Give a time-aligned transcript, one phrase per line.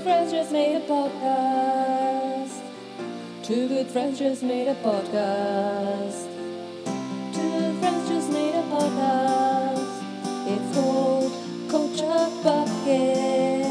[0.00, 2.62] good friends just made a podcast.
[3.42, 6.24] Two good friends just made a podcast.
[7.34, 10.02] Two good friends just made a podcast.
[10.52, 11.32] It's called
[11.68, 13.66] Culture Bucket.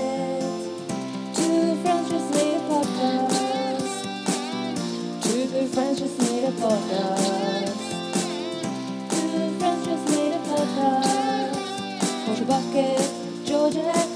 [1.34, 4.04] Two friends just made a podcast.
[5.24, 7.80] Two good friends just made a podcast.
[9.10, 12.26] Two good friends just made a podcast.
[12.26, 14.09] Culture Bucket, Georgia.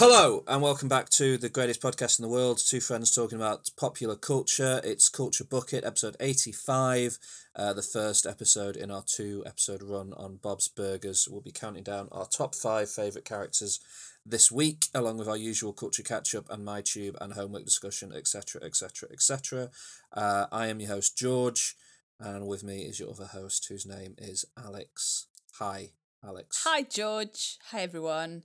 [0.00, 2.56] Hello, and welcome back to the greatest podcast in the world.
[2.56, 4.80] Two friends talking about popular culture.
[4.82, 7.18] It's Culture Bucket, episode 85,
[7.54, 11.28] uh, the first episode in our two episode run on Bob's Burgers.
[11.30, 13.78] We'll be counting down our top five favourite characters
[14.24, 18.10] this week, along with our usual culture catch up and my tube and homework discussion,
[18.10, 18.62] etc.
[18.64, 19.10] etc.
[19.12, 19.68] etc.
[20.14, 21.76] I am your host, George,
[22.18, 25.26] and with me is your other host, whose name is Alex.
[25.58, 25.90] Hi,
[26.24, 26.62] Alex.
[26.64, 27.58] Hi, George.
[27.70, 28.44] Hi, everyone.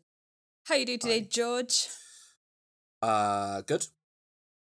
[0.66, 1.28] How you doing today, Hi.
[1.30, 1.88] George?
[3.02, 3.88] Uh good.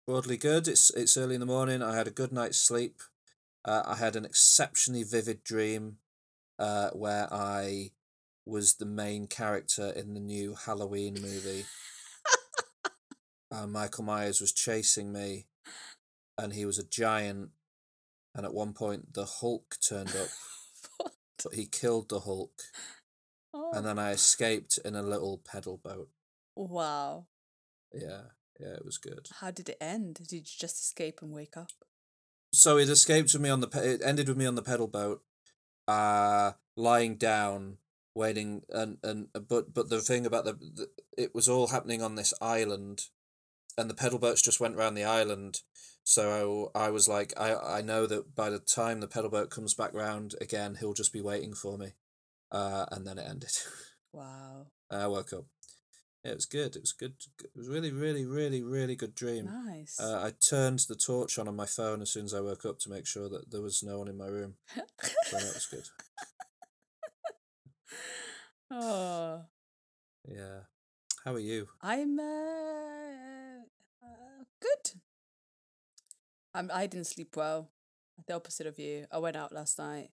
[0.06, 0.68] Broadly good.
[0.68, 1.82] It's it's early in the morning.
[1.82, 3.02] I had a good night's sleep.
[3.64, 6.00] Uh, I had an exceptionally vivid dream
[6.60, 7.92] uh, where I
[8.46, 11.64] was the main character in the new Halloween movie.
[13.50, 15.46] uh, Michael Myers was chasing me,
[16.38, 17.52] and he was a giant.
[18.36, 20.28] And at one point, the Hulk turned up,
[21.44, 22.62] but he killed the Hulk,
[23.54, 26.10] Oh, and then I escaped in a little pedal boat.
[26.56, 27.28] wow.
[27.94, 28.22] Yeah,
[28.60, 29.28] yeah, it was good.
[29.40, 30.16] How did it end?
[30.16, 31.70] Did you just escape and wake up?
[32.54, 34.88] so it escaped with me on the pe- it ended with me on the pedal
[34.88, 35.22] boat
[35.88, 37.78] uh lying down
[38.16, 42.16] waiting and and but but the thing about the, the it was all happening on
[42.16, 43.08] this island
[43.78, 45.62] and the pedal boats just went round the island
[46.04, 49.74] so I, was like i i know that by the time the pedal boat comes
[49.74, 51.94] back round again he'll just be waiting for me
[52.54, 53.52] uh and then it ended
[54.14, 54.68] Wow.
[54.92, 55.46] i woke up
[56.24, 60.00] it was good it was good it was really really really really good dream Nice.
[60.00, 62.80] uh, I turned the torch on on my phone as soon as I woke up
[62.80, 64.56] to make sure that there was no one in my room.
[65.26, 65.88] So that was good.
[68.72, 69.42] oh,
[70.28, 70.60] Yeah.
[71.26, 71.68] How are you?
[71.82, 73.64] I'm uh,
[74.04, 75.02] uh, good.
[76.54, 76.70] I'm.
[76.74, 77.70] I didn't sleep well.
[78.28, 79.06] The opposite of you.
[79.12, 80.10] I went out last night.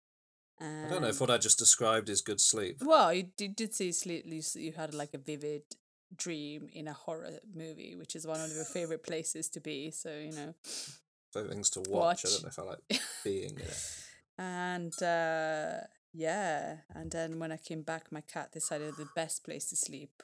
[0.60, 2.78] And I don't know if what I just described is good sleep.
[2.82, 4.26] Well, you did, did say sleep.
[4.26, 5.62] You, had like a vivid
[6.14, 9.90] dream in a horror movie, which is one of your favorite places to be.
[9.90, 10.54] So you know,
[11.32, 12.24] Favorite things to watch.
[12.26, 13.86] I don't know if I like being in it.
[14.38, 19.66] and uh, yeah, and then when I came back, my cat decided the best place
[19.70, 20.22] to sleep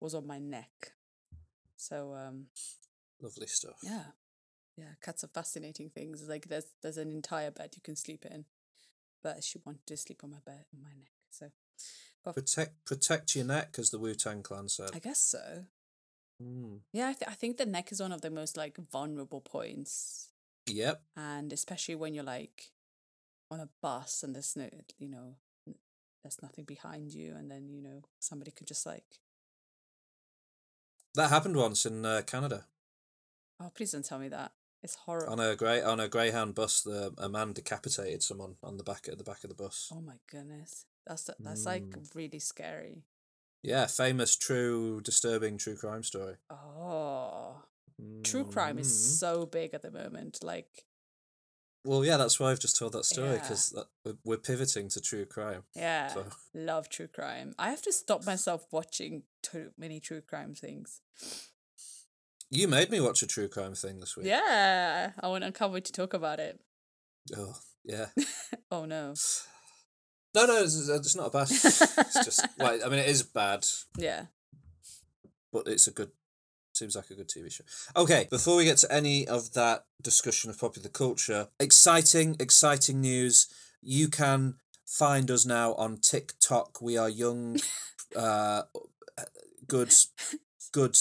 [0.00, 0.92] was on my neck.
[1.76, 2.46] So um,
[3.20, 3.78] Lovely stuff.
[3.82, 4.04] yeah,
[4.76, 6.28] yeah, cats are fascinating things.
[6.28, 8.44] Like there's there's an entire bed you can sleep in,
[9.26, 11.10] but she wanted to sleep on my bed on my neck.
[11.30, 11.50] So,
[12.32, 14.90] Protect protect your neck, as the Wu Tang Clan said.
[14.94, 15.64] I guess so.
[16.40, 16.80] Mm.
[16.92, 20.28] Yeah, I, th- I think the neck is one of the most like vulnerable points,
[20.66, 21.02] Yep.
[21.16, 22.70] and especially when you're like
[23.50, 25.36] on a bus and there's no, you know,
[26.22, 29.18] there's nothing behind you, and then you know somebody could just like,
[31.16, 32.66] That happened once in uh, Canada
[33.60, 34.52] oh, please don't tell me that.
[34.86, 35.32] It's horrible.
[35.32, 36.82] on a grey on a Greyhound bus.
[36.82, 39.90] The a man decapitated someone on the back at the back of the bus.
[39.92, 42.14] Oh my goodness, that's the, that's like Mm.
[42.14, 43.02] really scary.
[43.62, 46.36] Yeah, famous, true, disturbing true crime story.
[46.50, 47.64] Oh,
[48.22, 49.18] true crime is Mhm.
[49.18, 50.44] so big at the moment.
[50.44, 50.86] Like,
[51.84, 53.74] Well, yeah, that's why I've just told that story because
[54.04, 55.64] we're, we're pivoting to true crime.
[55.74, 57.54] yeah, So love true crime.
[57.58, 61.00] I have to stop myself watching too many true crime things.
[62.50, 64.26] You made me watch a true crime thing this week.
[64.26, 65.44] Yeah, I want.
[65.44, 66.60] I can't wait to talk about it.
[67.36, 68.06] Oh, yeah.
[68.70, 69.14] Oh no.
[70.34, 71.48] No, no, it's, it's not bad.
[71.50, 73.64] it's just like I mean, it is bad,
[73.96, 74.26] Yeah.
[75.52, 76.10] but it's a good.
[76.74, 77.64] Seems like a good TV show.
[77.96, 83.46] Okay, before we get to any of that discussion of popular culture, exciting, exciting news.
[83.80, 86.82] You can find us now on TikTok.
[86.82, 87.58] We are young,
[88.16, 88.62] uh,
[89.66, 89.90] good,
[90.72, 90.96] good,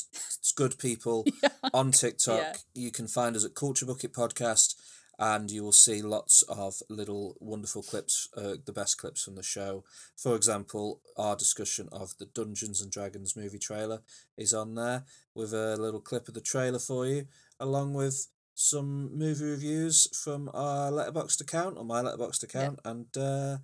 [0.56, 1.26] good people.
[1.44, 1.50] Yeah.
[1.74, 2.40] on TikTok.
[2.40, 2.54] Yeah.
[2.74, 4.76] You can find us at Culture Bucket Podcast,
[5.18, 9.44] and you will see lots of little wonderful clips, uh, the best clips from the
[9.44, 9.84] show.
[10.16, 14.02] For example, our discussion of the Dungeons and Dragons movie trailer
[14.38, 15.04] is on there
[15.34, 17.26] with a little clip of the trailer for you,
[17.60, 23.58] along with some movie reviews from our letterboxd account or my letterboxd account, and uh,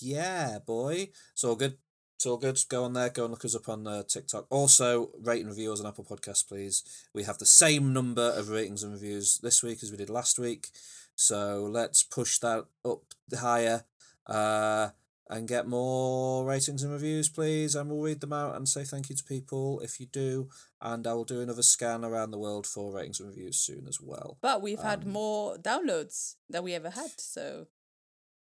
[0.00, 1.76] yeah, boy, it's all good.
[2.18, 2.58] It's all good.
[2.68, 3.10] Go on there.
[3.10, 4.48] Go and look us up on uh, TikTok.
[4.50, 6.82] Also, rate and review us on Apple Podcasts, please.
[7.14, 10.36] We have the same number of ratings and reviews this week as we did last
[10.36, 10.66] week.
[11.14, 13.84] So let's push that up higher.
[14.26, 14.88] Uh,
[15.30, 17.76] and get more ratings and reviews, please.
[17.76, 20.48] And we'll read them out and say thank you to people if you do.
[20.82, 24.00] And I will do another scan around the world for ratings and reviews soon as
[24.00, 24.38] well.
[24.40, 27.20] But we've had Um, more downloads than we ever had.
[27.20, 27.68] So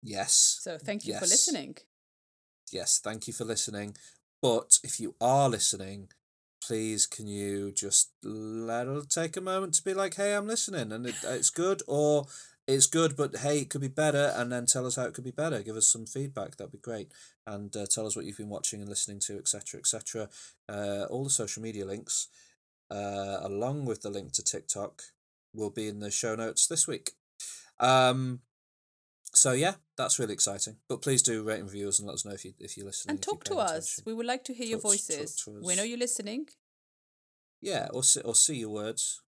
[0.05, 0.61] Yes.
[0.63, 1.79] so thank you for listening.
[2.73, 3.97] Yes, thank you for listening.
[4.43, 6.09] But if you are listening,
[6.63, 10.93] please can you just let it take a moment to be like, hey, I'm listening
[10.93, 12.27] and it, it's good, or
[12.67, 15.25] it's good, but hey, it could be better, and then tell us how it could
[15.25, 15.63] be better.
[15.63, 16.57] Give us some feedback.
[16.57, 17.13] That'd be great,
[17.47, 20.29] and uh, tell us what you've been watching and listening to, etc., etc.
[20.69, 22.27] Uh, all the social media links,
[22.91, 25.03] uh, along with the link to TikTok,
[25.55, 27.13] will be in the show notes this week.
[27.79, 28.41] Um,
[29.37, 30.77] so yeah, that's really exciting.
[30.89, 32.87] But please do rate and review us and let us know if you if you're
[32.87, 33.17] listening.
[33.17, 33.71] And talk to paying us.
[33.71, 34.03] attention.
[34.07, 35.49] We would like to hear your Talk talk voices.
[35.63, 36.47] We know you're listening.
[37.61, 39.23] Yeah, or see, or see your words.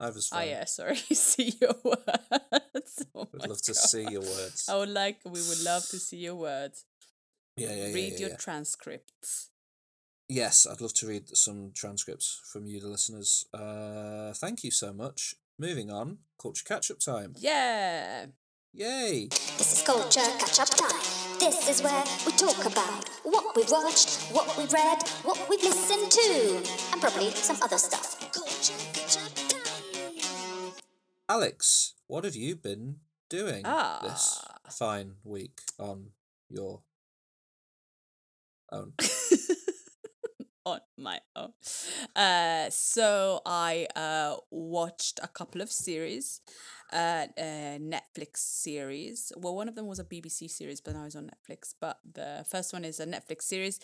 [0.00, 0.96] Either's Ah, Oh yeah, sorry.
[0.96, 2.06] see your words.
[3.14, 4.68] Oh We'd my love to see your words.
[4.68, 6.84] I would like, we would love to see your words.
[7.56, 7.94] yeah, yeah, yeah.
[7.94, 8.36] Read yeah, your yeah.
[8.36, 9.50] transcripts.
[10.28, 13.44] Yes, I'd love to read some transcripts from you, the listeners.
[13.52, 15.34] Uh, thank you so much.
[15.58, 17.34] Moving on, culture catch up time.
[17.38, 18.26] Yeah.
[18.72, 19.26] Yay!
[19.58, 21.00] This is culture catch up time.
[21.40, 26.10] This is where we talk about what we've watched, what we've read, what we've listened
[26.10, 26.62] to,
[26.92, 28.20] and probably some other stuff.
[28.32, 30.72] Culture catch up time.
[31.28, 32.96] Alex, what have you been
[33.28, 34.58] doing this Ah.
[34.70, 36.10] fine week on
[36.48, 36.82] your
[38.70, 38.92] own?
[40.72, 41.52] on my own.
[42.16, 46.40] Uh, so I uh, watched a couple of series,
[46.92, 49.32] uh, uh, Netflix series.
[49.36, 51.74] Well, one of them was a BBC series, but now it's on Netflix.
[51.80, 53.80] But the first one is a Netflix series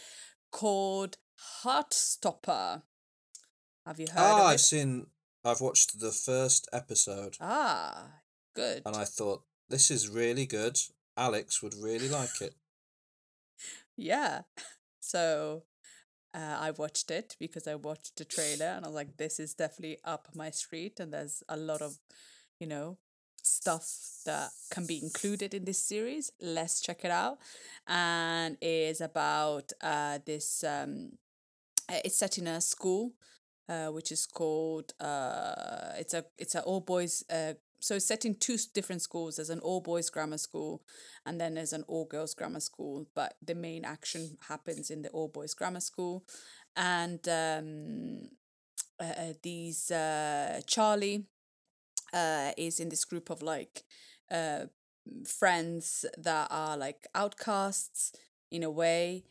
[0.50, 1.16] called
[1.64, 2.82] Heartstopper.
[3.86, 5.06] Have you heard Ah, I've seen.
[5.44, 8.08] I've watched the first episode, Ah,
[8.54, 8.82] good.
[8.84, 10.76] and I thought this is really good.
[11.16, 12.54] Alex would really like it.
[13.96, 14.42] Yeah.
[15.00, 15.62] So
[16.36, 19.54] uh, I watched it because I watched the trailer and I was like, this is
[19.54, 21.00] definitely up my street.
[21.00, 21.98] And there's a lot of,
[22.60, 22.98] you know,
[23.42, 23.88] stuff
[24.26, 26.30] that can be included in this series.
[26.40, 27.38] Let's check it out.
[27.86, 31.12] And is about uh, this, um,
[31.88, 33.12] uh, it's set in a school.
[33.68, 38.24] Uh, which is called uh, it's a it's an all boys uh, so it's set
[38.24, 39.36] in two different schools.
[39.36, 40.82] There's an all boys grammar school,
[41.24, 43.06] and then there's an all girls grammar school.
[43.14, 46.24] But the main action happens in the all boys grammar school,
[46.76, 48.28] and um,
[48.98, 51.26] uh, uh, these uh, Charlie
[52.12, 53.84] uh, is in this group of like
[54.30, 54.66] uh,
[55.26, 58.12] friends that are like outcasts
[58.50, 59.24] in a way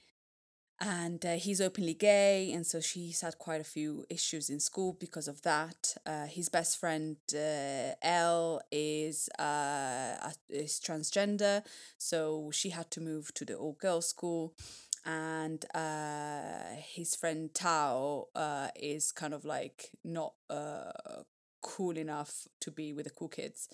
[0.81, 4.93] and uh, he's openly gay and so she's had quite a few issues in school
[4.99, 5.95] because of that.
[6.05, 11.63] Uh, his best friend uh, Elle is uh, is transgender
[11.97, 14.53] so she had to move to the all girls school.
[15.07, 20.91] And uh, his friend Tao uh, is kind of like not uh,
[21.61, 23.69] cool enough to be with the cool kids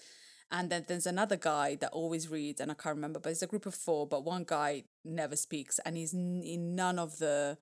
[0.51, 3.47] and then there's another guy that always reads, and I can't remember, but it's a
[3.47, 7.57] group of four, but one guy never speaks, and he's n- in none of the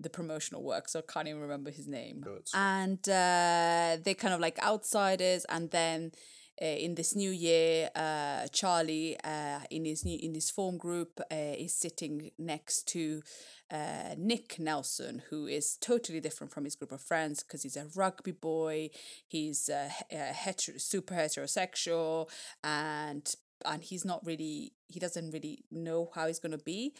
[0.00, 2.20] the promotional work, so I can't even remember his name.
[2.20, 2.48] Good.
[2.54, 6.12] And uh, they're kind of like outsiders, and then
[6.60, 11.20] uh, in this new year, uh, Charlie uh, in his new in his form group
[11.30, 13.22] uh, is sitting next to
[13.70, 17.86] uh, Nick Nelson, who is totally different from his group of friends because he's a
[17.96, 18.90] rugby boy,
[19.26, 22.28] he's uh, uh, hetero, super heterosexual,
[22.62, 23.34] and
[23.64, 26.94] and he's not really he doesn't really know how he's gonna be,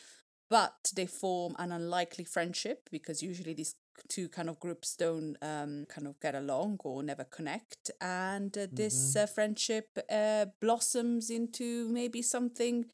[0.52, 3.74] but they form an unlikely friendship because usually these
[4.08, 7.90] two kind of groups don't um kind of get along or never connect.
[8.02, 12.84] And uh, this uh, friendship uh, blossoms into maybe something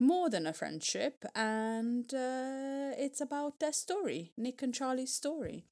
[0.00, 1.24] more than a friendship.
[1.34, 5.66] And uh, it's about their story nick and charlie's story.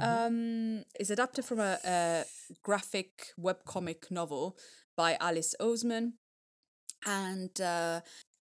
[0.00, 2.24] Um is adapted from a, a
[2.62, 3.10] graphic
[3.46, 4.56] webcomic novel
[4.96, 6.12] by alice oseman.
[7.04, 8.00] And uh,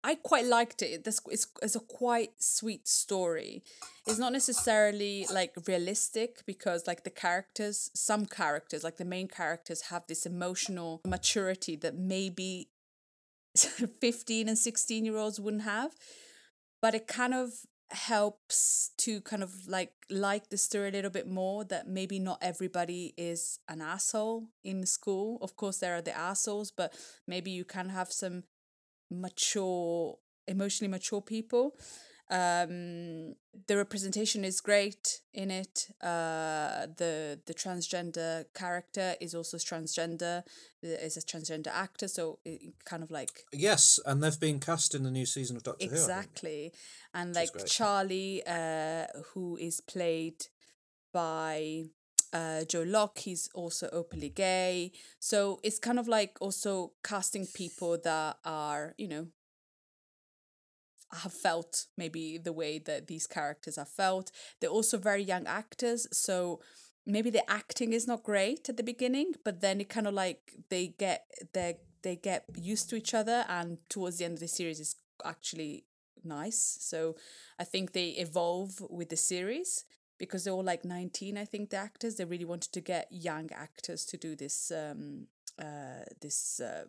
[0.04, 1.04] I quite liked it.
[1.04, 3.62] This it's, it's a quite sweet story.
[4.06, 9.82] It's not necessarily like realistic because like the characters, some characters, like the main characters,
[9.82, 12.68] have this emotional maturity that maybe
[14.00, 15.92] fifteen and sixteen year olds wouldn't have.
[16.80, 17.52] But it kind of
[17.92, 22.38] helps to kind of like like the story a little bit more that maybe not
[22.40, 26.94] everybody is an asshole in school of course there are the assholes but
[27.26, 28.44] maybe you can have some
[29.12, 31.74] mature emotionally mature people
[32.32, 33.34] Um,
[33.66, 35.88] the representation is great in it.
[36.00, 40.42] Uh, the the transgender character is also transgender.
[40.80, 45.02] Is a transgender actor, so it kind of like Yes, and they've been cast in
[45.02, 45.92] the new season of Doctor Who.
[45.92, 46.72] Exactly,
[47.12, 47.50] and like.
[47.66, 50.46] Charlie, uh, who is played
[51.12, 51.84] by
[52.32, 54.92] uh, Joe Locke, he's also openly gay.
[55.18, 59.26] So it's kind of like also casting people that are, you know,
[61.12, 64.30] have felt maybe the way that these characters have felt.
[64.60, 66.60] They're also very young actors, so
[67.04, 70.54] maybe the acting is not great at the beginning, but then it kind of like
[70.70, 74.48] they get they they get used to each other, and towards the end of the
[74.48, 75.84] series is actually
[76.24, 76.78] nice.
[76.80, 77.16] So
[77.58, 79.84] I think they evolve with the series
[80.18, 83.50] because they're all like 19 i think the actors they really wanted to get young
[83.52, 85.26] actors to do this um
[85.58, 86.84] uh this uh,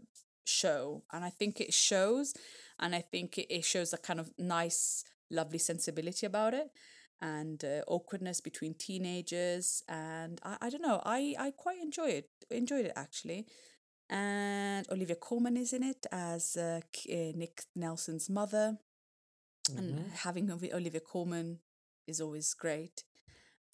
[0.46, 1.04] show.
[1.14, 2.34] And i think it shows
[2.80, 6.70] and i think it, shows a kind of nice lovely sensibility about it
[7.22, 12.30] and uh, awkwardness between teenagers and I, I don't know i i quite enjoy it
[12.52, 13.48] enjoyed it actually.
[14.10, 18.78] And olivia colman is in it as uh, uh, nick nelson's mother.
[19.78, 20.10] And Mhm.
[20.26, 21.60] having olivia colman
[22.08, 23.04] is always great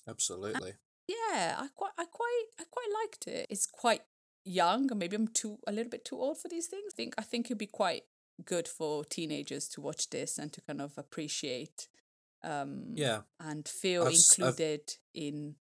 [0.08, 0.74] Absolutely.
[1.08, 4.02] yeah i quite i quite i quite liked it it's quite
[4.46, 7.22] young maybe i'm too a little bit too old for these things i think i
[7.22, 8.04] think it'd be quite
[8.46, 11.88] good for teenagers to watch this and to kind of appreciate
[12.44, 13.22] um Yeah.
[13.40, 15.56] and feel I've s- I've- included in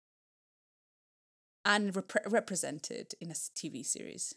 [1.64, 4.34] and repre- represented in a tv series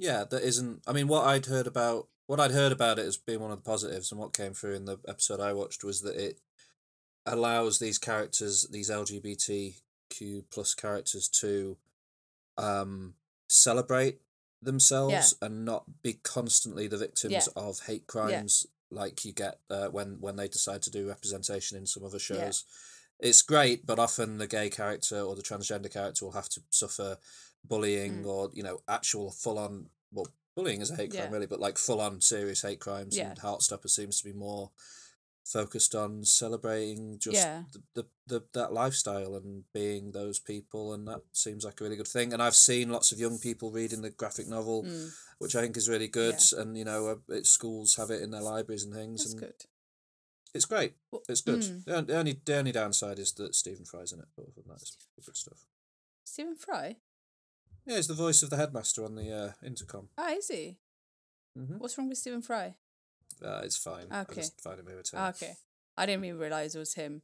[0.00, 0.82] Yeah, that isn't.
[0.86, 3.58] I mean, what I'd heard about what I'd heard about it as being one of
[3.58, 6.38] the positives, and what came through in the episode I watched was that it
[7.32, 11.76] allows these characters, these LGBTQ plus characters, to
[12.56, 13.14] um
[13.48, 14.20] celebrate
[14.60, 17.46] themselves and not be constantly the victims Yeah.
[17.56, 21.86] of hate crimes like you get uh, when when they decide to do representation in
[21.86, 22.64] some other shows.
[23.20, 27.18] It's great, but often the gay character or the transgender character will have to suffer
[27.64, 28.26] bullying Mm.
[28.26, 31.30] or you know actual full on well bullying is a hate crime Yeah.
[31.30, 33.16] really, but like full on serious hate crimes.
[33.16, 33.30] Yeah.
[33.30, 34.70] And Heartstopper seems to be more
[35.52, 37.62] focused on celebrating just Yeah.
[37.72, 41.96] the, the, the that lifestyle and being those people and that seems like a really
[41.96, 42.32] good thing.
[42.34, 45.76] And i've seen lots of young people reading the graphic novel Mm, which i think
[45.76, 48.92] is really good and you know uh, it, schools have it in their libraries and
[48.92, 49.64] things that's and good.
[50.54, 50.94] it's great.
[51.10, 51.60] Well, it's good.
[51.60, 51.84] mm.
[51.84, 54.68] the, the only the only downside is that stephen fry's in it but other than
[54.68, 55.64] that it's good stuff.
[56.24, 56.96] Stephen fry?
[57.86, 60.08] Yeah he's the voice of the headmaster on the uh, intercom.
[60.18, 60.76] Ah is he?
[61.56, 62.74] Hmm what's wrong with stephen fry
[63.44, 64.40] uh, it's fine i Okay.
[64.42, 65.54] just find him ah, okay
[65.96, 67.22] i didn't even realize it was him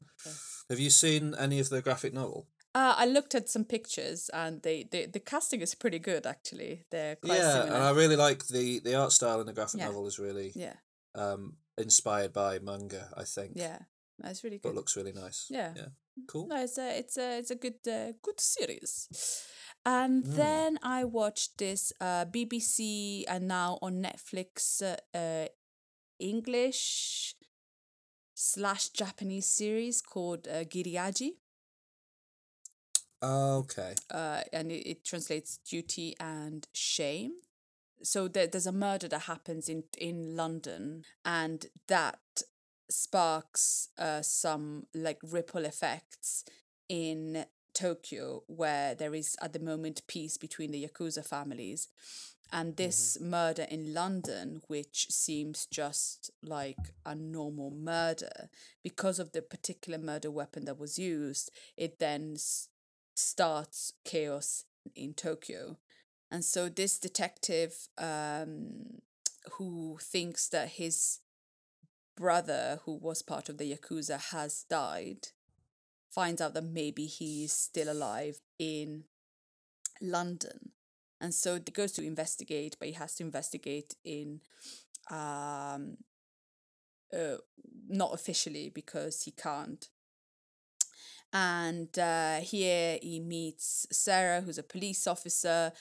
[0.71, 4.63] have you seen any of the graphic novel Uh, I looked at some pictures and
[4.63, 6.83] they, they the casting is pretty good actually.
[6.91, 7.75] They're quite yeah similar.
[7.75, 9.87] and i really like the the art style in the graphic Yeah.
[9.89, 10.77] novel is really yeah,
[11.15, 11.43] um
[11.79, 13.79] inspired by manga i think yeah,
[14.19, 14.77] that's really but good.
[14.77, 15.73] looks really nice Yeah.
[15.77, 15.91] yeah
[16.27, 19.09] cool No, it's a it's a it's a good uh, good series.
[19.87, 20.35] And Mm.
[20.35, 25.47] then I watched this uh, BBC and now on Netflix uh,
[26.25, 27.35] English
[28.35, 31.37] slash Japanese series called uh, Giri/Haji.
[33.23, 37.33] okay uh, and it, it translates duty and shame.
[38.03, 42.43] So there, there's a murder that happens in in London, and that
[42.91, 46.45] sparks uh, some like ripple effects
[46.89, 51.89] in Tokyo, where there is at the moment peace between the yakuza families,
[52.55, 58.49] and this murder in London, which seems just like a normal murder,
[58.85, 62.69] because of the particular murder weapon that was used, it then s-
[63.17, 65.79] starts chaos in Tokyo.
[66.31, 69.01] And so this detective um,
[69.55, 71.19] who thinks that his
[72.17, 75.29] brother, who was part of the Yakuza, has died,
[76.09, 79.05] finds out that maybe he's still alive in
[80.01, 80.71] London.
[81.25, 84.41] And so he goes to investigate, but he has to investigate in
[85.11, 85.97] um,
[87.13, 87.37] uh,
[87.89, 89.89] not officially because he can't
[91.35, 95.73] and uh, here he meets Sarah, who's a police officer,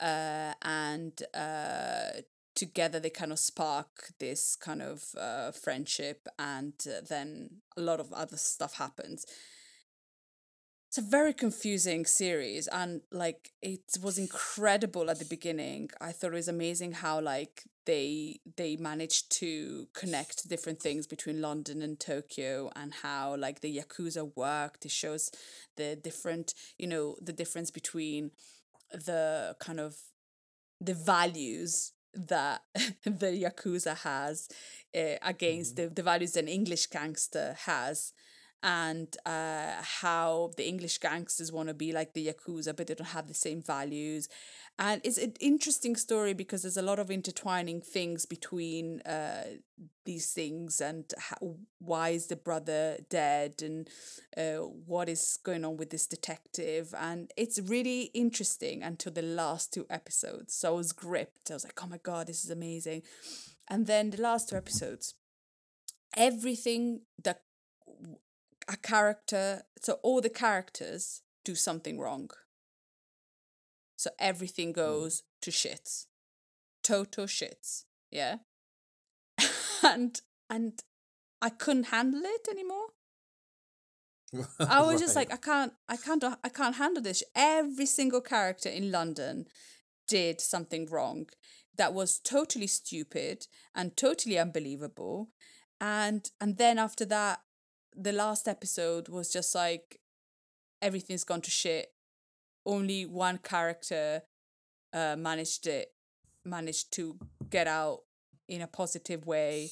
[0.00, 2.22] uh, and uh,
[2.56, 8.00] together they kind of spark this kind of uh, friendship, and uh, then a lot
[8.00, 9.24] of other stuff happens.
[10.96, 15.90] It's a very confusing series, and like it was incredible at the beginning.
[16.00, 21.42] I thought it was amazing how like they they managed to connect different things between
[21.42, 24.86] London and Tokyo and how like the yakuza worked.
[24.86, 25.30] It shows
[25.76, 28.30] the different, you know, the difference between
[28.90, 29.98] the kind of
[30.80, 32.62] the values that
[33.04, 34.48] the yakuza has
[34.96, 38.14] uh, against the, the values an english gangster has
[38.66, 43.06] and uh, how the english gangsters want to be like the yakuza but they don't
[43.08, 44.28] have the same values.
[44.78, 49.44] And it's an interesting story because there's a lot of intertwining things between uh,
[50.04, 53.88] these things and how, why is the brother dead and
[54.36, 56.94] uh, what is going on with this detective?
[56.98, 60.52] And it's really interesting until the last two episodes.
[60.52, 61.50] So i was gripped.
[61.50, 63.02] I was like oh my god this is amazing.
[63.68, 65.14] And then the last two episodes
[66.16, 67.40] everything that
[68.68, 72.30] a character so all the characters do something wrong
[73.96, 74.80] so everything hmm.
[74.80, 76.06] goes to shits.
[76.82, 77.84] Total shits.
[78.10, 78.36] Yeah.
[79.82, 80.80] and and
[81.42, 82.86] I couldn't handle it anymore.
[84.60, 87.22] I was just like, I can't, I can't, I can't handle this.
[87.34, 89.46] Every single character in London
[90.08, 91.26] did something wrong
[91.76, 95.30] that was totally stupid and totally unbelievable.
[95.80, 97.40] And and then after that,
[97.96, 100.00] the last episode was just like
[100.82, 101.92] everything's gone to shit.
[102.64, 104.22] Only one character
[104.92, 105.92] uh, managed it,
[106.44, 107.16] managed to
[107.50, 108.00] get out
[108.48, 109.70] in a positive way,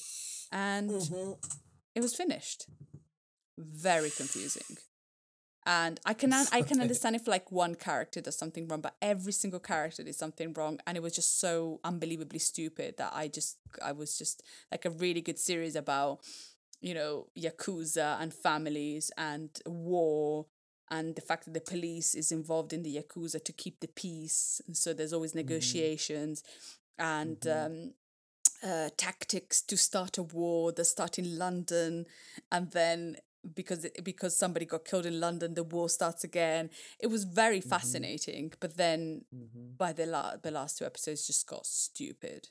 [0.51, 1.37] and Mhm.
[1.95, 2.67] it was finished.
[3.57, 4.77] Very confusing.
[5.67, 9.33] And I can I can understand if like one character does something wrong, but every
[9.33, 13.57] single character did something wrong, and it was just so unbelievably stupid that I just
[13.81, 16.19] I was just like a really good series about
[16.85, 20.45] you know yakuza and families and war
[20.91, 24.61] and the fact that the police is involved in the yakuza to keep the peace,
[24.67, 26.43] and so there's always negotiations
[26.97, 27.47] and.
[27.47, 27.93] Um,
[28.63, 32.05] uh, tactics to start a war that start in London,
[32.51, 33.15] and then
[33.53, 36.69] because because somebody got killed in London, the war starts again.
[36.99, 39.25] It was very fascinating, but then
[39.77, 42.47] by the la- the last two episodes, just got stupid.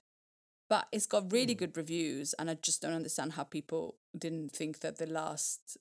[0.68, 4.80] But it's got really good reviews, and I just don't understand how people didn't think
[4.80, 5.76] that the last,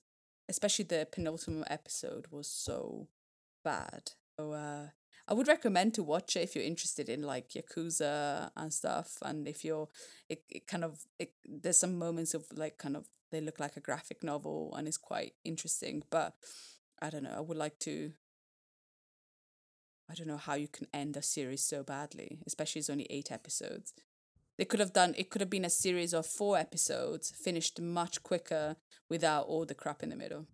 [0.48, 3.08] especially the penultimate episode, was so
[3.64, 4.12] bad.
[4.38, 4.88] So uh,
[5.26, 9.48] I would recommend to watch it if you're interested in like yakuza and stuff, and
[9.48, 9.88] if you're,
[10.28, 13.76] it, it kind of it, there's some moments of like kind of they look like
[13.76, 16.02] a graphic novel and it's quite interesting.
[16.10, 16.34] But
[17.02, 17.34] I don't know.
[17.36, 18.12] I would like to.
[20.10, 23.32] I don't know how you can end a series so badly, especially it's only eight
[23.32, 23.94] episodes.
[24.56, 28.22] They could have done it could have been a series of four episodes, finished much
[28.22, 28.76] quicker
[29.08, 30.46] without all the crap in the middle.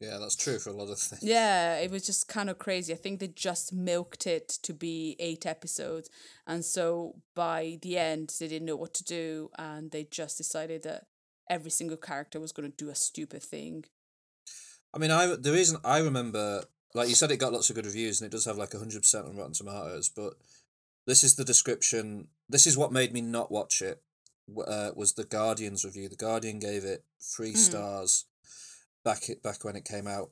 [0.00, 1.22] Yeah, that's true for a lot of things.
[1.22, 2.94] Yeah, it was just kind of crazy.
[2.94, 6.08] I think they just milked it to be eight episodes.
[6.46, 9.50] And so by the end, they didn't know what to do.
[9.58, 11.04] And they just decided that
[11.50, 13.84] every single character was going to do a stupid thing.
[14.94, 17.86] I mean, I the reason I remember, like you said, it got lots of good
[17.86, 20.08] reviews and it does have like hundred percent on Rotten Tomatoes.
[20.08, 20.32] But
[21.10, 22.28] this is the description.
[22.48, 24.02] This is what made me not watch it.
[24.66, 26.08] Uh, was the Guardian's review?
[26.08, 27.56] The Guardian gave it three Mm.
[27.56, 28.24] stars
[29.04, 30.30] back it back when it came out.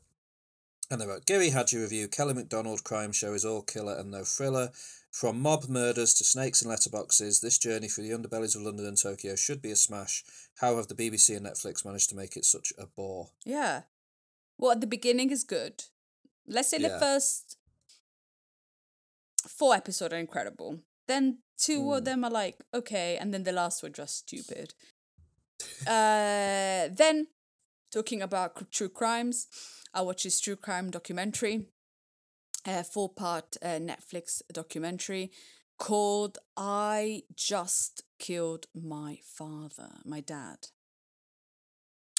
[0.91, 2.09] And they wrote, Giri/Haji review.
[2.09, 4.71] Kelly Macdonald crime show is all killer and no thriller.
[5.11, 8.97] From mob murders to snakes and letterboxes, this journey through the underbellies of London and
[8.97, 10.25] Tokyo should be a smash.
[10.61, 13.31] How have the BBC and Netflix managed to make it such a bore?
[13.45, 13.83] Yeah.
[14.57, 15.85] Well, at the beginning is good.
[16.47, 16.99] Let's say the Yeah.
[16.99, 17.58] first
[19.49, 20.81] four episodes are incredible.
[21.07, 21.99] Then two Mm.
[21.99, 23.17] of them are like, okay.
[23.17, 24.75] And then the last were just stupid.
[25.87, 27.29] uh, then
[27.91, 29.47] talking about cr- true crimes,
[29.95, 31.67] I watched this true crime documentary,
[32.67, 35.31] a four part uh, Netflix documentary
[35.79, 40.69] called I Just Killed My Father, my dad.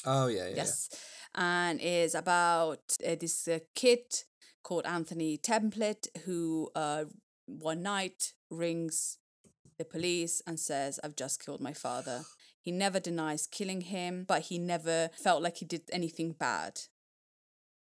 [0.06, 0.56] Oh yeah, yeah.
[0.56, 0.90] Yes.
[1.36, 4.24] And is about uh, this uh, kid
[4.70, 7.06] called Anthony Templet who uh,
[7.48, 9.18] one night rings
[9.80, 12.22] the police and says, I've just killed my father.
[12.62, 16.82] He never denies killing him, but he never felt like he did anything bad.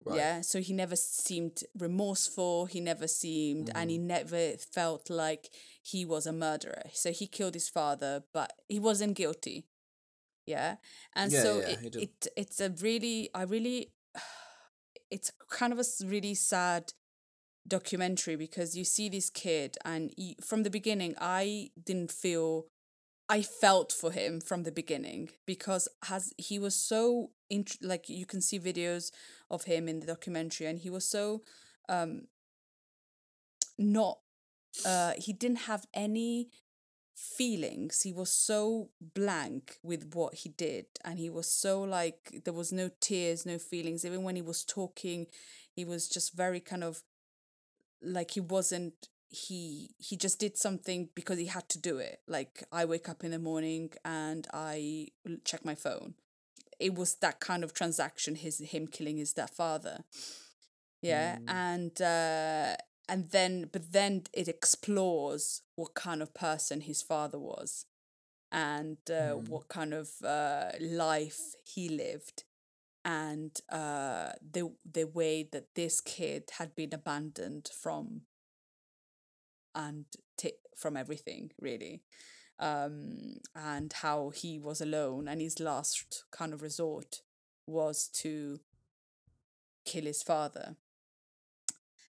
[0.06, 0.16] Right.
[0.16, 0.40] Yeah.
[0.40, 2.64] So he never seemed remorseful.
[2.64, 5.50] He never seemed, and he never felt like
[5.82, 6.84] he was a murderer.
[6.94, 9.66] So he killed his father, but he wasn't guilty.
[10.46, 10.76] Yeah.
[11.14, 13.92] And Yeah, so yeah, it, it it's a really, I really,
[15.10, 16.92] it's kind of a really sad
[17.68, 22.66] documentary because you see this kid and you, from the beginning i didn't feel
[23.28, 28.24] i felt for him from the beginning because has he was so int- like you
[28.24, 29.10] can see videos
[29.50, 31.42] of him in the documentary and he was so
[31.88, 32.22] um
[33.78, 34.18] not
[34.86, 36.48] uh he didn't have any
[37.20, 38.02] feelings.
[38.02, 42.72] He was so blank with what he did and he was so like there was
[42.72, 44.04] no tears no feelings.
[44.04, 45.26] Even when he was talking
[45.72, 47.02] he was just very kind of
[48.02, 52.20] like he wasn't he he just did something because he had to do it.
[52.26, 55.08] Like i wake up in the morning and i
[55.44, 56.14] check my phone.
[56.78, 60.04] It was that kind of transaction his him killing his stepfather
[61.02, 61.50] yeah Mm.
[61.64, 62.76] and uh
[63.10, 67.86] and then but then it explores what kind of person his father was
[68.52, 69.48] and uh, Mm.
[69.48, 72.44] what kind of uh, life he lived.
[73.04, 78.22] And uh, the the way that this kid had been abandoned from
[79.74, 80.04] and
[80.36, 82.02] t- from everything really.
[82.58, 87.22] Um, and how he was alone and his last kind of resort
[87.66, 88.60] was to
[89.84, 90.76] kill his father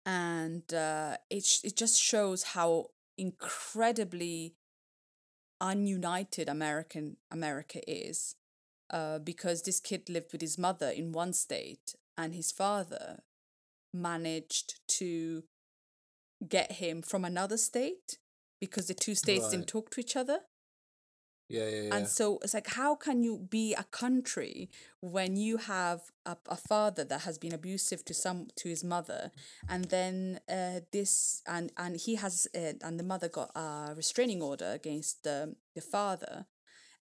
[0.06, 2.88] and uh, it sh- it just shows how
[3.18, 4.56] incredibly
[5.62, 8.36] ununited American America is,
[8.90, 13.24] uh, because this kid lived with his mother in one state, and his father
[13.94, 15.44] managed to
[16.48, 18.18] get him from another state
[18.60, 19.52] because the two states Right.
[19.52, 20.40] didn't talk to each other.
[21.52, 21.96] Yeah, yeah, yeah.
[21.98, 24.70] And so it's like, how can you be a country
[25.02, 29.32] when you have a, a father that has been abusive to some to his mother,
[29.68, 34.42] and then uh, this and and he has uh, and the mother got a restraining
[34.42, 36.46] order against the the father,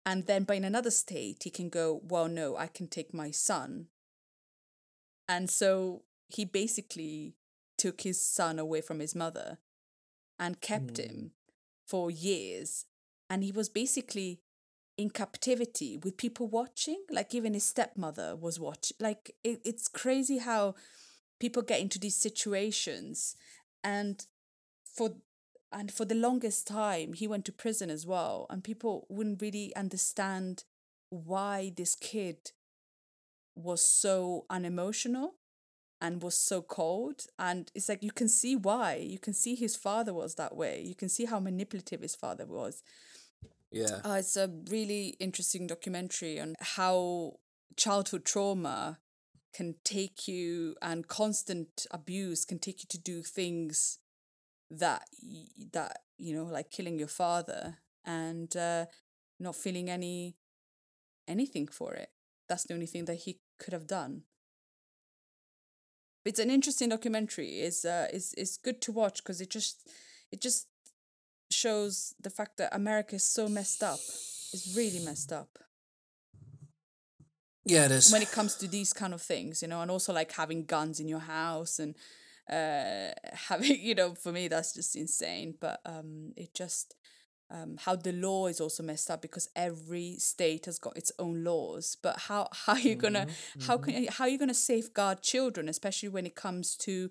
[0.06, 3.32] and then but in another state he can go, well, no, I can take my
[3.32, 3.88] son.
[5.28, 7.36] And so he basically
[7.78, 9.60] took his son away from his mother,
[10.40, 11.04] and kept Hmm.
[11.06, 11.32] him
[11.88, 12.86] for years
[13.30, 14.40] and he was basically
[14.98, 20.40] in captivity with people watching like even his stepmother was watching like it, it's crazy
[20.40, 20.76] how
[21.40, 23.36] people get into these situations
[23.84, 24.26] and
[24.84, 25.16] for
[25.72, 29.74] and for the longest time he went to prison as well and people wouldn't really
[29.76, 30.66] understand
[31.10, 32.52] why this kid
[33.56, 35.36] was so unemotional
[36.02, 38.96] and was so cold and it's like you can see why.
[38.96, 40.82] You can see his father was that way.
[40.82, 42.82] You can see how manipulative his father was
[43.72, 44.00] yeah.
[44.04, 47.34] uh, it's a really interesting documentary on how
[47.76, 49.00] childhood trauma
[49.54, 54.00] can take you and constant abuse can take you to do things
[54.70, 55.04] that
[55.74, 58.86] that you know like killing your father and uh,
[59.40, 60.36] not feeling any
[61.28, 62.10] anything for it.
[62.48, 64.24] That's the only thing that he could have done.
[66.26, 67.60] It's an interesting documentary.
[67.62, 69.90] It's uh it's good to watch because it just
[70.32, 70.68] it just
[71.64, 74.00] shows the fact that america is so messed up.
[74.54, 75.52] It's really messed up.
[77.66, 78.12] Yeah, it is.
[78.12, 81.00] when it comes to these kind of things you know and also like having guns
[81.00, 81.96] in your house and
[82.50, 83.12] uh
[83.50, 85.56] having you know for me that's just insane.
[85.60, 86.96] But um it just
[87.52, 91.44] um how the law is also messed up because every state has got its own
[91.44, 91.98] laws.
[92.02, 93.28] But how how are you gonna
[93.68, 97.10] how can how are you gonna safeguard children especially when it comes to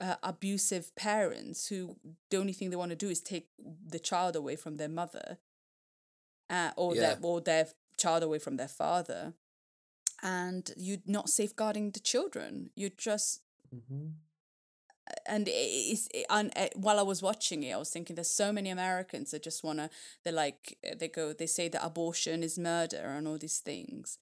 [0.00, 1.96] uh, abusive parents who
[2.30, 3.48] the only thing they want to do is take
[3.88, 5.38] the child away from their mother
[6.50, 9.34] uh, or their or their child away from their father.
[10.22, 12.70] And you're not safeguarding the children.
[12.74, 13.42] You're just
[13.74, 14.14] Mhm.
[15.26, 18.30] and it is it, and uh, while I was watching it, I was thinking there's
[18.30, 19.88] so many Americans that just wanna
[20.24, 24.18] they're like uh, they go they say that abortion is murder and all these things,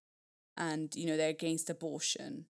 [0.56, 2.46] and you know they're against abortion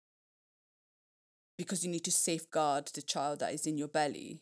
[1.58, 4.42] because you need to safeguard the child that is in your belly,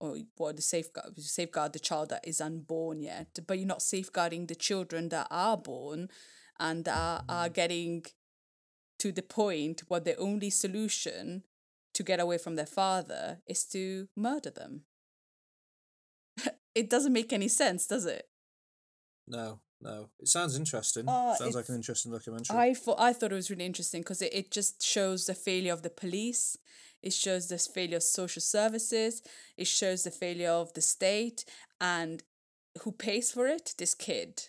[0.00, 4.46] or what the safeguard safeguard the child that is unborn yet, but you're not safeguarding
[4.46, 6.08] the children that are born,
[6.58, 7.52] and are are mm-hmm.
[7.52, 8.04] getting
[8.98, 11.42] to the point where the only solution
[11.94, 14.82] to get away from their father is to murder them.
[16.74, 18.28] it doesn't make any sense, does it?
[19.26, 20.08] No, no.
[20.20, 21.08] It sounds interesting.
[21.08, 22.56] Uh, sounds like an interesting documentary.
[22.56, 25.72] I thought I thought it was really interesting because it, it just shows the failure
[25.72, 26.56] of the police.
[27.02, 29.22] It shows the failure of social services.
[29.56, 31.44] It shows the failure of the state
[31.80, 32.22] and
[32.82, 33.74] who pays for it?
[33.78, 34.48] This kid.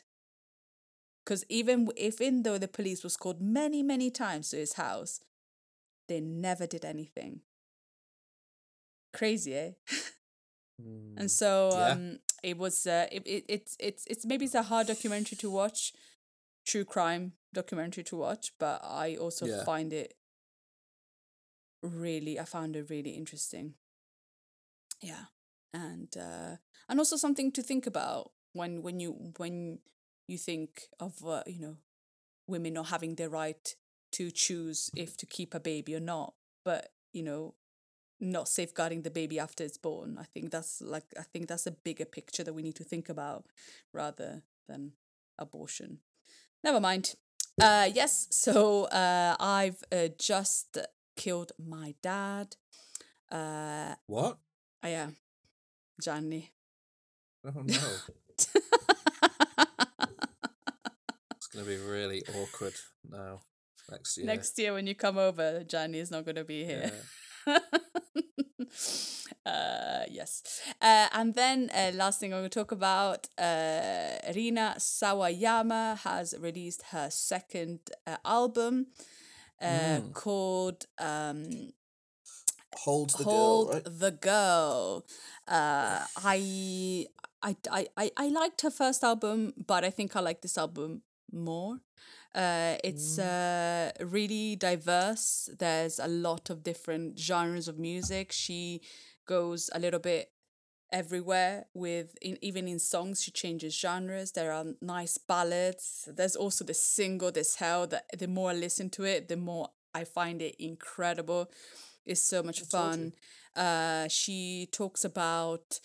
[1.26, 5.22] Because even if, even though the police was called many, many times to his house,
[6.08, 7.42] they never did anything.
[9.14, 9.72] Crazy, eh?
[10.82, 11.18] Mm.
[11.18, 11.94] and so Yeah.
[11.94, 15.50] um it was uh it, it it's it's it's maybe it's a hard documentary to
[15.50, 15.94] watch
[16.66, 19.64] true crime documentary to watch but i also Yeah.
[19.66, 20.16] find it
[21.84, 23.76] really i found it really interesting
[25.02, 25.26] yeah
[25.74, 26.56] and uh
[26.90, 29.80] and also something to think about when when you when
[30.28, 31.78] you think of uh, you know
[32.48, 33.76] women not having the right
[34.12, 36.34] to choose if to keep a baby or not
[36.66, 37.54] but you know
[38.24, 40.18] not safeguarding the baby after it's born.
[40.20, 43.10] I think that's like I think that's a bigger picture that we need to think
[43.10, 43.46] about
[43.94, 44.94] rather than
[45.38, 46.00] abortion.
[46.64, 47.16] Never mind.
[47.62, 50.78] Uh yes, so uh I've uh, just
[51.16, 52.56] killed my dad.
[53.32, 54.38] Uh What?
[54.84, 55.10] oh, yeah.
[56.02, 56.52] Gianni.
[57.46, 57.80] Oh no.
[61.38, 62.74] It's going to be really awkward
[63.10, 63.42] now.
[63.92, 64.26] Next year.
[64.26, 66.92] Next year when you come over, Gianni is not going to be here.
[66.92, 67.02] Yeah.
[69.46, 70.62] uh, yes.
[70.82, 76.36] Uh, and then uh, last thing I'm going to talk about, uh, Rina Sawayama has
[76.40, 78.88] released her second uh, album
[79.62, 80.14] uh, Mm.
[80.14, 81.72] called um,
[82.74, 83.84] Hold the Hold girl, right?
[83.84, 85.06] the Girl.
[85.48, 87.08] Uh, I,
[87.42, 91.02] I, I, I, I liked her first album, but I think I like this album
[91.32, 91.78] more.
[92.34, 95.50] Uh, it's uh, really diverse.
[95.60, 98.32] There's a lot of different genres of music.
[98.32, 98.82] She
[99.28, 100.32] goes a little bit
[100.92, 104.32] everywhere with in, even in songs she changes genres.
[104.32, 106.08] There are nice ballads.
[106.12, 109.70] There's also the single this hell that the more i listen to it the more
[109.94, 111.50] i find it incredible.
[112.06, 113.14] It's so much fun.
[113.56, 115.80] Uh she talks about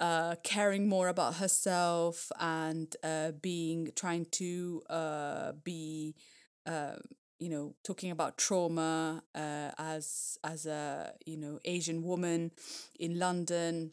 [0.00, 6.14] uh caring more about herself and uh being trying to uh be
[6.66, 6.96] uh
[7.38, 12.50] you know talking about trauma uh as as a you know asian woman
[12.98, 13.92] in london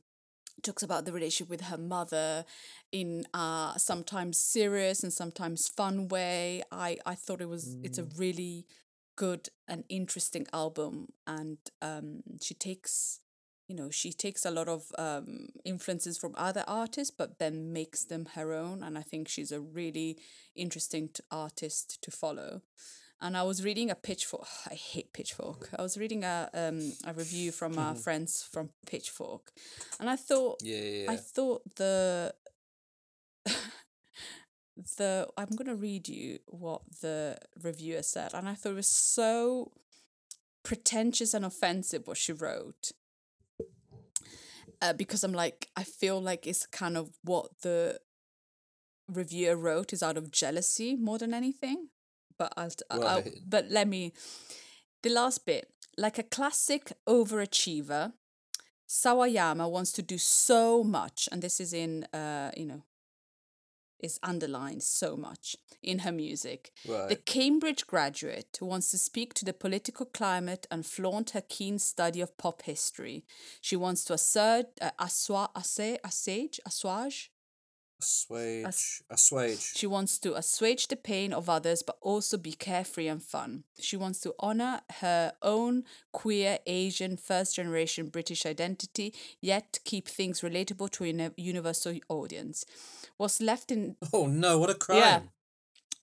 [0.63, 2.46] talks about the relationship with her mother
[2.91, 6.63] in a sometimes serious and sometimes fun way.
[6.72, 8.65] I, I thought it was it's a really
[9.15, 13.20] good and interesting album and um she takes
[13.67, 18.06] you know she takes a lot of um influences from other artists but then makes
[18.06, 20.17] them her own and I think she's a really
[20.56, 22.62] interesting t- artist to follow.
[23.19, 24.47] And I was reading a pitchfork.
[24.71, 25.69] I hate pitchfork.
[25.77, 29.51] I was reading a um a review from our friends from Pitchfork,
[29.99, 31.12] and I thought Yeah, yeah, yeah.
[31.12, 32.34] I thought the
[34.97, 39.71] the I'm gonna read you what the reviewer said, and I thought it was so
[40.63, 42.91] pretentious and offensive what she wrote.
[44.81, 47.99] Uh, because I'm like, I feel like it's kind of what the
[49.11, 51.89] reviewer wrote is out of jealousy more than anything.
[52.37, 54.13] But I'll, t- I'll but let me
[55.01, 58.13] the last bit like a classic overachiever
[58.87, 62.83] Sawayama wants to do so much, and this is in, uh, you know,
[63.99, 66.71] is underlined so much in her music.
[67.07, 71.79] The Cambridge graduate who wants to speak to the political climate and flaunt her keen
[71.79, 73.25] study of pop history.
[73.62, 77.31] She wants to assert, uh, asswa, assay, assage,
[77.99, 78.65] assuage.
[78.65, 79.03] Assuage.
[79.10, 79.73] Assuage.
[79.75, 83.63] She wants to assuage the pain of others, but also be carefree and fun.
[83.79, 90.41] She wants to honor her own queer, Asian, first generation British identity, yet keep things
[90.41, 92.65] relatable to a universal audience.
[93.17, 94.97] What's left in Oh no, what a crime.
[94.97, 95.19] Yeah.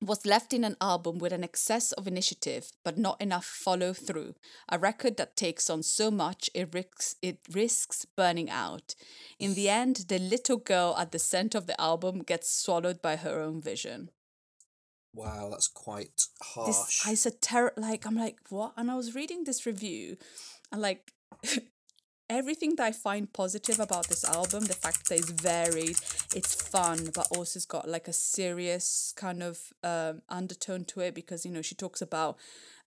[0.07, 4.35] Was left in an album with an excess of initiative but not enough follow through
[4.69, 8.95] a record that takes on so much it risks it risks burning out.
[9.39, 13.17] In the end the little girl at the center of the album gets swallowed by
[13.17, 14.11] her own vision.
[15.13, 16.67] Wow, that's quite harsh.
[16.67, 18.73] this I said terror like I'm like what?
[18.77, 20.17] And I was reading this review
[20.73, 21.13] and like
[22.31, 25.97] everything that I find positive about this album, the fact that it's varied,
[26.35, 31.15] it's fun, but also it's got like a serious kind of um, undertone to it
[31.15, 32.37] because you know she talks about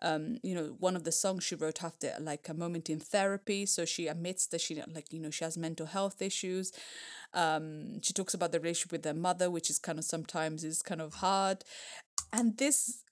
[0.04, 3.66] um you know one of the songs she wrote after like a moment in therapy.
[3.66, 6.72] So she admits that she like you know she has mental health issues.
[7.34, 10.82] Um she talks about the relationship with her mother which is kind of sometimes is
[10.82, 11.64] kind of hard.
[12.34, 13.04] And this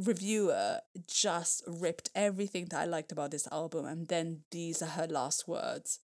[0.00, 5.06] reviewer just ripped everything that I liked about this album, and then these are her
[5.06, 6.00] last words.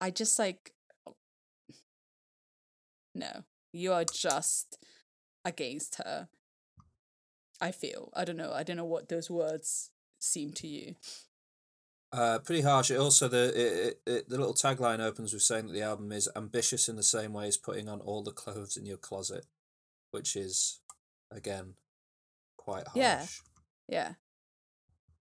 [0.00, 0.72] I just like,
[3.14, 4.78] no, you are just
[5.44, 6.28] against her.
[7.60, 8.10] I feel.
[8.14, 8.52] I don't know.
[8.52, 10.94] I don't know what those words seem to you.
[12.12, 12.90] Uh, pretty harsh.
[12.90, 16.10] It also the it, it, it, the little tagline opens with saying that the album
[16.12, 19.44] is ambitious in the same way as putting on all the clothes in your closet,
[20.10, 20.80] which is
[21.30, 21.74] again
[22.68, 22.96] quite harsh.
[22.96, 23.26] Yeah.
[23.88, 24.12] Yeah.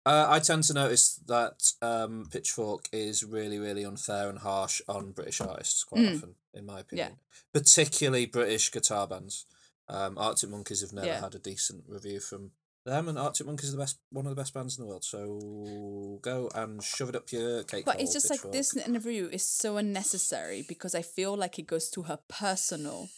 [0.06, 5.12] Uh, I tend to notice that um, Pitchfork is really, really unfair and harsh on
[5.12, 6.16] British artists quite Mm.
[6.18, 7.10] often, in my opinion.
[7.10, 7.16] Yeah.
[7.54, 9.46] Particularly British guitar bands.
[9.88, 11.22] Um, Arctic Monkeys have never Yeah.
[11.22, 12.52] had a decent review from
[12.86, 15.04] them, and Arctic Monkeys are the best, one of the best bands in the world.
[15.04, 17.86] So go and shove it up your cake.
[17.86, 21.66] But it's hole, just like this interview is so unnecessary because I feel like it
[21.66, 23.10] goes to her personal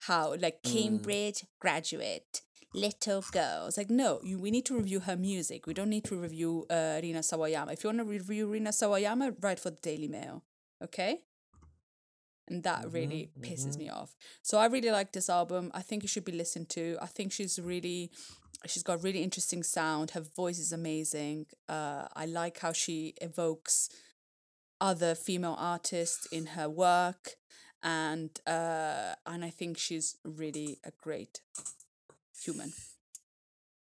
[0.00, 0.72] how like Mm.
[0.72, 2.42] Cambridge graduate
[2.74, 3.66] little girl.
[3.66, 5.66] It's like no, you, we need to review her music.
[5.66, 7.72] We don't need to review uh, Rina Sawayama.
[7.72, 10.42] If you want to review Rina Sawayama, write for the Daily Mail,
[10.82, 11.20] okay?
[12.48, 14.14] And that really pisses me off.
[14.42, 15.70] So I really like this album.
[15.74, 16.98] I think it should be listened to.
[17.00, 18.10] I think she's really
[18.66, 20.10] she's got really interesting sound.
[20.10, 21.46] Her voice is amazing.
[21.68, 23.88] Uh, I like how she evokes
[24.80, 27.36] other female artists in her work,
[27.82, 31.40] and uh, and I think she's really a great
[32.44, 32.72] human.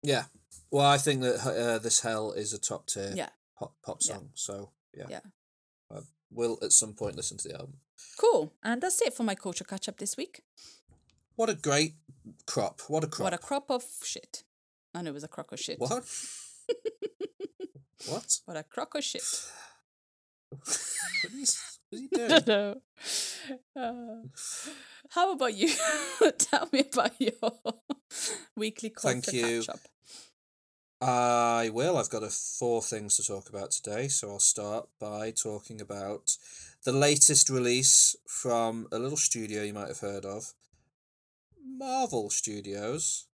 [0.04, 0.26] Yeah.
[0.72, 3.30] Well, I think that uh, this hell is a top tier Yeah.
[3.58, 4.14] pop pop Yeah.
[4.16, 4.30] song.
[4.34, 5.20] So yeah, Yeah.
[5.92, 6.00] I
[6.32, 7.80] will at some point listen to the album.
[8.18, 8.54] Cool.
[8.64, 10.42] And that's it for my culture catch up this week.
[11.36, 11.96] What a great
[12.46, 12.82] crop!
[12.88, 13.24] What a crop!
[13.26, 14.44] What a crop of shit.
[14.94, 15.80] I know it was a crock of shit.
[15.80, 15.92] What?
[18.08, 18.40] what?
[18.46, 19.24] What a crock of shit.
[21.92, 22.44] What are you, what are you I doing?
[22.46, 22.82] don't.
[23.76, 24.28] Uh,
[25.10, 25.70] how about you?
[26.38, 27.32] Tell me about your
[28.56, 29.62] weekly Thank you.
[29.64, 29.80] catch up.
[31.02, 31.98] I will.
[31.98, 36.38] I've got a four things to talk about today, so I'll start by talking about
[36.84, 40.54] the latest release from a little studio you might have heard of,
[41.78, 43.26] Marvel Studios.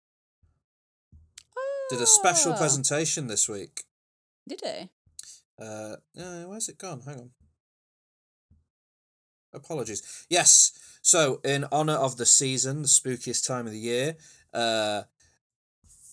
[1.90, 3.84] Did a special Ah, presentation this week.
[4.48, 4.90] Did they?
[5.60, 7.02] Uh, uh, where's it gone?
[7.02, 7.30] Hang on.
[9.58, 10.26] Apologies.
[10.30, 10.72] Yes.
[11.02, 14.16] So, in honor of the season, the spookiest time of the year,
[14.54, 15.04] uh,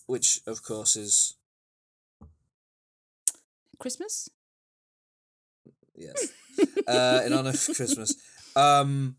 [0.05, 1.35] which of course is
[3.79, 4.29] Christmas?
[5.97, 6.31] yes,
[6.87, 8.15] uh, in honor of Christmas.
[8.55, 9.17] Um,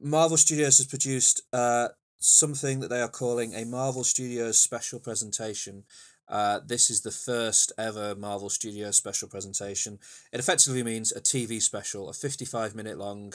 [0.00, 5.84] Marvel Studios has produced uh, something that they are calling a Marvel Studios special presentation.
[6.30, 9.98] Uh, this is the first ever Marvel Studios special presentation.
[10.32, 13.34] It effectively means a TV special, a 55 minute long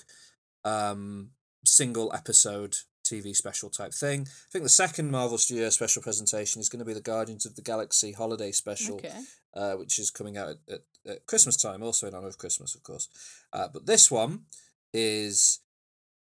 [0.63, 1.31] um,
[1.65, 4.21] single episode TV special type thing.
[4.21, 7.55] I think the second Marvel Studio special presentation is going to be the Guardians of
[7.55, 9.13] the Galaxy holiday special Okay.
[9.53, 12.73] uh, which is coming out at, at, at Christmas time, also in honor of Christmas,
[12.73, 13.09] of course.
[13.53, 14.45] Uh, but this one
[14.93, 15.59] is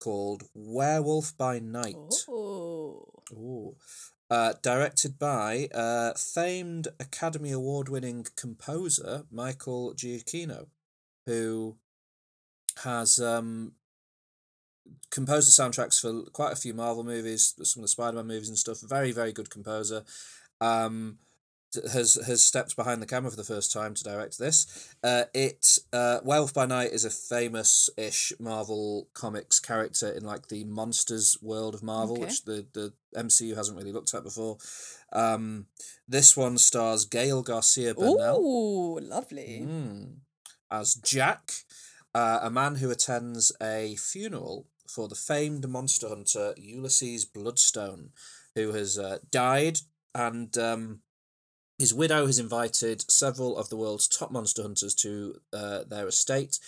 [0.01, 1.95] called Werewolf by Night.
[2.27, 3.07] Oh.
[3.31, 3.75] Ooh.
[4.27, 10.65] Uh, directed by uh, famed Academy Award winning composer Michael Giacchino,
[11.27, 11.77] who
[12.83, 13.73] has um,
[15.11, 18.49] composed the soundtracks for quite a few Marvel movies, some of the Spider Man movies
[18.49, 18.81] and stuff.
[18.81, 20.03] Very, very good composer.
[20.59, 21.19] Um,
[21.91, 24.95] has has stepped behind the camera for the first time to direct this.
[25.03, 30.63] Uh, it uh, Werewolf by Night is a famous-ish Marvel comics character in like the
[30.65, 32.25] monsters world of Marvel, Okay.
[32.25, 34.57] which the the MCU hasn't really looked at before.
[35.13, 35.67] Um,
[36.07, 39.61] this one stars Gael Garcia Bernal Ooh, lovely.
[39.65, 40.15] Mm.
[40.69, 41.51] as Jack,
[42.13, 48.09] uh, a man who attends a funeral for the famed monster hunter Ulysses Bloodstone,
[48.55, 49.79] who has uh, died,
[50.13, 50.99] and um,
[51.77, 56.59] his widow has invited several of the world's top monster hunters to uh, their estate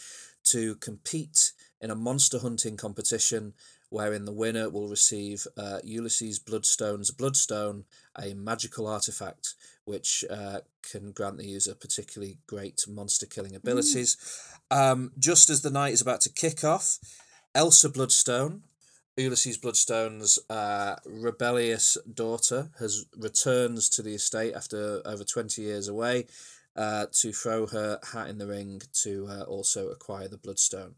[0.43, 3.53] to compete in a monster hunting competition
[3.89, 7.85] wherein the winner will receive uh, Ulysses Bloodstone's Bloodstone,
[8.21, 9.53] a magical artifact
[9.85, 14.17] which uh, can grant the user particularly great monster killing abilities.
[14.69, 16.97] Um, just as the night is about to kick off,
[17.55, 18.63] Elsa Bloodstone,
[19.17, 26.27] Ulysses Bloodstone's uh, rebellious daughter, has returns to the estate after over twenty years away.
[26.75, 30.93] Uh, to throw her hat in the ring to uh, also acquire the Bloodstone.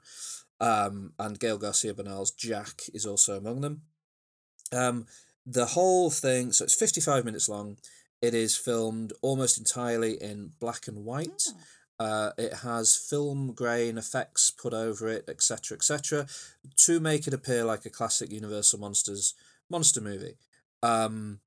[0.59, 3.83] Um, and Gael Garcia Bernal's Jack is also among them.
[4.73, 5.05] Um,
[5.45, 7.77] the whole thing, so it's 55 minutes long.
[8.21, 11.43] It is filmed almost entirely in black and white.
[11.99, 16.27] Uh, it has film grain effects put over it, etc., etc.,
[16.77, 19.33] to make it appear like a classic Universal Monsters
[19.69, 20.37] monster movie,
[20.81, 21.39] um,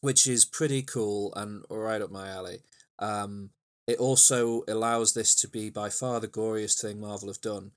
[0.00, 2.60] which is pretty cool and right up my alley.
[2.98, 3.50] Um,
[3.86, 7.72] it also allows this to be by far the goriest thing Marvel have done.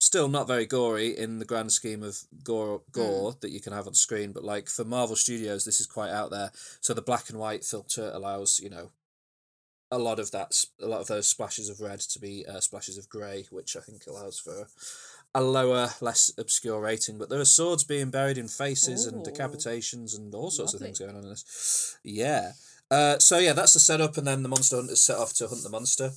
[0.00, 3.86] Still not very gory in the grand scheme of gore gore that you can have
[3.86, 6.50] on screen, but like for Marvel Studios, this is quite out there.
[6.80, 8.90] So the black and white filter allows you know
[9.90, 12.96] a lot of that a lot of those splashes of red to be uh, splashes
[12.96, 14.68] of grey, which I think allows for
[15.34, 17.18] a lower, less obscure rating.
[17.18, 20.98] But there are swords being buried in faces and decapitations and all sorts of things
[20.98, 21.98] going on in this.
[22.02, 22.52] Yeah.
[22.90, 25.62] Uh, so yeah, that's the setup, and then the monster hunters set off to hunt
[25.62, 26.10] the monster.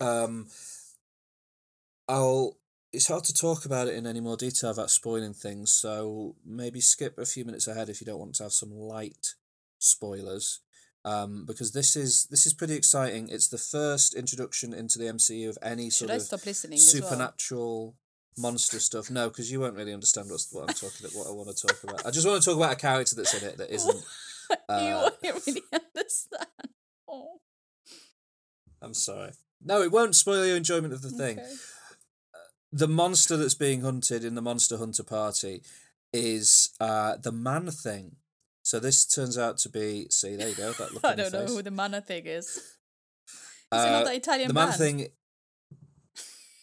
[0.00, 0.48] Um,
[2.08, 2.56] I'll.
[2.90, 6.80] It's hard to talk about it in any more detail without spoiling things, so maybe
[6.80, 9.34] skip a few minutes ahead if you don't want to have some light
[9.78, 10.60] spoilers.
[11.08, 13.28] Um, because this is this is pretty exciting.
[13.30, 16.78] It's the first introduction into the MCU of any Should sort I of stop listening
[16.78, 17.02] as well?
[17.02, 17.94] supernatural
[18.36, 19.10] monster stuff.
[19.10, 21.16] No, because you won't really understand what's, what I'm talking about.
[21.16, 22.06] What I want to talk about.
[22.06, 24.04] I just want to talk about a character that's in it that isn't.
[24.50, 26.46] you uh, won't really understand.
[27.10, 27.40] Oh,
[28.82, 29.30] I'm sorry.
[29.64, 31.38] No, it won't spoil your enjoyment of the thing.
[31.38, 31.54] okay.
[32.70, 35.62] The monster that's being hunted in the Monster Hunter Party
[36.12, 38.16] is uh, the Man Thing.
[38.68, 40.08] So this turns out to be.
[40.10, 40.72] See, there you go.
[40.74, 41.54] That look I don't know face.
[41.56, 42.48] who the mana thing is.
[42.48, 42.64] Is
[43.72, 44.72] it Uh, not the Italian the Man?
[44.72, 45.08] Thing.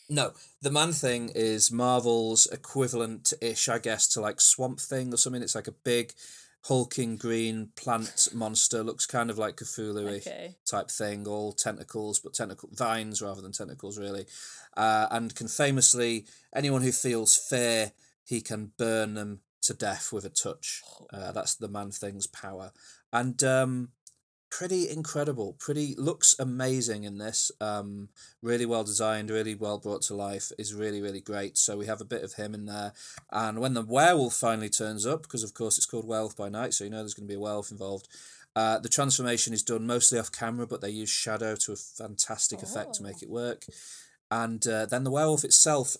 [0.07, 5.17] No, the Man Thing is Marvel's equivalent ish, I guess, to like Swamp Thing or
[5.17, 5.41] something.
[5.41, 6.13] It's like a big,
[6.65, 8.83] hulking green plant monster.
[8.83, 10.57] Looks kind of like Cthulhu Okay.
[10.63, 14.27] type thing, all tentacles, but tentacle vines rather than tentacles, really.
[14.77, 17.93] Uh, and can famously, anyone who feels fear,
[18.23, 20.81] he can burn them to death with a touch.
[21.11, 22.71] Uh, that's the Man Thing's power.
[23.11, 23.89] And um,
[24.49, 25.55] pretty incredible.
[25.59, 27.51] Pretty looks amazing in this.
[27.59, 28.09] Um,
[28.41, 30.51] really well designed, really well brought to life.
[30.57, 31.57] Is really really great.
[31.57, 32.93] So we have a bit of him in there.
[33.31, 36.73] And when the werewolf finally turns up, because of course it's called Werewolf by Night,
[36.73, 38.07] so you know there's going to be a werewolf involved.
[38.55, 42.63] Uh, the transformation is done mostly off camera, but they use shadow to a fantastic
[42.63, 43.65] effect to make it work.
[44.31, 45.97] And uh, then the werewolf itself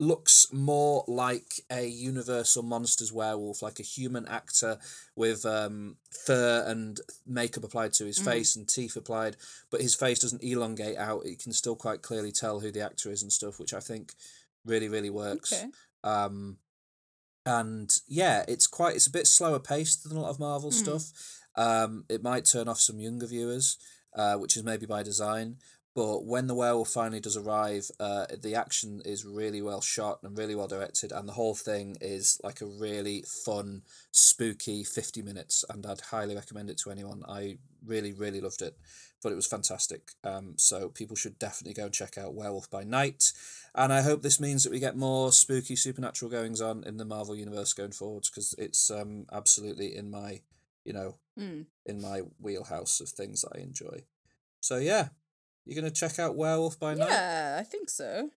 [0.00, 4.78] looks more like a Universal Monsters werewolf, like a human actor
[5.14, 9.36] with um, fur and makeup applied to his face and teeth applied,
[9.70, 11.26] but his face doesn't elongate out.
[11.26, 14.14] You can still quite clearly tell who the actor is and stuff, which I think
[14.64, 15.52] really, really works.
[15.52, 15.70] Okay.
[16.02, 16.58] Um,
[17.46, 20.76] and yeah, it's quite it's a bit slower paced than a lot of Marvel Hmm.
[20.76, 21.40] stuff.
[21.56, 23.76] Um, it might turn off some younger viewers,
[24.14, 25.58] uh, which is maybe by design.
[25.94, 30.36] But when the werewolf finally does arrive, uh, the action is really well shot and
[30.36, 35.64] really well directed, and the whole thing is like a really fun, spooky fifty minutes,
[35.70, 37.22] and I'd highly recommend it to anyone.
[37.28, 38.76] I really, really loved it,
[39.22, 40.10] but it was fantastic.
[40.24, 43.30] Um, so people should definitely go and check out Werewolf by Night,
[43.72, 47.04] and I hope this means that we get more spooky supernatural goings on in the
[47.04, 50.40] Marvel universe going forwards because it's um absolutely in my,
[50.84, 51.66] you know, Mm.
[51.86, 54.04] in my wheelhouse of things that I enjoy.
[54.60, 55.08] So yeah,
[55.64, 57.08] you're gonna check out Werewolf by Night.
[57.08, 58.30] Yeah, I think so.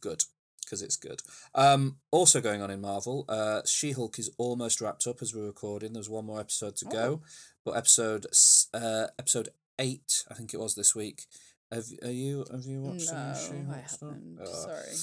[0.00, 0.24] Good,
[0.64, 1.22] because it's good.
[1.54, 5.46] Um, also going on in Marvel, uh, She Hulk is almost wrapped up as we're
[5.46, 5.92] recording.
[5.92, 7.22] There's one more episode to go,
[7.64, 8.26] but episode
[8.74, 9.48] uh episode
[9.78, 11.26] eight, I think it was this week.
[11.72, 14.38] Have are you have you watched no, any I haven't.
[14.40, 14.94] Oh, Sorry.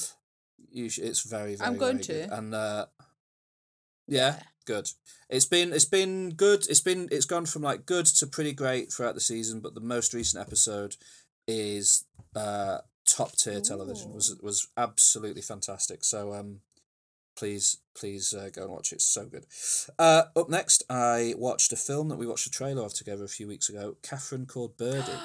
[0.71, 1.67] you sh- it's very very.
[1.67, 2.29] I'm going very good.
[2.29, 2.37] to.
[2.37, 2.85] and uh,
[4.07, 4.39] yeah, Yeah.
[4.65, 4.89] good.
[5.29, 6.65] It's been it's been good.
[6.69, 9.81] It's been it's gone from like good to pretty great throughout the season, but the
[9.81, 10.95] most recent episode
[11.47, 14.13] is uh top tier television.
[14.13, 16.03] was was absolutely fantastic.
[16.03, 16.59] So um
[17.35, 18.95] please please uh, go and watch it.
[18.95, 19.45] It's so good.
[19.97, 23.27] Uh up next I watched a film that we watched a trailer of together a
[23.29, 25.19] few weeks ago, Catherine called Birdie.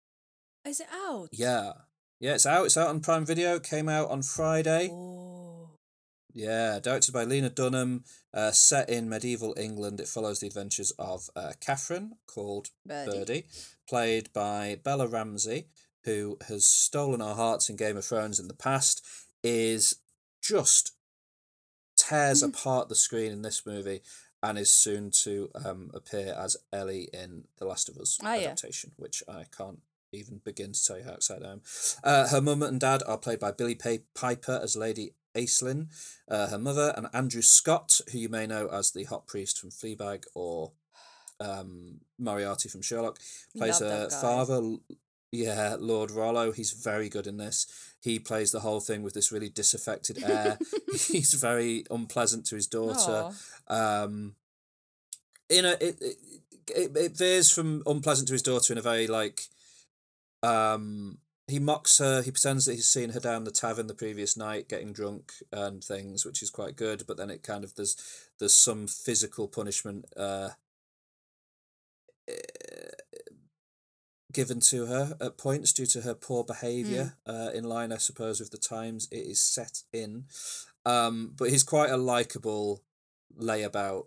[0.64, 1.28] Is it out?
[1.32, 1.72] yeah.
[2.20, 2.66] Yeah, it's out.
[2.66, 3.58] It's out on Prime Video.
[3.58, 4.90] Came out on Friday.
[4.92, 5.51] Oh.
[6.34, 10.00] Yeah, directed by Lena Dunham, uh, set in medieval England.
[10.00, 13.10] It follows the adventures of uh, Catherine, called Birdie.
[13.18, 13.44] Birdie,
[13.88, 15.66] played by Bella Ramsey,
[16.04, 19.04] who has stolen our hearts in Game of Thrones in the past,
[19.44, 19.96] is
[20.42, 20.92] just
[21.96, 22.48] tears Mm.
[22.48, 24.02] apart the screen in this movie
[24.42, 28.30] and is soon to um, appear as Ellie in The Last of Us yeah.
[28.30, 29.80] adaptation, which I can't
[30.10, 31.62] even begin to tell you how excited I am.
[32.02, 33.78] Uh, her mum and dad are played by Billie
[34.14, 35.88] Piper as Lady Aislinn,
[36.28, 39.70] uh, her mother, and Andrew Scott, who you may know as the hot priest from
[39.70, 40.72] Fleabag or
[41.40, 43.18] um, Moriarty from Sherlock,
[43.56, 44.76] plays Love her father.
[45.30, 46.52] Yeah, Lord Rollo.
[46.52, 47.66] He's very good in this.
[48.00, 50.58] He plays the whole thing with this really disaffected air.
[50.92, 53.30] He's very unpleasant to his daughter
[53.68, 54.34] um
[55.48, 56.16] in a it, it
[56.74, 59.42] it it veers from unpleasant to his daughter in a very like
[60.42, 61.18] um
[61.52, 64.68] he mocks her he pretends that he's seen her down the tavern the previous night
[64.68, 67.94] getting drunk and things which is quite good but then it kind of there's
[68.38, 70.48] there's some physical punishment uh
[74.32, 78.40] given to her at points due to her poor behavior uh, in line i suppose
[78.40, 80.24] with the times it is set in.
[80.86, 82.82] Um but he's quite a likable
[83.38, 84.06] layabout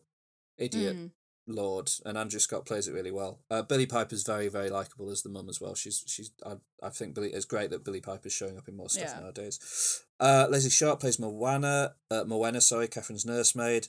[0.58, 0.96] idiot.
[0.96, 1.12] Mm.
[1.48, 3.40] Lord and andrew scott plays it really well.
[3.52, 5.76] Uh, billie piper's very very likable as the mum as well.
[5.76, 8.90] She's she's i, I think billie it's great that billie piper's showing up in more
[8.90, 9.20] stuff Yeah.
[9.22, 10.04] nowadays.
[10.20, 13.88] Uh lesley sharp plays moana uh, moana sorry catherine's nursemaid.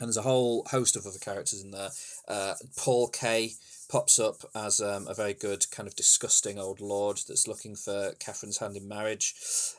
[0.00, 1.90] And there's a whole host of other characters in there.
[2.26, 3.52] Uh paul kaye
[3.88, 8.12] pops up as um, a very good kind of disgusting old lord that's looking for
[8.20, 9.34] catherine's hand in marriage.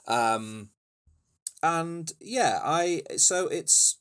[0.07, 0.69] Um
[1.61, 3.97] and yeah i so it's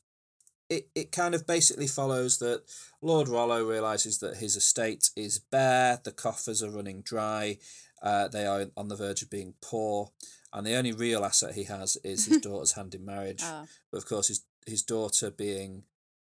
[0.69, 2.63] it, it kind of basically follows that
[3.01, 7.57] Lord Rollo realizes that his estate is bare, the coffers are running dry,
[8.01, 10.11] uh, they are on the verge of being poor,
[10.53, 13.41] and the only real asset he has is his daughter's hand in marriage.
[13.43, 13.65] Ah.
[13.91, 15.83] But of course, his his daughter being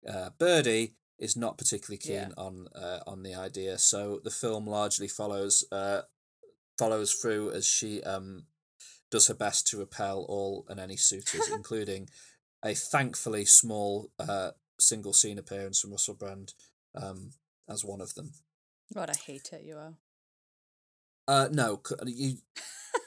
[0.08, 2.28] uh, Birdie is not particularly keen Yeah.
[2.36, 3.78] on uh, on the idea.
[3.78, 6.02] So the film largely follows uh,
[6.78, 8.44] follows through as she um
[9.10, 12.08] does her best to repel all and any suitors, including
[12.64, 16.54] a thankfully small uh, single scene appearance from Russell Brand
[16.94, 17.30] um,
[17.68, 18.32] as one of them.
[18.94, 19.62] God, I hate it.
[19.64, 19.94] You are.
[21.26, 22.38] Uh, no, you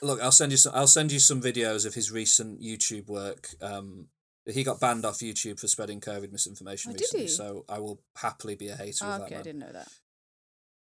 [0.00, 0.72] look, I'll send you some.
[0.74, 3.48] I'll send you some videos of his recent YouTube work.
[3.60, 4.06] Um,
[4.46, 8.00] he got banned off YouTube for spreading COVID misinformation Oh, did recently, so I will
[8.16, 9.88] happily be a hater Oh, of that okay, I didn't know that.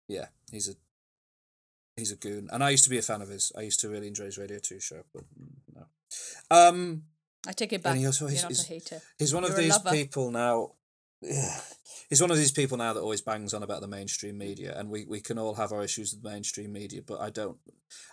[0.07, 0.73] Yeah, he's a
[1.95, 3.51] he's a goon, and I used to be a fan of his.
[3.57, 5.85] I used to really enjoy his Radio Two show, but mm, no.
[6.51, 7.03] Um,
[7.47, 7.95] I take it back.
[7.97, 9.01] he also- You're he's- not he's- a hater.
[9.17, 10.75] He's one of You're a these people now.
[11.21, 11.61] Yeah.
[12.09, 14.89] He's one of these people now that always bangs on about the mainstream media, and
[14.89, 17.57] we, we can all have our issues with the mainstream media, but I don't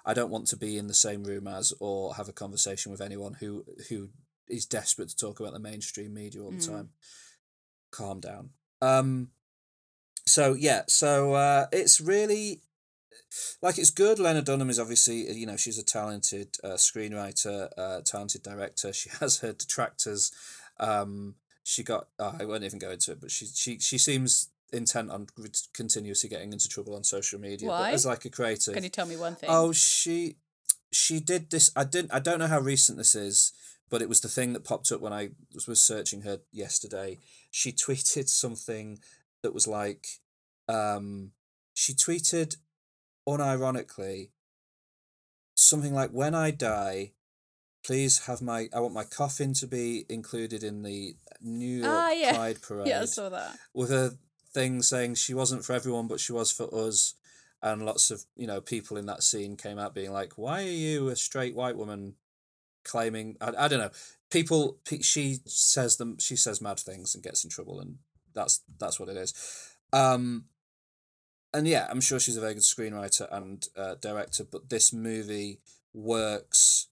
[0.05, 3.01] I don't want to be in the same room as or have a conversation with
[3.01, 4.11] anyone who who
[4.49, 6.67] is desperate to talk about the mainstream media all the Mm.
[6.69, 6.91] time.
[7.91, 8.51] Calm down.
[8.83, 9.31] Um.
[10.27, 12.63] So yeah, so uh, it's really
[13.63, 14.19] like it's good.
[14.19, 18.93] Lena Dunham is obviously you know she's a talented uh, screenwriter, uh, talented director.
[18.93, 20.33] She has her detractors.
[20.79, 24.49] Um, she got oh, I won't even go into it, but she she she seems
[24.73, 25.27] intent on
[25.73, 27.69] continuously getting into trouble on social media.
[27.69, 27.91] Why?
[27.91, 29.49] But as like a creative, Can you tell me one thing?
[29.51, 30.37] Oh, she
[30.93, 31.71] she did this.
[31.77, 32.13] I didn't.
[32.13, 33.53] I don't know how recent this is,
[33.91, 37.19] but it was the thing that popped up when I was, was searching her yesterday.
[37.51, 38.99] She tweeted something
[39.43, 40.07] that was like,
[40.69, 41.33] um,
[41.75, 42.57] she tweeted,
[43.27, 44.31] unironically,
[45.55, 47.13] something like, "When I die."
[47.85, 48.69] Please have my.
[48.75, 52.33] I want my coffin to be included in the New York Ah, yeah.
[52.35, 53.57] Pride Parade yeah, I saw that.
[53.75, 54.19] with a
[54.53, 57.15] thing saying she wasn't for everyone, but she was for us.
[57.63, 60.69] And lots of you know people in that scene came out being like, "Why are
[60.69, 62.17] you a straight white woman
[62.85, 63.91] claiming?" I, I don't know.
[64.31, 66.19] People, she says them.
[66.19, 67.99] She says mad things and gets in trouble, and
[68.35, 69.33] that's that's what it is.
[69.93, 70.47] Um,
[71.57, 75.61] and yeah, I'm sure she's a very good screenwriter and uh, director, but this movie
[75.95, 76.89] works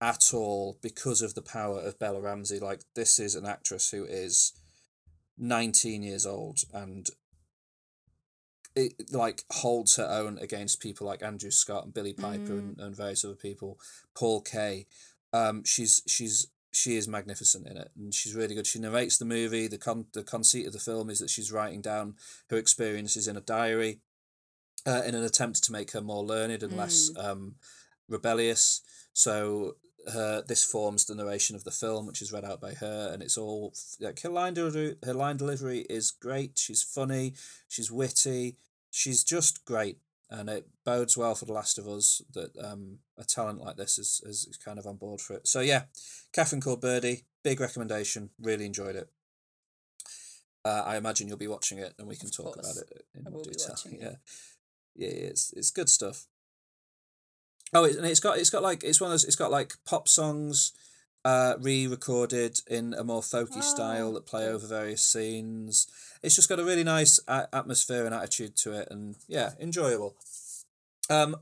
[0.00, 2.58] at all because of the power of Bella Ramsey.
[2.58, 4.52] Like this is an actress who is
[5.38, 7.08] 19 years old and
[8.74, 12.96] it like holds her own against people like Andrew Scott and Billie Piper and, and
[12.96, 13.78] various other people.
[14.16, 14.86] Paul Kaye.
[15.32, 18.66] Um, she's she's she is magnificent in it and she's really good.
[18.66, 19.68] She narrates the movie.
[19.68, 22.14] The con the conceit of the film is that she's writing down
[22.50, 24.00] her experiences in a diary
[24.88, 27.54] uh, in an attempt to make her more learned and less um,
[28.08, 28.80] rebellious.
[29.12, 29.76] So
[30.12, 33.22] her this forms the narration of the film, which is read out by her, and
[33.22, 34.96] it's all like her line delivery.
[35.04, 36.58] Her line delivery is great.
[36.58, 37.34] She's funny.
[37.68, 38.56] She's witty.
[38.90, 39.98] She's just great,
[40.30, 43.98] and it bodes well for The Last of Us that um a talent like this
[43.98, 45.46] is is, kind of on board for it.
[45.46, 45.82] So yeah,
[46.32, 48.30] Catherine called Birdie, big recommendation.
[48.40, 49.08] Really enjoyed it.
[50.64, 53.26] Uh, I imagine you'll be watching it, and we can Of talk about it in
[53.26, 53.68] I more will be detail.
[53.84, 54.18] watching it.
[54.98, 56.26] Yeah, it's it's good stuff.
[57.72, 59.24] Oh, it, and it's got it's got like it's one of those.
[59.24, 60.72] It's got like pop songs,
[61.24, 65.86] uh, re-recorded in a more folky style Oh, that play over various scenes.
[66.22, 70.16] It's just got a really nice a- atmosphere and attitude to it, and yeah, enjoyable.
[71.08, 71.36] Um,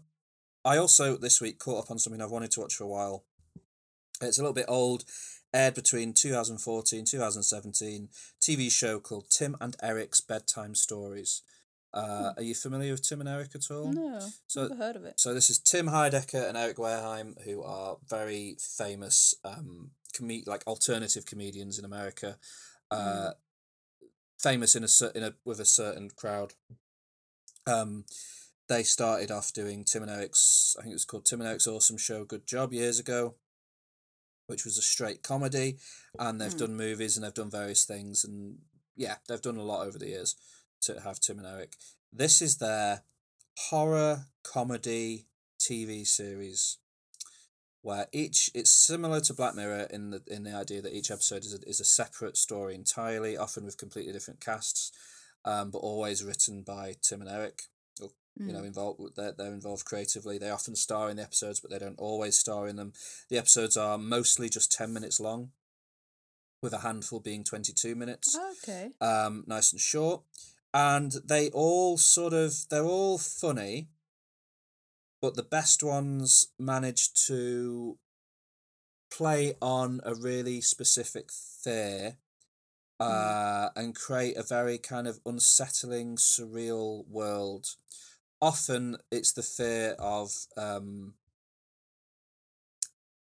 [0.64, 3.24] I also this week caught up on something I've wanted to watch for a while.
[4.20, 5.04] It's a little bit old,
[5.54, 8.08] aired between 2014 2017,
[8.40, 11.42] TV show called Tim and Eric's Bedtime Stories.
[11.92, 13.90] Uh, Are you familiar with Tim and Eric at all?
[13.92, 15.18] No, So- never heard of it.
[15.18, 20.66] So this is Tim Heidecker and Eric Wareheim, who are very famous, um, com- like
[20.66, 22.38] alternative comedians in America,
[22.90, 23.32] uh,
[24.38, 26.54] famous in a cer- in a with a certain crowd.
[27.66, 28.04] Um,
[28.68, 31.66] they started off doing Tim and Eric's, I think it was called Tim and Eric's
[31.66, 33.36] Awesome Show, Good Job years ago,
[34.48, 35.78] which was a straight comedy,
[36.18, 36.58] and they've Hmm.
[36.58, 38.58] done movies and they've done various things, and
[38.96, 40.34] yeah, they've done a lot over the years
[40.82, 41.74] to have Tim and Eric.
[42.12, 43.02] This is their
[43.70, 45.26] horror comedy
[45.58, 46.78] TV series
[47.82, 51.44] where each it's similar to Black Mirror in the in the idea that each episode
[51.44, 54.90] is a, is a separate story entirely, often with completely different casts,
[55.44, 57.62] um, but always written by Tim and Eric.
[58.00, 58.66] Or, You know, Mm.
[58.66, 60.36] involved they're they're involved creatively.
[60.38, 62.92] They often star in the episodes, but they don't always star in them.
[63.28, 65.52] The episodes are mostly just ten minutes long,
[66.60, 68.90] with a handful being twenty two minutes Okay.
[69.00, 70.22] um, nice and short,
[70.76, 73.88] and they all sort of they're all funny,
[75.22, 77.96] but the best ones manage to
[79.10, 82.18] play on a really specific fear.
[82.98, 87.66] Uh, and create a very kind of unsettling, surreal world.
[88.40, 91.12] Often it's the fear of um,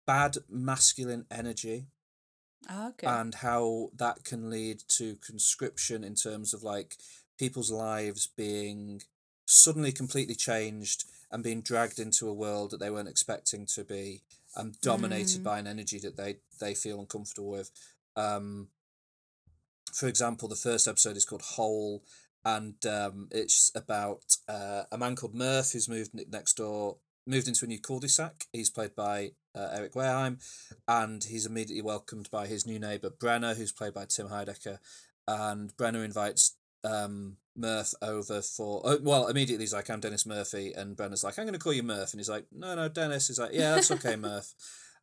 [0.06, 1.88] bad masculine energy
[2.70, 3.08] Ah, Okay.
[3.08, 6.98] and how that can lead to conscription in terms of like
[7.44, 9.02] people's lives being
[9.46, 11.00] suddenly completely changed
[11.32, 14.06] and being dragged into a world that they weren't expecting to be
[14.56, 15.44] and dominated Mm.
[15.50, 16.32] by an energy that they
[16.64, 17.70] they feel uncomfortable with
[18.26, 18.48] um
[20.00, 22.04] for example the first episode is called hole
[22.46, 24.24] and um it's about
[24.56, 28.36] uh, a man called murph who's moved next door moved into a new cul-de-sac.
[28.52, 30.36] He's played by uh, Eric Wareheim,
[31.00, 34.78] and he's immediately welcomed by his new neighbor Brenner, who's played by Tim Heidecker.
[35.26, 40.74] And Brenner invites um, Murph over for oh, well immediately he's like I'm Dennis Murphy
[40.76, 43.28] and Brenner's like I'm going to call you Murph and he's like no no Dennis
[43.28, 44.54] he's like yeah that's okay Murph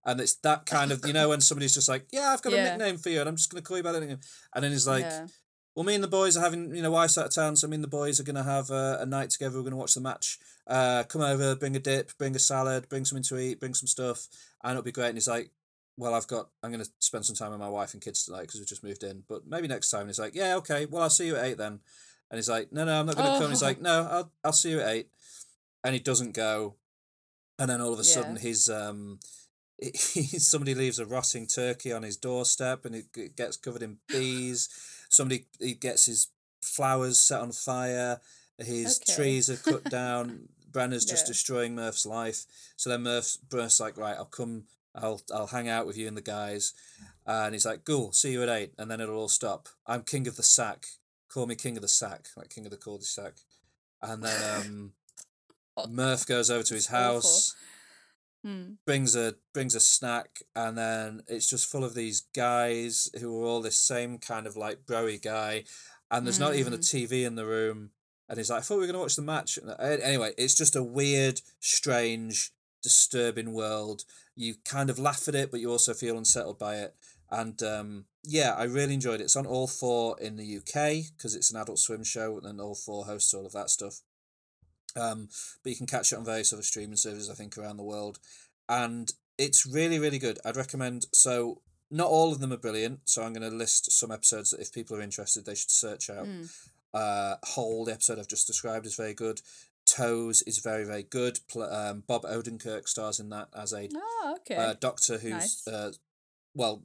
[0.05, 2.57] and it's that kind of you know when somebody's just like yeah I've got a
[2.57, 4.21] nickname for you and I'm just going to call you by that nickname
[4.55, 5.27] and then he's like yeah.
[5.77, 7.77] well, me and the boys are having, you know, wife's out of town, so me
[7.77, 9.57] and the boys are going to have uh, a night together.
[9.57, 10.39] We're going to watch the match.
[10.67, 13.87] Uh, come over, bring a dip, bring a salad, bring something to eat, bring some
[13.87, 14.27] stuff,
[14.63, 15.09] and it'll be great.
[15.09, 15.51] And he's like,
[16.01, 18.43] well, I've got, I'm going to spend some time with my wife and kids tonight
[18.43, 20.01] because we've just moved in, but maybe next time.
[20.03, 21.81] And he's like, yeah, okay, well, I'll see you at eight then.
[22.31, 23.45] And he's like, no, no, I'm not going to come.
[23.45, 23.67] And he's Oh.
[23.67, 25.09] like, no, I'll, I'll see you at eight.
[25.85, 26.77] And he doesn't go.
[27.59, 28.15] And then all of a Yeah.
[28.15, 29.21] sudden, his, um,
[29.79, 34.69] he, somebody leaves a rotting turkey on his doorstep and it gets covered in bees.
[35.11, 36.29] Somebody he gets his
[36.63, 38.21] flowers set on fire.
[38.59, 39.15] His Okay.
[39.15, 40.49] trees are cut down.
[40.71, 41.33] Brenner's just Yeah.
[41.33, 42.47] destroying Murph's life.
[42.77, 44.65] So then Murph's Murph's like, right, I'll come.
[44.95, 46.73] I'll I'll hang out with you and the guys.
[47.27, 49.69] And he's like, cool, see you at eight, and then it'll all stop.
[49.87, 50.87] I'm king of the sack.
[51.29, 53.35] Call me king of the sack, like king of the cul-de-sac.
[54.03, 54.93] And then um,
[55.77, 57.55] Oh, Murph goes over to his house
[58.43, 58.73] Hmm.
[58.87, 63.47] brings a brings a snack and then it's just full of these guys who are
[63.47, 65.65] all this same kind of like broy guy
[66.11, 67.91] and there's not even a TV in the room
[68.31, 70.33] and he's like I thought we were going to watch the match And, uh, anyway
[70.39, 72.51] it's just a weird strange
[72.83, 74.05] disturbing world
[74.37, 76.95] you kind of laugh at it but you also feel unsettled by it
[77.31, 81.35] and um yeah I really enjoyed it it's on all four in the UK because
[81.35, 84.01] it's an adult swim show and all four hosts all of that stuff
[84.97, 85.29] um,
[85.63, 88.19] but you can catch it on various other streaming services, I think, around the world.
[88.69, 90.39] And it's really, really good.
[90.45, 91.07] I'd recommend.
[91.13, 93.01] So, not all of them are brilliant.
[93.05, 96.11] So, I'm going to list some episodes that if people are interested, they should search
[96.11, 96.27] out.
[96.27, 96.53] Mm.
[96.93, 99.41] Uh, Hole, the episode I've just described, is very good.
[99.97, 101.39] Toes is very, very good.
[101.57, 104.55] Um, Bob Odenkirk stars in that as a Oh, okay.
[104.57, 105.67] uh, doctor who's, Nice.
[105.67, 105.93] uh,
[106.55, 106.83] well,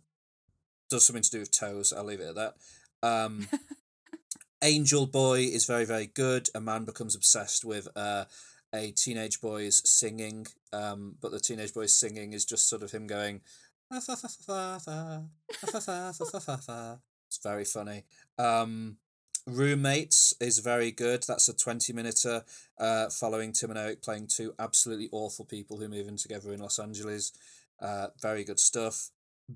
[0.90, 1.94] does something to do with toes.
[1.94, 2.56] I'll leave it at that.
[3.04, 3.48] Um,
[4.64, 6.50] Angel Boy is very, very good.
[6.56, 8.26] A man becomes obsessed with uh,
[8.74, 13.06] a teenage boy's singing, um, but the teenage boy's singing is just sort of him
[13.06, 13.42] going,
[13.92, 18.06] "Ah, ah, fa, fa, fa, fa, fa, fa." It's very funny.
[18.40, 18.98] Um,
[19.48, 21.24] Roommates is very good.
[21.28, 22.26] That's a 20 minute
[22.80, 26.60] uh, following Tim and Eric playing two absolutely awful people who move in together in
[26.62, 27.32] Los Angeles.
[27.80, 29.10] Uh, very good stuff.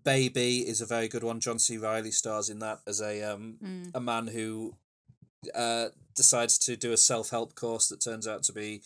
[0.03, 1.39] Baby is a very good one.
[1.39, 1.77] John C.
[1.77, 3.91] Reilly stars in that as a um, Mm.
[3.95, 4.75] a man who
[5.55, 8.83] uh, decides to do a self help course that turns out to be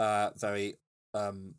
[0.00, 0.78] uh, very
[1.14, 1.54] um,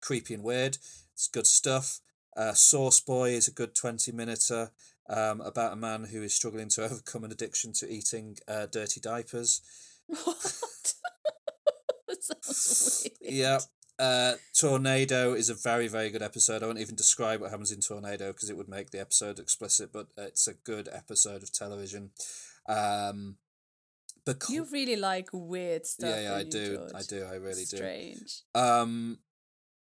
[0.00, 0.78] creepy and weird.
[1.14, 2.00] It's good stuff.
[2.36, 4.50] Uh, Source Boy is a good 20 minute
[5.08, 9.00] um, about a man who is struggling to overcome an addiction to eating uh, dirty
[9.00, 9.60] diapers.
[10.06, 10.94] What?
[13.20, 13.60] Yeah.
[13.98, 16.62] Uh, Tornado is a very, very good episode.
[16.62, 19.92] I won't even describe what happens in Tornado because it would make the episode explicit,
[19.92, 22.10] but it's a good episode of television.
[22.68, 23.36] Um,
[24.24, 26.10] but You really like weird stuff.
[26.10, 27.76] yeah, yeah, I do, I do, I really do.
[27.76, 28.42] Strange.
[28.54, 29.18] Um,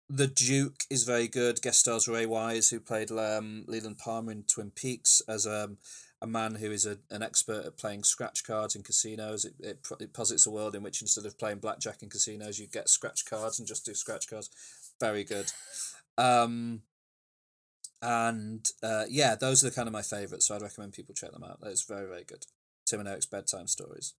[0.09, 1.61] the Duke is very good.
[1.63, 5.79] Guest stars Ray Wise, who played um, Leland Palmer in Twin Peaks, as um,
[6.23, 9.45] a man who is a, an expert at playing scratch cards in casinos.
[9.45, 12.67] It, it, it posits a world in which instead of playing blackjack in casinos, you
[12.67, 14.51] get scratch cards and just do scratch cards.
[15.01, 15.53] Very good.
[16.17, 16.83] Um,
[18.01, 21.33] and uh, yeah, those are the kind of my favourites, so I'd recommend people check
[21.33, 21.59] them out.
[21.65, 22.47] It's very, very good.
[22.87, 24.15] Tim and Eric's Bedtime Stories.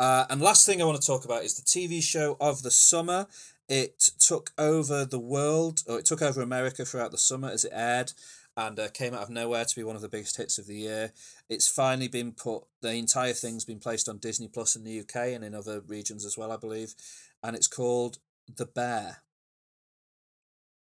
[0.00, 2.70] Uh, and last thing I want to talk about is the TV show of the
[2.70, 3.28] summer.
[3.74, 7.72] It took over the world, or it took over America throughout the summer as it
[7.74, 8.12] aired,
[8.54, 10.76] and uh, came out of nowhere to be one of the biggest hits of the
[10.76, 11.12] year.
[11.48, 12.64] It's finally been put.
[12.82, 16.26] The entire thing's been placed on Disney Plus in the UK and in other regions
[16.26, 16.94] as well, I believe.
[17.42, 19.22] And it's called The Bear.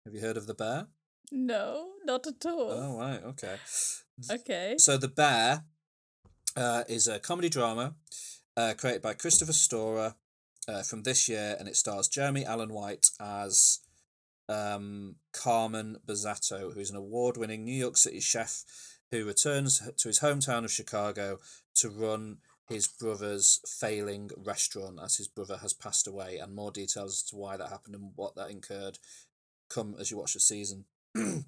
[0.04, 0.88] Have you heard of The Bear?
[1.32, 2.72] No, not at all.
[2.72, 3.56] Oh right, okay.
[4.30, 4.76] Okay.
[4.78, 5.64] So The Bear
[6.58, 7.94] uh, is a comedy drama
[8.58, 10.16] uh, created by Christopher Storer
[10.68, 13.80] uh, from this year, and it stars Jeremy Allen White as
[14.50, 18.64] um, Carmen Berzatto, who's an award-winning New York City chef
[19.12, 21.38] who returns to his hometown of Chicago
[21.76, 22.38] to run
[22.70, 27.36] his brother's failing restaurant as his brother has passed away, and more details as to
[27.36, 28.98] why that happened and what that incurred
[29.70, 30.86] come as you watch the season.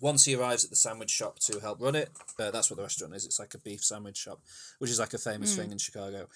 [0.00, 2.82] Once he arrives at the sandwich shop to help run it, uh, that's what the
[2.82, 3.24] restaurant is.
[3.24, 4.40] It's like a beef sandwich shop,
[4.78, 5.56] which is like a famous Mm.
[5.56, 6.28] thing in Chicago.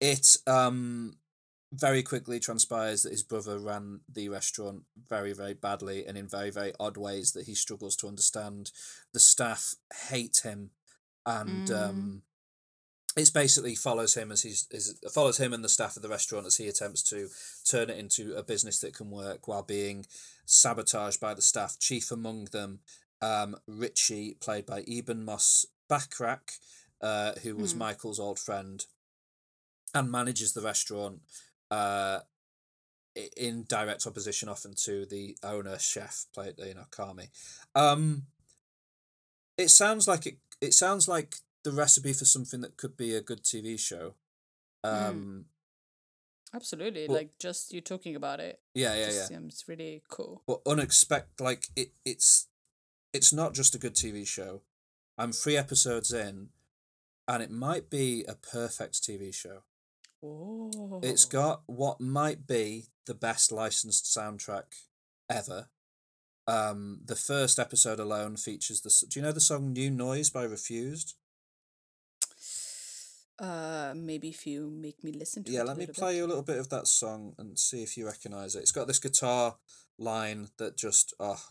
[0.00, 1.16] It um
[1.78, 6.50] very quickly transpires that his brother ran the restaurant very very badly and in very
[6.50, 8.70] very odd ways that he struggles to understand.
[9.12, 9.74] The staff
[10.08, 10.70] hate him,
[11.24, 11.88] and Mm.
[11.88, 12.22] um
[13.16, 16.46] it's basically follows him as he's is follows him and the staff of the restaurant
[16.46, 17.28] as he attempts to
[17.64, 20.06] turn it into a business that can work while being
[20.44, 21.78] sabotaged by the staff.
[21.78, 22.80] Chief among them,
[23.22, 26.58] um, Richie, played by Ebon Moss Bachrach,
[27.00, 27.78] uh, who was Hmm.
[27.78, 28.84] Michael's old friend,
[29.94, 31.20] and manages the restaurant.
[31.70, 32.20] Uh,
[33.36, 37.28] in direct opposition often to the owner chef played you know Carmy.
[37.74, 38.24] Um
[39.56, 43.20] it sounds like it it sounds like the recipe for something that could be a
[43.22, 44.14] good TV show.
[44.84, 45.46] Um
[46.54, 47.06] Absolutely.
[47.08, 48.60] Well- like just you talking about it.
[48.74, 49.38] yeah, yeah, just yeah.
[49.38, 50.42] seems really cool.
[50.46, 52.48] But unexpected like it it's
[53.12, 54.62] it's not just a good TV show.
[55.16, 56.50] I'm three episodes in
[57.26, 59.62] and it might be a perfect TV show.
[61.02, 64.64] It's got what might be the best licensed soundtrack
[65.30, 65.68] ever.
[66.48, 69.06] Um, the first episode alone features the.
[69.08, 71.14] Do you know the song "New Noise" by Refused?
[73.38, 75.64] Uh, maybe if you make me listen to Yeah, it.
[75.64, 76.16] a let me play bit.
[76.18, 78.60] you a little bit of that song and see if you recognize it.
[78.60, 79.56] It's got this guitar
[79.98, 81.42] line that just oh.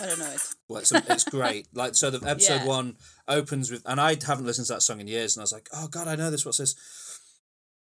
[0.00, 0.40] I don't know it.
[0.68, 1.66] Well, it's, it's great.
[1.74, 2.66] Like so, the episode Yeah.
[2.66, 2.96] one
[3.26, 5.68] opens with, and I haven't listened to that song in years, and I was like,
[5.72, 6.44] oh god, I know this.
[6.44, 6.74] What's this?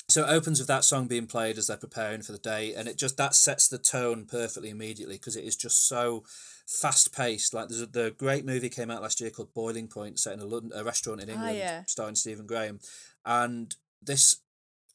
[0.07, 2.87] So it opens with that song being played as they're preparing for the day, and
[2.87, 6.23] it just that sets the tone perfectly immediately because it is just so
[6.65, 7.53] fast paced.
[7.53, 10.39] Like there's a, the great movie came out last year called Boiling Point, set in
[10.39, 11.83] a London, a restaurant in Ah, England, yeah.
[11.85, 12.79] starring Stephen Graham,
[13.23, 14.37] and this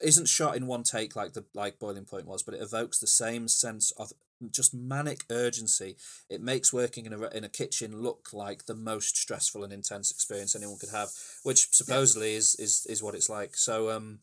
[0.00, 3.06] isn't shot in one take like the like Boiling Point was, but it evokes the
[3.06, 4.12] same sense of
[4.50, 5.96] just manic urgency.
[6.28, 10.10] It makes working in a in a kitchen look like the most stressful and intense
[10.10, 11.10] experience anyone could have,
[11.42, 13.56] which supposedly is is is what it's like.
[13.56, 14.20] So um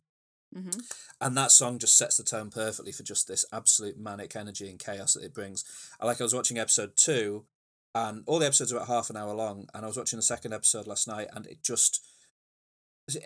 [0.53, 0.82] Mm-hmm.
[1.22, 4.78] and that song just sets the tone perfectly for just this absolute manic energy and
[4.78, 5.64] chaos that it brings.
[5.97, 7.45] I like I was watching episode two,
[7.95, 10.24] and all the episodes are about half an hour long, and I was watching the
[10.24, 12.05] second episode last night, and it just.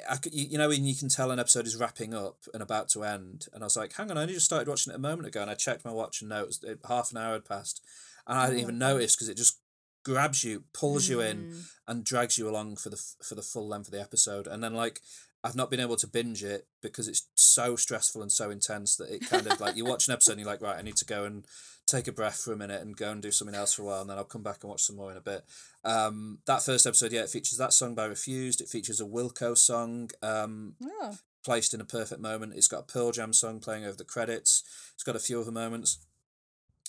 [0.10, 2.90] I you, you know when you can tell an episode is wrapping up and about
[2.90, 5.00] to end, and I was like, "Hang on, I only just started watching it a
[5.00, 7.34] moment ago," and I checked my watch and no, it was, it, half an hour
[7.34, 7.82] had passed,
[8.28, 9.60] and I didn't Oh, even notice because it just
[10.04, 11.64] grabs you, pulls you in, Mm.
[11.88, 14.74] and drags you along for the for the full length of the episode and then
[14.74, 15.02] like
[15.46, 19.10] I've not been able to binge it because it's so stressful and so intense that
[19.14, 21.06] it kind of like you watch an episode and you're like right I need to
[21.06, 21.46] go and
[21.86, 24.02] take a breath for a minute and go and do something else for a while
[24.02, 25.44] and then I'll come back and watch some more in a bit.
[25.84, 28.60] Um, that first episode, yeah, it features that song by Refused.
[28.60, 31.16] It features a Wilco song um, Oh.
[31.44, 32.54] placed in a perfect moment.
[32.56, 34.64] It's got a Pearl Jam song playing over the credits.
[34.96, 36.00] It's got a few other moments.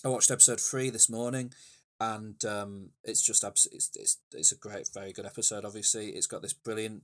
[0.03, 1.53] I watched episode three this morning,
[1.99, 5.63] and um, it's just abs- it's, it's it's a great, very good episode.
[5.65, 7.03] Obviously, it's got this brilliant.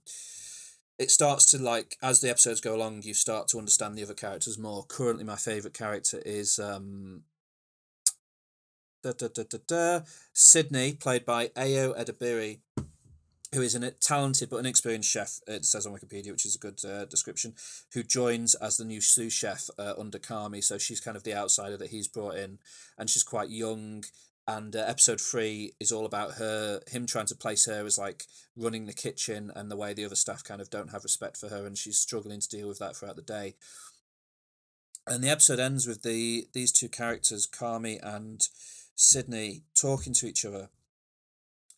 [0.99, 4.13] It starts to like as the episodes go along, you start to understand the other
[4.13, 4.83] characters more.
[4.83, 7.23] Currently, my favorite character is um.
[9.03, 9.99] Da, da, da, da, da,
[10.31, 12.59] Sydney, played by Ayo Edebiri,
[13.53, 16.79] who is a talented but inexperienced chef, it says on Wikipedia, which is a good
[16.85, 17.53] uh, description,
[17.93, 20.63] who joins as the new sous chef uh, under Carmy.
[20.63, 22.59] So she's kind of the outsider that he's brought in,
[22.97, 24.05] and she's quite young.
[24.45, 28.25] And uh, episode three is all about her, him trying to place her as like
[28.57, 31.47] running the kitchen, and the way the other staff kind of don't have respect for
[31.47, 33.55] her, and she's struggling to deal with that throughout the day.
[35.07, 38.47] And the episode ends with the these two characters, Carmy and
[38.95, 40.69] Sydney, talking to each other.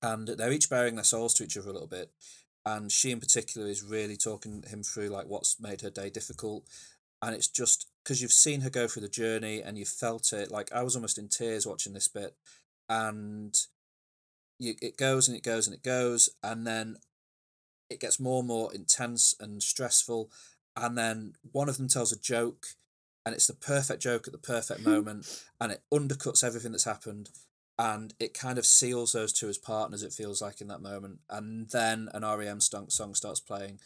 [0.02, 2.12] And they're each bearing their souls to each other a little bit.
[2.66, 6.66] And she in particular is really talking him through like what's made her day difficult
[7.22, 10.52] and it's just because you've seen her go through the journey and you've felt it
[10.52, 12.36] like i was almost in tears watching this bit
[12.90, 13.56] and
[14.60, 16.98] you, it goes and it goes and it goes and then
[17.90, 20.30] it gets more and more intense and stressful
[20.76, 22.68] and then one of them tells a joke
[23.26, 27.30] and it's the perfect joke at the perfect moment and it undercuts everything that's happened
[27.78, 31.20] and it kind of seals those two as partners it feels like in that moment
[31.30, 32.62] and then an R.E.M.
[32.62, 33.80] stunk song starts playing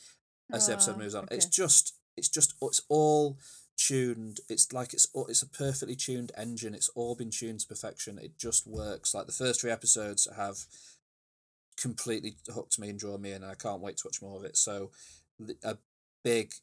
[0.51, 1.27] as the episode moves on.
[1.31, 3.39] It's just it's just it's all
[3.77, 4.39] tuned.
[4.49, 6.75] It's like it's it's a perfectly tuned engine.
[6.75, 8.19] It's all been tuned to perfection.
[8.19, 9.13] It just works.
[9.13, 10.65] Like the first three episodes have
[11.81, 14.43] completely hooked me and drawn me in and i can't wait to watch more of
[14.43, 14.57] it.
[14.57, 14.91] So
[15.63, 15.77] a
[16.23, 16.53] big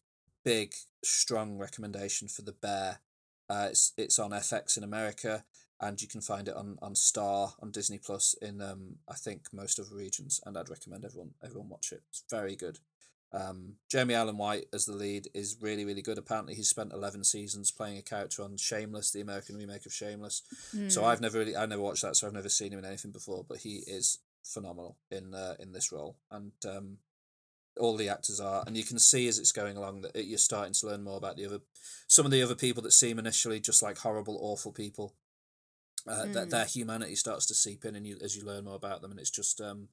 [0.44, 3.00] big strong recommendation for the bear.
[3.48, 5.44] Uh, it's it's on fx in america
[5.80, 9.46] and you can find it on on Star on Disney Plus in um I think
[9.52, 12.02] most other regions, and I'd recommend everyone everyone watch it.
[12.08, 12.78] It's very good.
[13.38, 16.16] Um, Jeremy Allen White as the lead is really really good.
[16.18, 20.42] Apparently, he's spent eleven seasons playing a character on Shameless, the American remake of Shameless.
[20.88, 21.04] So Mm.
[21.04, 23.44] I've never really I never watched that, so I've never seen him in anything before.
[23.44, 26.98] But he is phenomenal in uh, in this role, and um,
[27.78, 30.38] all the actors are, and you can see as it's going along that it, you're
[30.38, 31.60] starting to learn more about the other,
[32.08, 35.14] some of the other people that seem initially just like horrible, awful people.
[36.06, 36.50] Uh, that Mm.
[36.50, 39.18] their humanity starts to seep in, and you as you learn more about them, and
[39.20, 39.88] it's just um,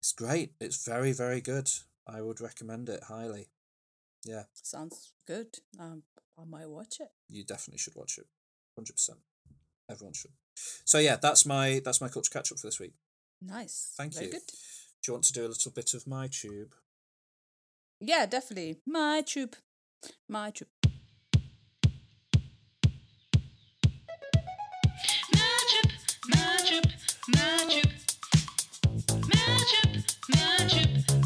[0.00, 0.52] it's great.
[0.60, 1.70] It's very very good.
[2.06, 3.48] I would recommend it highly.
[4.24, 5.58] Yeah, Sounds good.
[5.78, 6.02] Um,
[6.38, 7.08] I might watch it.
[7.28, 8.26] you definitely should watch it.
[8.76, 9.18] Hundred percent.
[9.90, 10.30] Everyone should.
[10.84, 12.92] So yeah, that's my that's my culture catch up for this week.
[13.40, 13.92] Nice.
[13.96, 14.32] Thank Very you.
[14.32, 14.42] Good.
[15.02, 16.74] Do you want to do a little bit of my tube?
[18.00, 18.78] Yeah, definitely.
[18.86, 19.56] My troop.
[20.28, 20.68] My troop.
[25.32, 25.90] Magic,
[26.28, 26.84] magic,
[27.28, 27.84] magic.
[29.28, 31.21] Magic, magic, magic.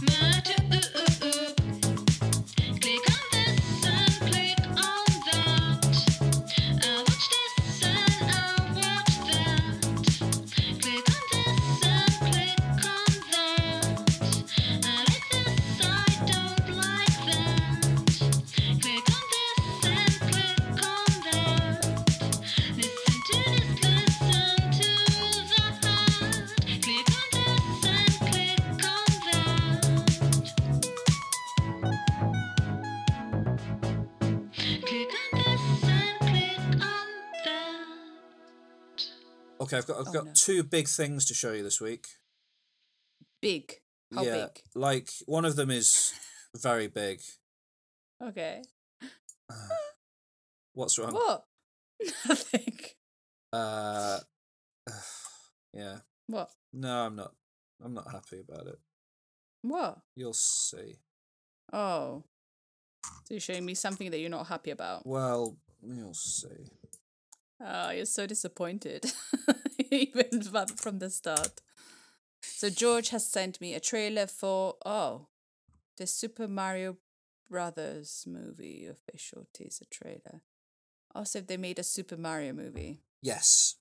[39.76, 40.32] Okay, I've got I've Oh, got no.
[40.34, 42.06] two big things to show you this week.
[43.42, 43.80] Big.
[44.14, 44.62] How yeah, big?
[44.74, 46.12] like one of them is
[46.54, 47.20] very big.
[48.22, 48.62] Okay.
[50.74, 51.12] What's wrong?
[51.12, 51.44] What?
[52.28, 52.78] Nothing.
[53.52, 54.18] Uh,
[55.72, 55.98] yeah.
[56.28, 56.50] What?
[56.72, 57.32] No, I'm not.
[57.84, 58.78] I'm not happy about it.
[59.62, 59.98] What?
[60.14, 60.96] You'll see.
[61.72, 62.22] Oh.
[63.04, 65.06] So you're showing me something that you're not happy about.
[65.06, 66.70] Well, you'll see.
[67.60, 69.04] Oh, you're so disappointed.
[69.90, 71.60] Even from- from the start.
[72.42, 75.28] So George has sent me a trailer for oh,
[75.96, 76.96] the Super Mario
[77.50, 80.40] Brothers movie official teaser trailer.
[81.14, 83.00] Oh, also, they made a Super Mario movie.
[83.22, 83.76] Yes.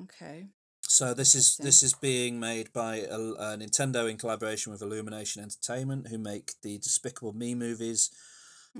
[0.00, 0.46] Okay.
[0.82, 5.42] So this is this is being made by a, a Nintendo in collaboration with Illumination
[5.42, 8.10] Entertainment, who make the Despicable Me movies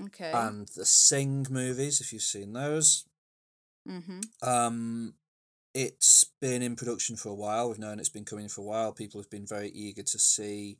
[0.05, 0.31] Okay.
[0.33, 1.99] and the Sing movies.
[2.01, 3.05] If you've seen those,
[3.89, 4.19] mm-hmm.
[4.47, 5.13] Um,
[5.73, 7.69] it's been in production for a while.
[7.69, 8.91] We've known it's been coming for a while.
[8.91, 10.77] People have been very eager to see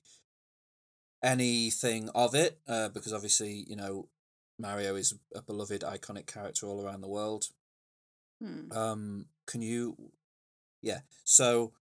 [1.23, 4.07] anything of it uh, because obviously, you know,
[4.57, 7.45] Mario is a beloved, iconic character all around the world.
[8.41, 8.71] Hmm.
[8.71, 9.95] Um, can you?
[10.81, 10.99] Yeah.
[11.23, 11.73] So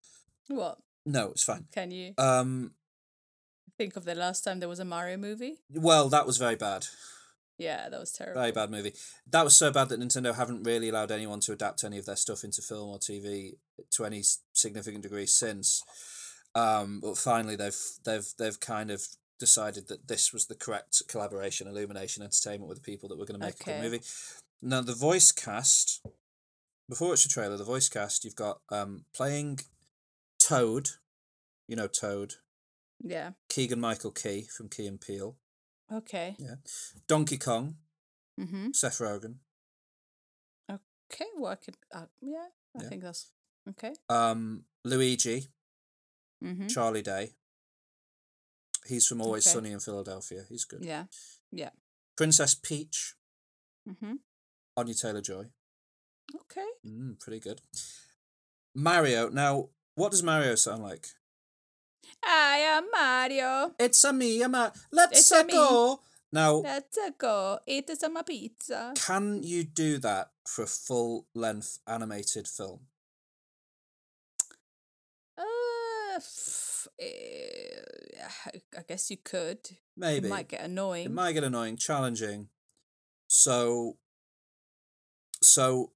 [0.49, 0.79] What?
[1.07, 1.67] no, it's fine.
[1.73, 2.73] Can you Um,
[3.77, 5.61] think of the last time there was a Mario movie?
[5.71, 6.87] well, that was very bad.
[7.59, 8.41] Yeah, that was terrible.
[8.41, 8.93] Very bad movie.
[9.29, 12.17] That was so bad that Nintendo haven't really allowed anyone to adapt any of their
[12.17, 13.55] stuff into film or TV
[13.91, 15.83] to any significant degree since.
[16.55, 19.03] Um, but finally, they've they've they've kind of
[19.41, 23.39] decided that this was the correct collaboration, Illumination Entertainment, with the people that were going
[23.41, 23.73] to make a Okay.
[23.75, 24.03] good movie.
[24.63, 26.01] Now, the voice cast.
[26.89, 29.61] Before it's the trailer, the voice cast you've got um playing
[30.41, 30.91] Toad,
[31.67, 32.35] you know Toad,
[33.05, 33.33] Yeah.
[33.51, 35.37] Keegan Michael Key from Key and Peele,
[35.93, 36.37] Okay.
[36.39, 36.57] yeah,
[37.07, 37.77] Donkey Kong,
[38.41, 38.69] Mm-hmm.
[38.73, 39.37] Seth Rogen,
[40.71, 41.25] Okay.
[41.39, 41.77] Well, I could.
[41.95, 42.89] Uh, yeah, I Yeah.
[42.91, 43.31] think that's
[43.71, 43.95] okay.
[44.11, 45.49] um, Luigi,
[46.45, 46.67] Mm-hmm.
[46.69, 47.33] Charlie Day.
[48.87, 49.55] He's from Always Okay.
[49.55, 50.45] Sunny in Philadelphia.
[50.49, 50.85] He's good.
[50.85, 51.05] Yeah.
[51.51, 51.71] Yeah.
[52.17, 53.15] Princess Peach,
[53.89, 54.17] Mm-hmm.
[54.77, 55.47] Anya Taylor Joy.
[56.43, 56.69] Okay.
[56.87, 57.63] Mm, pretty good.
[58.75, 59.31] Mario.
[59.31, 61.09] Now, what does Mario sound like?
[62.25, 63.75] I am Mario.
[63.79, 64.73] It's a me, I'm a.
[64.93, 65.53] Let's a a me.
[65.53, 66.01] go.
[66.31, 67.59] Now, Let's go.
[67.67, 68.93] Eat some my pizza.
[68.95, 72.81] can you do that for a full length animated film?
[75.39, 79.59] Uh, f- I guess you could.
[79.97, 80.27] Maybe.
[80.27, 81.07] It might get annoying.
[81.07, 82.49] It might get annoying, challenging.
[83.27, 83.97] So,
[85.43, 85.93] so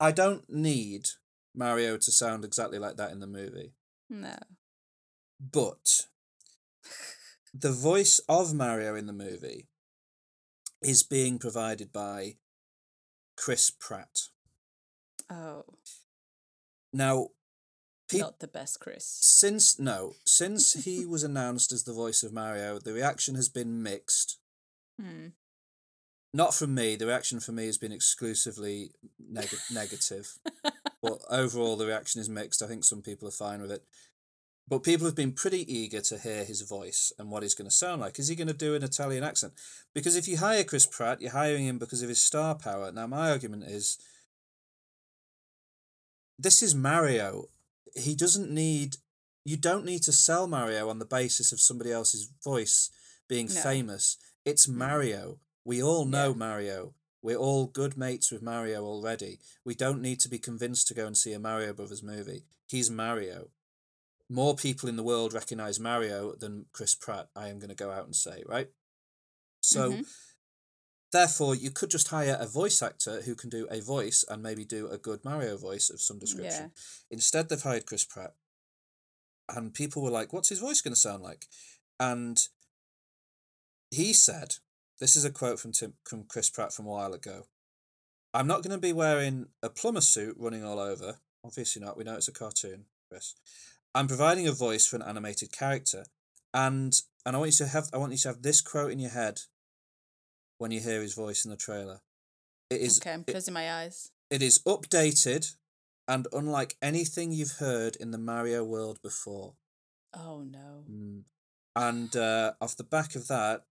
[0.00, 1.08] I don't need
[1.54, 3.72] Mario to sound exactly like that in the movie,
[4.08, 4.36] No.
[5.40, 6.06] but
[7.52, 9.66] the voice of Mario in the movie
[10.82, 12.36] is being provided by
[13.36, 14.28] Chris Pratt.
[15.30, 15.64] Oh,
[16.92, 17.28] Now,
[18.08, 19.04] peop not the best, Chris.
[19.04, 23.82] since no, since he was announced as the voice of Mario, the reaction has been
[23.82, 24.38] mixed.
[25.00, 25.28] Hmm.
[26.32, 26.96] Not from me.
[26.96, 30.38] The reaction for me has been exclusively neg- negative.
[31.06, 32.62] But overall, the reaction is mixed.
[32.62, 33.84] I think some people are fine with it.
[34.68, 37.74] But people have been pretty eager to hear his voice and what he's going to
[37.74, 38.18] sound like.
[38.18, 39.52] Is he going to do an Italian accent?
[39.94, 42.90] Because if you hire Chris Pratt, you're hiring him because of his star power.
[42.90, 43.96] Now, my argument is
[46.38, 47.44] this is Mario.
[47.94, 48.96] He doesn't need
[49.44, 52.90] you don't need to sell Mario on the basis of somebody else's voice
[53.28, 53.60] being No.
[53.62, 54.16] famous.
[54.44, 54.74] It's mm.
[54.74, 55.38] Mario.
[55.64, 56.36] We all know Yeah.
[56.36, 56.94] Mario.
[57.26, 59.40] We're all good mates with Mario already.
[59.64, 62.44] We don't need to be convinced to go and see a Mario Brothers movie.
[62.68, 63.48] He's Mario.
[64.28, 67.90] More people in the world recognize Mario than Chris Pratt, I am going to go
[67.90, 68.68] out and say, right?
[69.60, 70.06] So, Mhm.
[71.10, 74.64] therefore, you could just hire a voice actor who can do a voice and maybe
[74.64, 76.72] do a good Mario voice of some description.
[77.10, 78.36] Instead, they've hired Chris Pratt.
[79.48, 81.48] And people were like, what's his voice going to sound like?
[81.98, 82.48] And
[83.90, 84.58] he said,
[85.00, 87.42] this is a quote from, Tim, from Chris Pratt from a while ago.
[88.34, 91.18] I'm not going to be wearing a plumber suit running all over.
[91.44, 91.96] Obviously not.
[91.96, 93.34] We know it's a cartoon, Chris.
[93.94, 96.04] I'm providing a voice for an animated character.
[96.52, 96.94] And
[97.24, 99.10] and I want you to have I want you to have this quote in your
[99.10, 99.40] head
[100.58, 102.00] when you hear his voice in the trailer.
[102.70, 104.10] It is okay, I'm it- closing my eyes.
[104.30, 105.54] it is updated
[106.08, 109.54] and unlike anything you've heard in the Mario world before.
[110.14, 110.84] Oh no.
[110.90, 111.22] Mm.
[111.74, 113.64] And uh, off the back of that,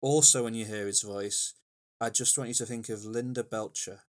[0.00, 1.54] also when you hear his voice,
[2.00, 4.00] I just want you to think of Linda Belcher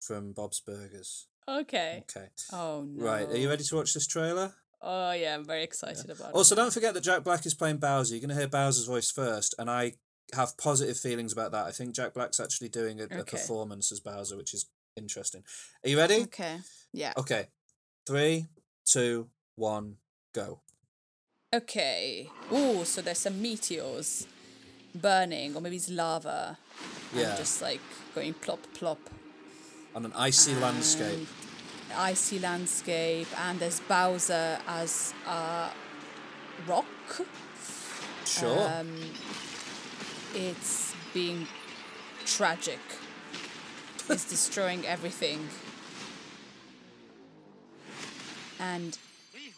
[0.00, 1.26] from Bob's Burgers.
[1.48, 2.04] Okay.
[2.10, 2.28] Okay.
[2.52, 3.04] Oh no.
[3.04, 3.28] Right.
[3.28, 4.52] Are you ready to watch this trailer?
[4.82, 6.34] Oh yeah, I'm very excited about Also, it.
[6.34, 8.14] Also, don't forget that Jack Black is playing Bowser.
[8.14, 9.94] You're going to hear Bowser's voice first, and I
[10.34, 11.66] have positive feelings about that.
[11.66, 15.42] I think Jack Black's actually doing a, a performance as Bowser, which is interesting.
[15.84, 16.22] Are you ready?
[16.22, 16.58] Okay.
[16.92, 17.12] Yeah.
[17.16, 17.46] Okay.
[18.06, 18.46] Three,
[18.84, 19.96] two, one,
[20.34, 20.60] go.
[21.52, 22.30] Okay.
[22.50, 24.26] Oh, so there's some meteors
[24.94, 26.58] burning, or maybe it's lava.
[27.14, 27.28] Yeah.
[27.28, 27.80] And just like
[28.14, 28.98] going plop plop.
[29.94, 31.26] On an icy landscape.
[31.96, 35.70] Icy landscape, and there's Bowser as a
[36.66, 36.86] rock.
[38.26, 38.70] Sure.
[38.78, 38.94] Um,
[40.34, 41.46] it's being
[42.26, 42.80] tragic.
[44.08, 45.48] It's destroying everything.
[48.60, 48.98] And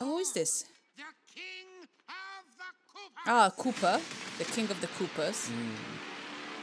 [0.01, 0.65] oh, who is this?
[3.27, 4.01] Ah, Koopa,
[4.39, 5.51] the king of the Koopas.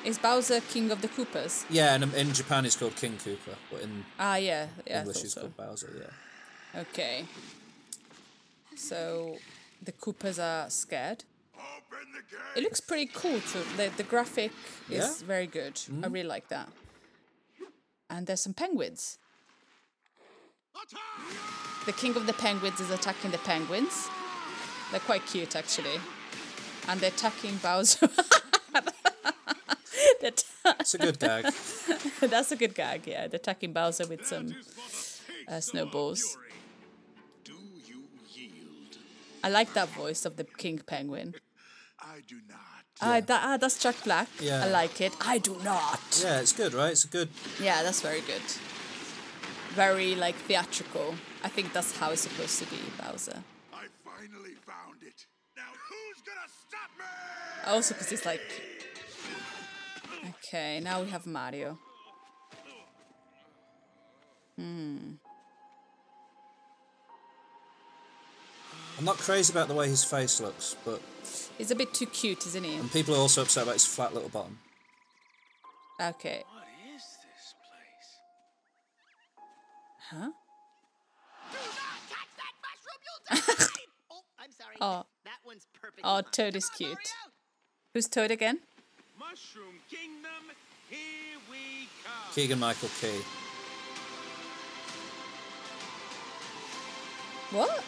[0.04, 1.66] Is Bowser king of the Koopas?
[1.70, 4.98] yeah, and um, in Japan it's called King Koopa, but in Ah, yeah, yeah.
[4.98, 5.42] I English thought it's so.
[5.42, 6.82] called Bowser, yeah.
[6.82, 7.26] Okay.
[8.76, 9.38] So
[9.84, 11.24] the Koopas are scared.
[11.56, 12.58] Open the gate.
[12.58, 13.64] It looks pretty cool too.
[13.76, 14.52] The the graphic
[14.90, 15.00] Yeah?
[15.00, 15.80] is very good.
[16.04, 16.70] I really like that.
[18.10, 19.18] And there's some penguins.
[20.76, 21.86] Attack!
[21.86, 24.08] The king of the penguins is attacking the penguins.
[24.92, 26.00] They're quite cute actually.
[26.88, 28.10] And they're attacking Bowser.
[30.22, 30.32] They're
[30.80, 31.46] It's a good gag.
[32.22, 33.28] That's a good gag, yeah.
[33.28, 34.48] They're attacking Bowser with some.
[34.48, 36.38] Is for the taste uh, snowballs.
[37.44, 37.54] Do
[37.86, 38.98] you yield?
[39.44, 41.36] I like that voice of the king penguin.
[42.00, 42.58] I do not.
[43.00, 44.28] Ah, that, ah, that's Jack Black.
[44.40, 44.64] Yeah.
[44.66, 45.14] I like it.
[45.22, 46.02] I do not.
[46.24, 46.92] Yeah, it's good, right?
[46.92, 47.30] It's a good.
[47.62, 48.42] Yeah, that's very good.
[49.70, 51.16] Very like theatrical.
[51.44, 53.44] I think that's how it's supposed to be, Bowser.
[57.66, 58.42] Also, because it's like.
[60.48, 61.78] Okay, now we have Mario.
[64.58, 65.14] Hmm.
[68.98, 71.02] I'm not crazy about the way his face looks, but
[71.58, 72.76] He's a bit too cute, isn't he?
[72.78, 74.58] and people are also upset about his flat little bottom.
[76.02, 76.44] Okay.
[76.52, 76.64] What
[76.96, 78.10] is this place?
[80.10, 80.32] Huh?
[81.52, 83.86] Do not touch that mushroom, you'll die!
[84.12, 84.78] oh, I'm sorry.
[84.82, 85.06] Oh.
[85.88, 86.38] That one's perfect.
[86.40, 87.14] Oh, Toad is cute.
[87.94, 88.60] Who's Toad again?
[89.20, 90.32] Mushroom Kingdom,
[90.90, 92.34] here we come.
[92.34, 93.22] Keegan Michael Key.
[97.52, 97.84] What?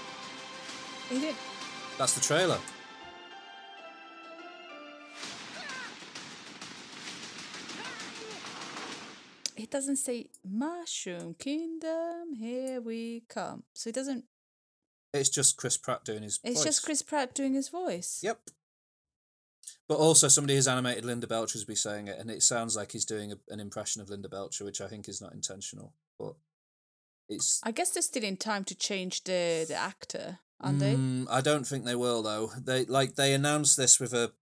[1.10, 1.36] He did.
[1.98, 2.58] That's the trailer.
[9.58, 13.64] It doesn't say Mushroom Kingdom, here we come.
[13.74, 14.24] So it doesn't.
[15.14, 16.64] It's just Chris Pratt doing his It's voice.
[16.66, 18.20] just Chris Pratt doing his voice.
[18.22, 18.40] Yep.
[19.88, 22.92] But also, somebody has animated Linda Belcher Belcher's be saying it, and it sounds like
[22.92, 25.94] he's doing a, an impression of Linda Belcher, which I think is not intentional.
[26.20, 26.36] But
[27.28, 27.60] it's.
[27.64, 30.94] I guess they're still in time to change the the actor, aren't they?
[30.96, 32.52] Mm, I don't think they will though.
[32.64, 34.34] They like they announced this with a.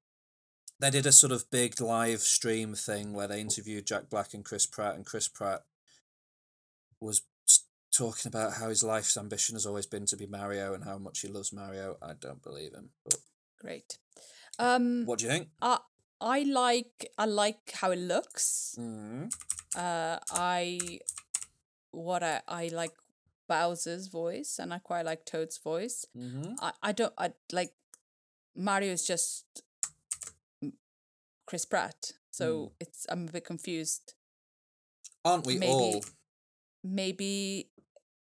[0.80, 4.44] They did a sort of big live stream thing where they interviewed Jack Black and
[4.46, 5.64] Chris Pratt, and Chris Pratt
[7.00, 7.22] was
[7.98, 11.22] talking about how his life's ambition has always been to be Mario and how much
[11.22, 11.98] he loves Mario.
[12.02, 12.90] I don't believe him.
[13.04, 13.18] But
[13.60, 13.98] Great.
[14.60, 15.50] Um, what do you think?
[15.62, 15.80] I
[16.22, 18.76] I like I like how it looks.
[18.80, 19.32] Mm.
[19.76, 21.00] Uh, I
[21.92, 22.92] what I I like
[23.48, 26.06] Bowser's voice, and I quite like Toad's voice.
[26.16, 26.54] Mm-hmm.
[26.62, 27.74] I I don't I like
[28.56, 29.46] Mario is just
[31.46, 34.14] Chris Pratt, so it's I'm a bit confused.
[35.24, 36.04] Aren't we Maybe- all?
[36.84, 37.70] Maybe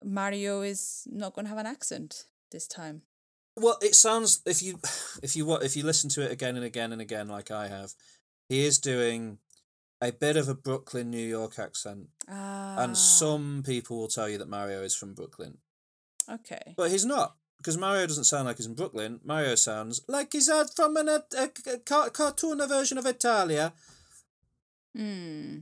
[0.08, 3.02] Mario is not gonna have an accent this time.
[3.56, 4.80] Well, it sounds if you
[5.22, 7.68] if you wa- if you listen to it again and again and again like I
[7.68, 7.94] have,
[8.50, 9.40] he is doing
[10.02, 14.38] a bit of a Brooklyn New York accent, Ah, and some people will tell you
[14.38, 15.58] that Mario is from Brooklyn,
[16.30, 16.76] Okay.
[16.78, 19.20] but he's not because Mario doesn't sound like he's in Brooklyn.
[19.24, 23.74] Mario sounds like he's from an, a, a, a cartoon version of Italia.
[24.96, 25.60] Hmm.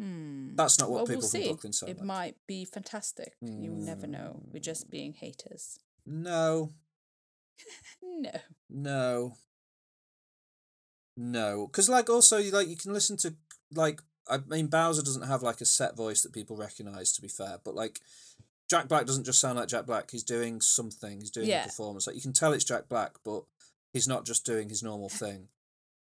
[0.00, 0.54] Hmm.
[0.56, 1.48] That's not what well, people we'll from see.
[1.48, 2.06] Brooklyn sound It like.
[2.06, 3.34] might be fantastic.
[3.40, 4.40] You never know.
[4.52, 5.78] We're just being haters.
[6.04, 6.72] No,
[8.02, 8.30] No.
[8.68, 9.36] no,
[11.16, 11.66] no.
[11.66, 13.34] Because like also you like you can listen to
[13.72, 17.12] like I mean Bowser doesn't have like a set voice that people recognize.
[17.12, 18.00] To be fair, but like
[18.68, 20.10] Jack Black doesn't just sound like Jack Black.
[20.10, 21.20] He's doing something.
[21.20, 21.62] He's doing Yeah.
[21.64, 22.06] a performance.
[22.06, 23.44] Like you can tell it's Jack Black, but
[23.92, 25.48] he's not just doing his normal thing.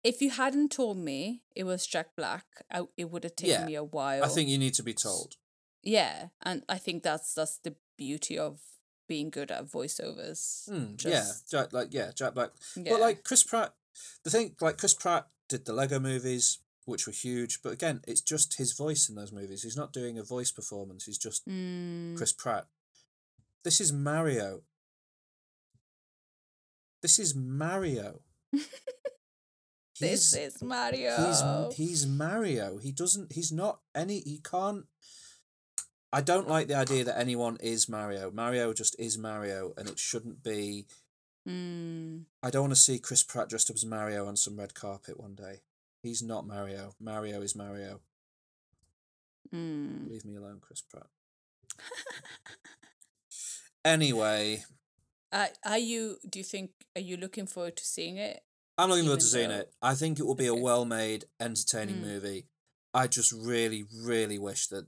[0.06, 3.66] If you hadn't told me it was Jack Black, I, it would have taken Yeah,
[3.66, 4.24] me a while.
[4.24, 5.36] I think you need to be told.
[5.82, 8.60] Yeah, and I think that's that's the beauty of
[9.08, 10.70] being good at voiceovers.
[10.70, 12.52] Mm, yeah, Jack like yeah, Jack Black.
[12.76, 12.92] yeah.
[12.94, 13.74] But like Chris Pratt,
[14.24, 17.62] the thing like Chris Pratt did the Lego movies, which were huge.
[17.64, 19.64] But again, it's just his voice in those movies.
[19.64, 21.06] He's not doing a voice performance.
[21.06, 22.68] He's just Mm, Chris Pratt.
[23.64, 24.62] This is Mario.
[27.02, 28.22] This is Mario.
[30.00, 31.16] this is Mario.
[31.18, 32.78] He's he's Mario.
[32.78, 33.32] He doesn't.
[33.32, 34.20] He's not any.
[34.22, 34.86] He can't.
[36.14, 38.32] I don't like the idea that anyone is Mario.
[38.32, 40.86] Mario just is Mario, and it shouldn't be.
[41.48, 44.74] Mm, I don't want to see Chris Pratt dressed up as Mario on some red
[44.74, 45.62] carpet one day.
[46.02, 46.94] He's not Mario.
[47.00, 48.00] Mario is Mario.
[49.54, 50.10] mm.
[50.10, 51.08] Leave me alone, Chris Pratt.
[53.84, 54.64] Anyway,
[55.32, 56.18] Uh, are you?
[56.30, 56.72] Do you think?
[56.96, 58.42] Are you looking forward to seeing it?
[58.78, 59.74] I'm looking forward to seeing it.
[59.82, 62.02] I think it will be a well-made, entertaining Mm.
[62.02, 62.48] movie.
[62.94, 64.88] I just really, really wish that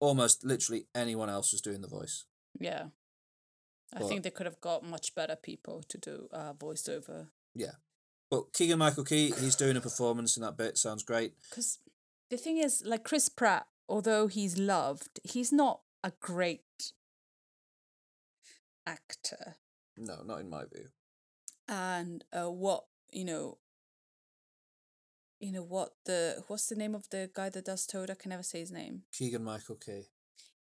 [0.00, 2.24] almost literally anyone else was doing the voice.
[2.58, 2.88] Yeah.
[3.94, 7.28] I think they could have got much better people to do uh, voiceover.
[7.54, 7.76] Yeah,
[8.30, 10.76] but Keegan Michael Key, he's doing a performance in that bit.
[10.76, 11.34] Sounds great.
[11.48, 11.78] Because
[12.28, 16.92] the thing is, like Chris Pratt, although he's loved, he's not a great
[18.86, 19.56] actor.
[19.96, 20.88] No, not in my view.
[21.66, 23.58] And uh, what you know,
[25.40, 28.10] you know what the what's the name of the guy that does Toad?
[28.10, 29.02] I can never say his name.
[29.12, 30.02] Keegan Michael Key.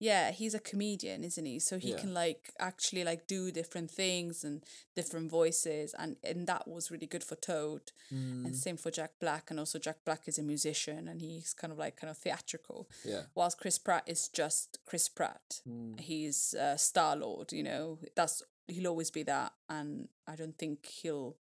[0.00, 1.60] Yeah, he's a comedian, isn't he?
[1.60, 1.98] So he Yeah.
[1.98, 4.64] can like actually like do different things and
[4.96, 7.92] different voices, and and that was really good for Toad.
[8.12, 11.54] Mm, And same for Jack Black, and also Jack Black is a musician, and he's
[11.54, 12.88] kind of like kind of theatrical.
[13.04, 13.22] yeah.
[13.36, 17.52] Whilst Chris Pratt is just Chris Pratt, Mm, he's uh, Star Lord.
[17.52, 21.36] You know, that's he'll always be that, and I don't think he'll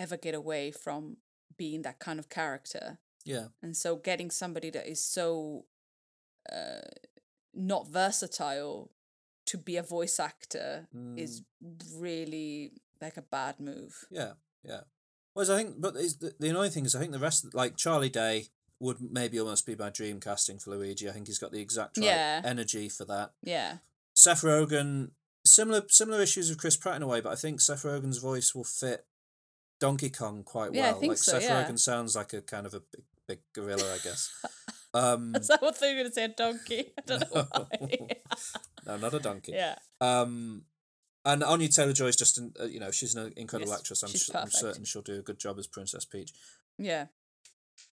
[0.00, 1.18] ever get away from
[1.56, 2.98] being that kind of character.
[3.24, 3.48] yeah.
[3.62, 5.66] And so, getting somebody that is so
[6.50, 6.88] uh,
[7.54, 8.90] not versatile
[9.46, 11.42] to be a voice actor is
[11.96, 14.06] really like a bad move.
[14.10, 14.32] Yeah,
[14.64, 14.82] yeah.
[15.34, 17.54] Whereas I think, but is the, the annoying thing is, I think the rest, of,
[17.54, 18.46] like Charlie Day,
[18.78, 21.08] would maybe almost be my dream casting for Luigi.
[21.08, 22.42] I think he's got the exact right Yeah.
[22.44, 23.32] energy for that.
[23.42, 23.78] Yeah.
[24.14, 25.10] Seth Rogen,
[25.44, 28.54] similar similar issues with Chris Pratt in a way, but I think Seth Rogen's voice
[28.54, 29.04] will fit
[29.80, 31.00] Donkey Kong quite Yeah, I well.
[31.00, 31.64] think like so, Seth yeah.
[31.64, 34.30] Rogen sounds like a kind of a big, big gorilla, I guess.
[34.92, 36.24] Um, Is that what they were going to say?
[36.24, 36.92] A donkey?
[36.98, 38.08] I don't know why.
[38.84, 39.52] no, not a donkey.
[39.52, 39.76] yeah.
[40.00, 40.62] Um,
[41.24, 44.02] and Anya Taylor Joy is just, an, uh, you know, she's an incredible Yes, actress.
[44.02, 46.32] I'm, su- I'm certain she'll do a good job as Princess Peach.
[46.76, 47.06] Yeah.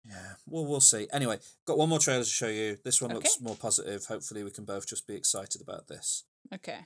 [0.09, 1.07] Yeah, well, we'll see.
[1.12, 2.78] Anyway, got one more trailer to show you.
[2.82, 3.45] This one looks Okay.
[3.45, 4.07] more positive.
[4.07, 6.24] Hopefully, we can both just be excited about this.
[6.55, 6.78] Okay.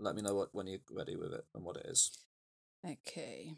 [0.00, 2.10] Let me know what when you're ready with it and what it is.
[2.84, 3.54] Okay.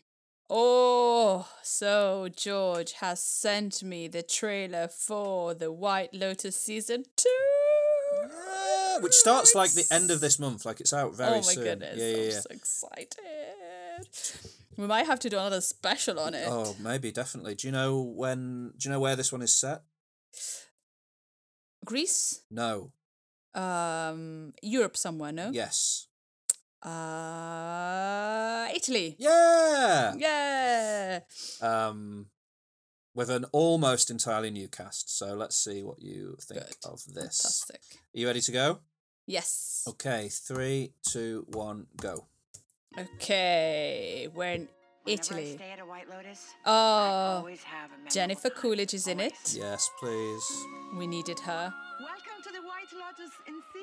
[0.50, 7.28] Oh, so George has sent me the trailer for the White Lotus season two.
[8.30, 10.64] Yeah, which starts like the end of this month.
[10.64, 11.42] Like it's out very soon.
[11.42, 11.64] oh my soon.
[11.64, 11.98] goodness!
[12.00, 14.48] Yeah, yeah, I'm so excited.
[14.76, 16.46] We might have to do another special on it.
[16.48, 17.54] Oh, maybe definitely.
[17.54, 18.72] Do you know when?
[18.76, 19.82] Do you know where this one is set?
[21.84, 22.92] Greece, No.
[23.54, 25.50] um, Europe somewhere, no?
[25.52, 26.06] Yes.
[26.84, 29.16] Uh, Italy.
[29.18, 30.14] Yeah.
[30.16, 31.20] Yeah.
[31.60, 32.26] Um,
[33.14, 35.16] with an almost entirely new cast.
[35.16, 36.76] So let's see what you think Good.
[36.84, 37.40] of this.
[37.42, 37.80] Fantastic.
[38.14, 38.78] Are you ready to go?
[39.26, 39.84] Yes.
[39.88, 42.26] Okay, three, two, one, go.
[42.98, 44.68] Okay, we're in
[45.06, 45.54] Italy.
[45.56, 46.72] stay at a White Lotus, Oh,
[47.38, 48.50] always have a Jennifer.
[48.50, 49.32] Coolidge is in it.
[49.52, 50.44] Yes, please.
[50.96, 51.72] We needed her.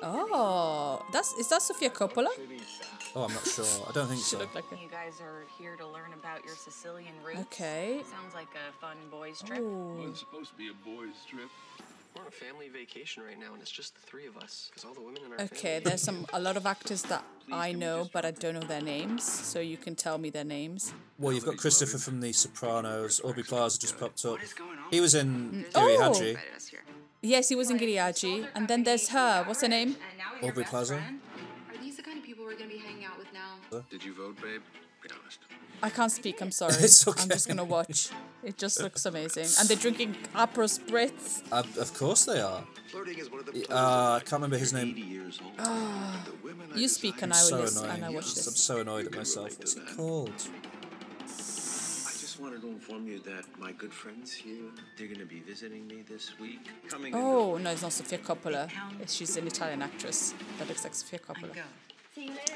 [0.03, 2.29] Oh, that's is that Sofia Coppola?
[3.15, 3.65] Oh, I'm not sure.
[3.87, 4.39] I don't think She so.
[4.39, 7.39] looked like You guys are here to learn about your Sicilian roots.
[7.41, 8.01] Okay.
[8.09, 9.59] Sounds like a fun boys trip.
[9.61, 10.07] Oh.
[10.09, 11.49] It's supposed to be a boys' trip.
[12.15, 14.69] We're on a family vacation right now, and it's just the three of us.
[14.69, 17.71] Because all the women in our Okay, there's some a lot of actors that I
[17.71, 19.23] know, but I don't know their names.
[19.23, 20.93] So you can tell me their names.
[21.17, 23.21] Well, you've got Christopher from The Sopranos.
[23.23, 24.39] Aubrey Plaza just popped up.
[24.89, 25.73] He was in mm.
[25.73, 26.13] Giri Oh.
[26.13, 26.37] Haji.
[27.21, 28.47] Yes, he was in Giri/Haji.
[28.55, 29.43] And then there's her.
[29.45, 29.95] What's her name?
[30.43, 30.95] Aubrey Plaza.
[30.95, 33.81] Are these the kind of people we're gonna be hanging out with now?
[33.89, 34.61] Did you vote, babe?
[35.03, 35.39] Be honest.
[35.83, 36.41] I can't speak.
[36.41, 36.73] I'm sorry.
[36.79, 38.09] It's I'm just gonna watch.
[38.43, 39.47] It just looks amazing.
[39.59, 41.43] And they're drinking Aperol Spritz.
[41.51, 42.63] Uh, of course they are.
[42.87, 44.95] Flirting is one of the Uh, I can't remember his name.
[44.97, 45.53] years old.
[45.59, 46.23] Ah.
[46.25, 47.95] the women You speak and I so will listen annoying.
[47.97, 49.57] and I watch I'm so annoyed at myself.
[49.59, 50.33] What's it called?
[52.61, 55.39] I just wanted to inform you that my good friends here, they're going to be
[55.39, 56.59] visiting me this week.
[56.89, 58.69] Coming Oh no, it's not Sofia Coppola.
[59.07, 61.55] She's an Italian actress that looks like Sofia Coppola.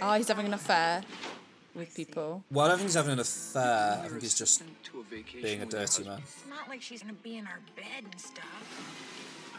[0.01, 1.01] Oh, he's having an affair
[1.73, 2.43] with people.
[2.51, 4.01] Well, I don't think he's having an affair.
[4.03, 6.19] I think he's just to a vacation being a dirty man.
[6.19, 8.45] It's not like she's gonna be in our bed and stuff.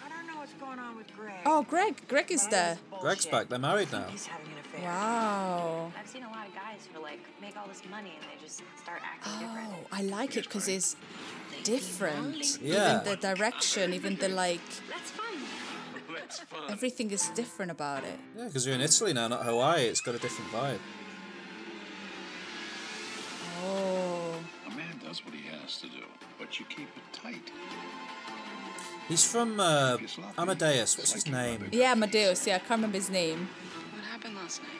[0.04, 1.34] I don't know what's going on with Greg.
[1.44, 2.08] Oh, Greg.
[2.08, 2.78] Greg is there.
[3.00, 3.48] Greg's back.
[3.48, 4.06] They're married now.
[4.08, 4.88] He's having an affair.
[4.88, 5.92] Wow.
[5.98, 8.62] I've seen a lot of guys who like make all this money and they just
[8.82, 9.68] start acting oh, different.
[9.72, 10.96] Oh, I like it because it's
[11.64, 12.58] different.
[12.62, 13.00] Yeah.
[13.00, 15.34] Even the direction, even the like, That's fun.
[16.14, 16.70] That's fun.
[16.70, 18.18] everything is different about it.
[18.36, 19.84] Yeah, because you're in Italy now, not Hawaii.
[19.84, 20.78] It's got a different vibe.
[23.64, 24.34] Oh.
[24.66, 26.04] A man does what he has to do,
[26.38, 27.50] but you keep it tight.
[29.08, 29.98] He's from uh,
[30.36, 30.98] Amadeus.
[30.98, 31.68] What's his name?
[31.70, 32.46] Yeah, Amadeus.
[32.46, 33.48] Yeah, I can't remember his name.
[33.94, 34.70] What happened last night?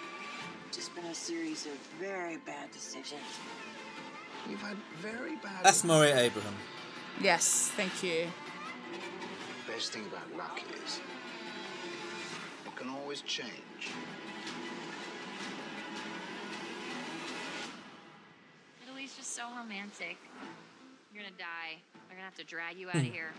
[0.73, 3.23] Just been a series of very bad decisions.
[4.51, 5.65] You've had very bad.
[5.65, 5.85] F.
[5.85, 6.55] Murray Abraham.
[7.21, 8.27] Yes, thank you.
[9.67, 11.01] Best thing about luck is
[12.67, 13.91] it can always change.
[18.85, 20.17] Italy's just so romantic.
[21.13, 21.79] You're gonna die.
[22.09, 23.01] They're gonna have to drag you out Hmm.
[23.01, 23.33] of here.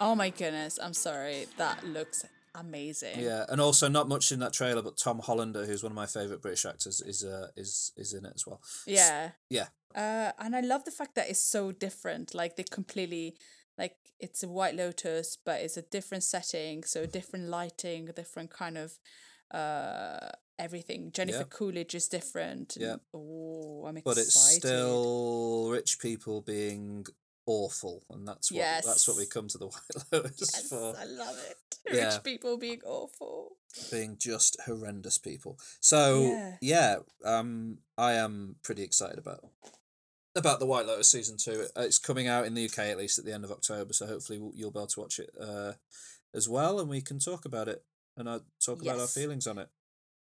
[0.00, 1.46] Oh my goodness, I'm sorry.
[1.58, 2.24] That looks
[2.54, 3.20] amazing.
[3.20, 6.06] Yeah, and also not much in that trailer, but Tom Hollander, who's one of my
[6.06, 8.60] favorite British actors, is uh, is is in it as well.
[8.86, 9.32] Yeah.
[9.50, 12.34] yeah, Uh, and I love the fact that it's so different.
[12.34, 13.36] Like they completely,
[13.76, 18.78] like it's a White Lotus, but it's a different setting, so different lighting, different kind
[18.78, 18.98] of,
[19.52, 21.10] uh, everything.
[21.12, 21.56] Jennifer Yeah.
[21.58, 22.76] Coolidge is different.
[22.80, 22.96] Yeah.
[23.14, 24.04] Oh, I'm excited.
[24.04, 27.06] but it's still rich people being
[27.46, 30.94] awful, and that's what that's what we come to the White Lotus Yes, for.
[30.98, 31.56] I love it.
[31.92, 32.12] Yeah.
[32.14, 33.56] Rich people being awful.
[33.90, 35.58] being just horrendous people.
[35.80, 36.56] So Yeah.
[36.60, 39.44] yeah, um, I am pretty excited about
[40.36, 41.66] about the White Lotus season two.
[41.76, 44.06] Uh, It's coming out in the UK at least at the end of October, so
[44.06, 45.72] hopefully you'll be able to watch it uh,
[46.34, 47.84] as well, and we can talk about it
[48.16, 49.68] and uh, talk about our feelings on it.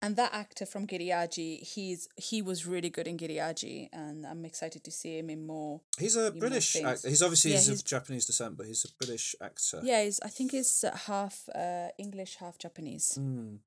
[0.04, 4.84] And that actor from Giri/Haji, he's he was really good in Giri/Haji, and I'm excited
[4.84, 5.82] to see him in more.
[6.00, 7.08] He's a British actor.
[7.08, 9.80] He's obviously Yeah, he's, he's- of Japanese descent, but he's a British actor.
[9.84, 13.18] Yeah, he's, I think he's uh, half uh, English, half Japanese.
[13.20, 13.60] Mm.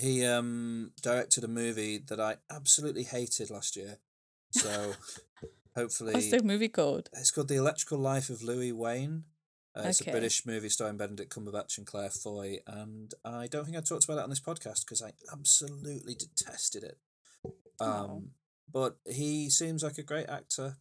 [0.00, 3.98] He um directed a movie that I absolutely hated last year.
[4.50, 4.94] So
[5.76, 7.10] hopefully What's the movie called?
[7.12, 9.24] It's called The Electrical Life of Louis Wain.
[9.74, 10.10] Uh, it's Okay.
[10.10, 14.04] a British movie starring Benedict Cumberbatch and Claire Foy, and I don't think I talked
[14.04, 16.98] about it on this podcast because I absolutely detested it.
[17.80, 18.22] Um, Oh.
[18.70, 20.76] But he seems like a great actor.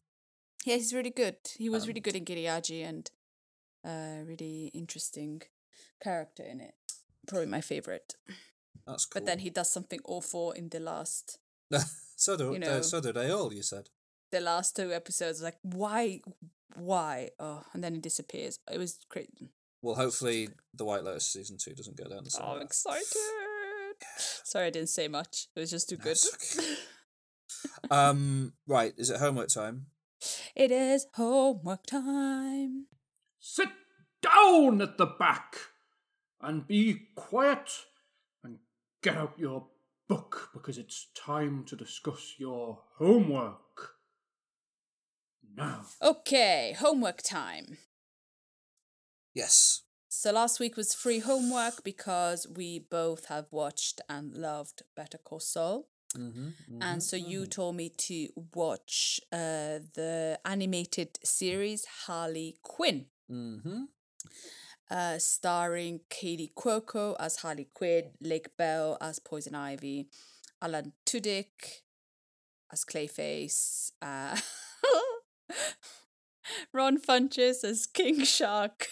[0.65, 1.37] Yeah, he's really good.
[1.57, 3.09] He was really good in Giri/Haji and
[3.83, 5.41] uh, really interesting
[6.01, 6.75] character in it.
[7.27, 8.15] Probably my favorite.
[8.87, 9.19] That's cool.
[9.21, 11.39] But then he does something awful in the last
[12.15, 13.53] so do you they, know- so do they all.
[13.53, 13.89] You said.
[14.31, 15.41] the last two episodes.
[15.41, 16.21] Like why,
[16.75, 17.29] why?
[17.39, 18.59] Oh, and then it disappears.
[18.71, 19.29] It was great.
[19.81, 22.43] Well, hopefully the White Lotus season two doesn't go down the same.
[22.45, 22.67] Oh, I'm path.
[22.67, 23.05] excited.
[24.17, 25.47] Sorry, I didn't say much.
[25.55, 26.17] It was just too good.
[26.33, 26.75] Okay.
[27.91, 29.87] um, right, is it homework time?
[30.55, 32.85] it is homework time.
[33.39, 33.69] Sit
[34.21, 35.55] down at the back
[36.41, 37.71] and be quiet
[38.43, 38.59] and
[39.01, 39.67] get out your
[40.07, 43.95] book because it's time to discuss your homework.
[46.01, 47.77] Okay, homework time.
[49.33, 49.83] Yes.
[50.09, 55.39] So last week was free homework because we both have watched and loved Better Call
[55.39, 55.87] Saul.
[56.17, 63.83] Mm-hmm, And so you told me to watch uh, the animated series Harley Quinn, Mm-hmm.
[64.89, 70.09] uh, starring Kaley Cuoco as Harley Quinn, Lake Bell as Poison Ivy,
[70.61, 71.83] Alan Tudyk
[72.73, 74.35] as Clayface, uh,
[76.73, 78.87] Ron Funches as King Shark.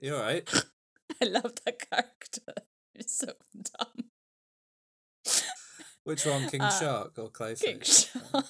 [0.00, 0.48] You all right?
[1.22, 2.52] I love that character.
[2.98, 3.32] It's so
[3.78, 4.04] dumb.
[6.04, 7.60] Which one, King Uh, Shark or Clayface?
[7.62, 8.46] King Shark.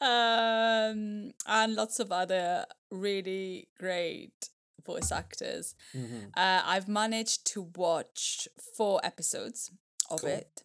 [0.00, 4.48] um, and lots of other really great
[4.84, 5.74] voice actors.
[5.94, 6.30] Mhm.
[6.36, 9.70] Uh, I've managed to watch four episodes
[10.10, 10.30] of Cool.
[10.30, 10.62] it.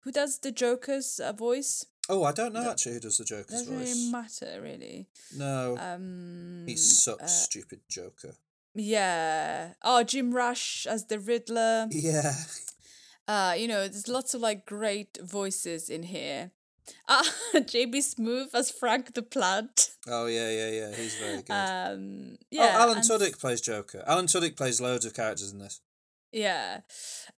[0.00, 1.86] Who does the Joker's uh, voice?
[2.08, 3.88] Oh, I don't know actually who does the Joker's Doesn't voice.
[3.96, 5.06] really matter, really.
[5.36, 8.34] no, Um, he sucks, uh, stupid Joker.
[8.74, 9.74] Yeah.
[9.82, 11.88] Oh, Jim Rash as the Riddler.
[11.90, 12.32] Yeah.
[13.28, 16.50] Uh, you know, there's lots of like great voices in here.
[17.08, 17.22] Ah,
[17.54, 19.90] JB Smoove as Frank the Plant.
[20.08, 20.94] Oh yeah, yeah, yeah.
[20.96, 21.52] He's very good.
[21.52, 22.62] Um, yeah.
[22.62, 22.78] oh, yeah.
[22.82, 24.02] Alan and- Tudyk plays Joker.
[24.06, 25.80] Alan Tudyk plays loads of characters in this.
[26.32, 26.80] Yeah.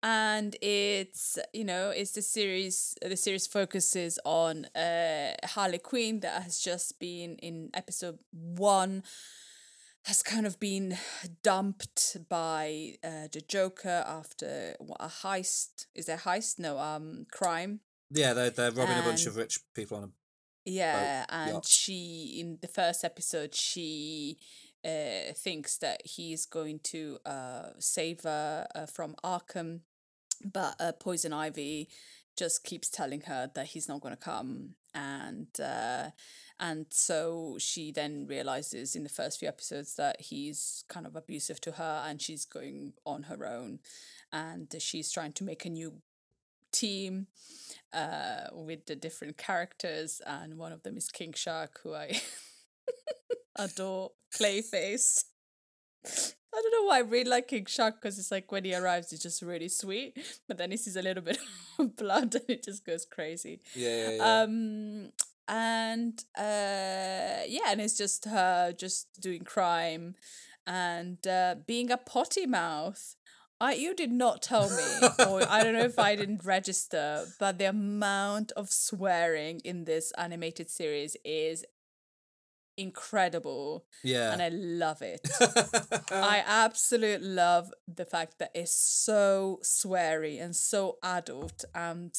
[0.03, 6.43] And it's, you know, it's the series the series focuses on uh Harley Quinn that
[6.43, 9.03] has just been in episode 1
[10.05, 10.97] has kind of been
[11.43, 15.85] dumped by uh, the Joker after what, a heist.
[15.95, 16.59] Is there a heist?
[16.59, 17.79] No, um crime.
[18.11, 20.09] Yeah, they're they're robbing a bunch of rich people on a.
[20.65, 21.65] Yeah, and yacht.
[21.65, 24.37] she in the first episode she
[24.85, 29.81] uh thinks that he's going to uh save her uh, from Arkham,
[30.43, 31.89] but uh, Poison Ivy
[32.35, 36.09] just keeps telling her that he's not going to come and uh
[36.59, 41.59] and so she then realizes in the first few episodes that he's kind of abusive
[41.61, 43.79] to her and she's going on her own
[44.31, 45.93] and she's trying to make a new
[46.71, 47.27] team
[47.91, 52.21] uh with the different characters and one of them is King Shark who I
[53.57, 55.25] adore Clayface
[56.55, 59.09] I don't know why I really like King Shark because it's like when he arrives
[59.09, 60.17] he's just really sweet
[60.47, 61.39] but then he sees a little bit
[61.79, 63.61] of blood and it just goes crazy.
[63.75, 64.41] Yeah, yeah, yeah.
[64.41, 65.09] um
[65.47, 70.15] and uh yeah and it's just her just doing crime
[70.65, 73.15] and uh being a potty mouth.
[73.59, 77.57] I you did not tell me or I don't know if I didn't register but
[77.57, 81.65] the amount of swearing in this animated series is
[82.77, 84.31] incredible yeah.
[84.33, 85.21] and I love it.
[86.11, 92.15] I absolutely love the fact that it's so sweary and so adult and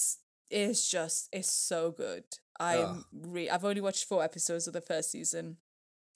[0.51, 2.25] it's just it's so good.
[2.61, 5.57] I'm re- I've only watched four episodes of the first season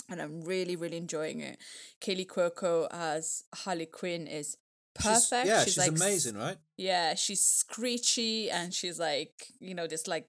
[0.08, 1.58] and I'm really really enjoying it.
[2.00, 4.56] Kaley Cuoco as Harley Quinn is
[5.00, 5.46] She's- perfect.
[5.46, 6.56] yeah, she's, like amazing, right?
[6.76, 10.28] yeah, she's screechy and she's like, you know, this like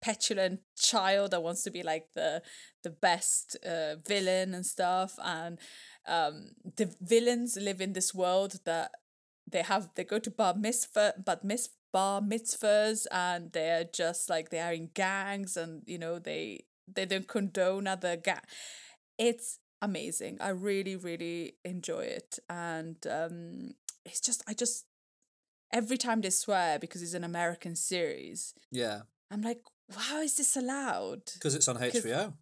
[0.00, 2.42] petulant child that wants to be like the
[2.82, 5.18] the best uh, villain and stuff.
[5.22, 5.58] And
[6.06, 8.92] um, the villains live in this world that
[9.50, 9.90] they have.
[9.94, 11.42] They go to bar mitzvah, but
[11.92, 17.06] bar mitzvahs, and they're just like they are in gangs, and you know they they
[17.06, 18.40] don't condone other gang.
[19.18, 20.38] It's amazing.
[20.40, 23.74] I really really enjoy it, and um,
[24.04, 24.86] it's just I just
[25.72, 29.60] every time they swear because it's an American series, Yeah, I'm like,
[29.96, 31.22] how is this allowed?
[31.34, 32.32] because it's on HBO.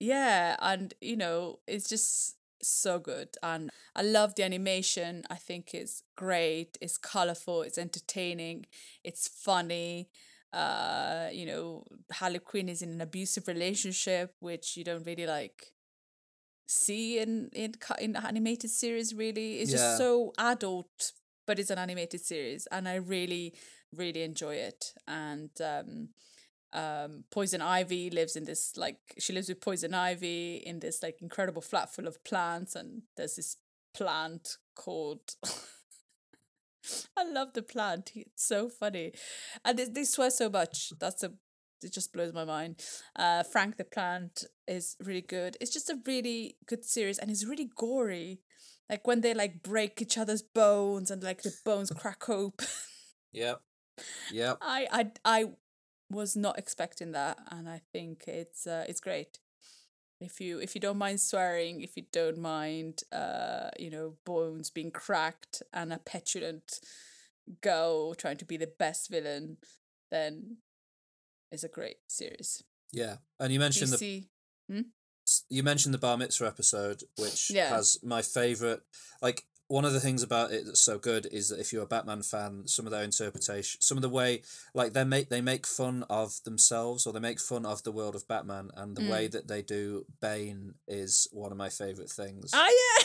[0.00, 3.28] Yeah, and you know, it's just so good.
[3.42, 5.24] And I love the animation.
[5.30, 6.76] I think it's great.
[6.80, 8.66] It's colorful, it's entertaining,
[9.02, 10.08] it's funny.
[10.52, 15.72] Uh, you know, Harley Quinn is in an abusive relationship, which you don't really like
[16.66, 19.60] see in in in animated series really.
[19.60, 19.76] It's Yeah.
[19.78, 21.12] just so adult,
[21.46, 23.54] but it's an animated series and I really
[23.92, 24.94] really enjoy it.
[25.06, 26.08] And um
[26.74, 31.22] um Poison Ivy lives in this like she lives with Poison Ivy in this like
[31.22, 33.56] incredible flat full of plants and there's this
[33.94, 35.34] plant called
[37.16, 38.10] I love the plant.
[38.14, 39.12] It's so funny.
[39.64, 40.92] And they, they swear so much.
[41.00, 41.32] That's a
[41.82, 42.82] it just blows my mind.
[43.16, 45.56] Uh Frank the Plant is really good.
[45.60, 48.40] It's just a really good series and it's really gory.
[48.90, 52.66] Like when they like break each other's bones and like the bones crack open.
[53.32, 53.60] Yep.
[54.32, 54.58] Yep.
[54.60, 55.44] I I I
[56.10, 59.38] was not expecting that, and I think it's uh, it's great.
[60.20, 64.70] If you if you don't mind swearing, if you don't mind, uh, you know, bones
[64.70, 66.80] being cracked and a petulant
[67.60, 69.58] girl trying to be the best villain,
[70.10, 70.58] then
[71.50, 72.62] it's a great series.
[72.92, 73.16] Yeah.
[73.38, 74.24] And you mentioned the?
[74.70, 74.80] Hmm?
[75.48, 77.70] you mentioned the bar mitzvah episode, which Yeah.
[77.70, 78.82] has my favorite.
[79.22, 79.44] Like
[79.74, 82.22] one of the things about it that's so good is that if you're a Batman
[82.22, 84.42] fan, some of their interpretation, some of the way,
[84.72, 88.14] like they make they make fun of themselves or they make fun of the world
[88.14, 89.08] of Batman, and the Mm.
[89.08, 92.52] way that they do Bane is one of my favorite things.
[92.54, 93.04] Ah yeah.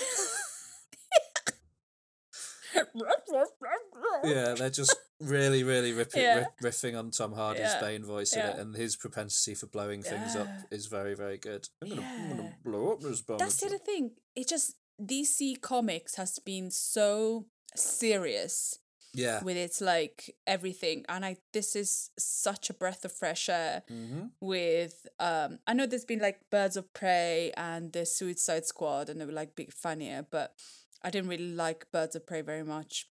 [4.23, 6.35] yeah, they're just really, really ripping, Yeah.
[6.35, 10.03] rip, riffing on Tom Hardy's Yeah, Bane voice in it, and his propensity for blowing
[10.03, 11.67] things up is very, very good.
[11.81, 12.35] I'm gonna, I'm Yeah.
[12.35, 14.11] gonna blow up this bar That's the other thing.
[14.35, 17.45] It just DC Comics has been so
[17.75, 18.79] serious
[19.13, 19.41] Yeah.
[19.43, 23.83] with its like everything, and I this is such a breath of fresh air.
[23.89, 24.27] Mm-hmm.
[24.41, 29.19] With um, I know there's been like Birds of Prey and the Suicide Squad, and
[29.19, 30.53] they were like big funnier, but
[31.01, 33.07] I didn't really like Birds of Prey very much.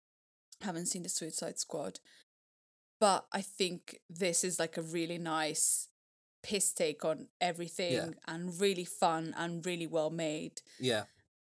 [0.63, 2.01] Haven't seen the Suicide Squad.
[3.01, 5.89] But I think this is like a really nice
[6.43, 10.63] piss take on everything and really fun and really well made.
[10.79, 11.05] Yeah.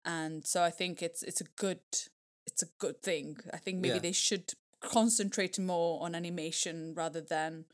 [0.05, 1.79] And so I think it's it's a good
[2.45, 3.37] it's a good thing.
[3.53, 3.99] I think maybe Yeah.
[3.99, 7.65] they should concentrate more on animation rather than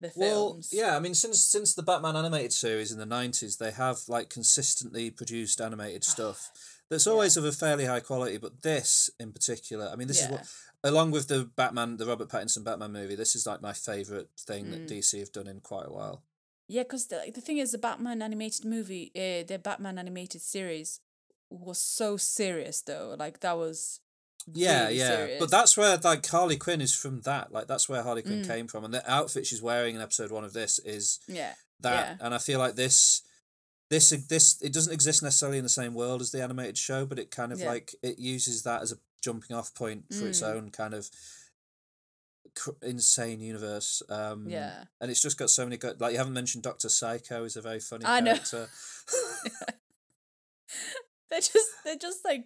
[0.00, 0.70] the Well, films.
[0.72, 4.28] yeah, I mean, since since the Batman animated series in the nineties, they have like
[4.28, 6.50] consistently produced animated stuff
[6.90, 8.36] that's always of a fairly high quality.
[8.38, 10.46] But this, in particular, I mean, this is what,
[10.84, 14.70] along with the Batman, the Robert Pattinson Batman movie, this is like my favorite thing
[14.70, 14.88] that Mm.
[14.88, 16.22] DC have done in quite a while.
[16.68, 21.00] Yeah, because the, the thing is, the Batman animated movie, uh, the Batman animated series
[21.60, 23.14] was so serious though.
[23.18, 24.00] Like that was
[24.52, 25.40] Yeah, really yeah, serious.
[25.40, 27.20] but that's where like Harley Quinn is from.
[27.22, 28.46] That like that's where Harley Quinn Mm.
[28.46, 32.18] came from, and the outfit she's wearing in episode one of this is yeah, that
[32.20, 32.24] yeah.
[32.26, 33.22] and i feel like this
[33.90, 37.18] this this it doesn't exist necessarily in the same world as the animated show but
[37.18, 37.68] it kind of Yeah.
[37.68, 40.54] like it uses that as a jumping off point for its Mm.
[40.54, 41.10] own kind of
[42.54, 44.84] cr- insane universe um Yeah.
[45.00, 47.60] and it's just got so many good like you haven't mentioned dr psycho is a
[47.62, 48.36] very funny I know.
[51.30, 52.44] They're just they're just like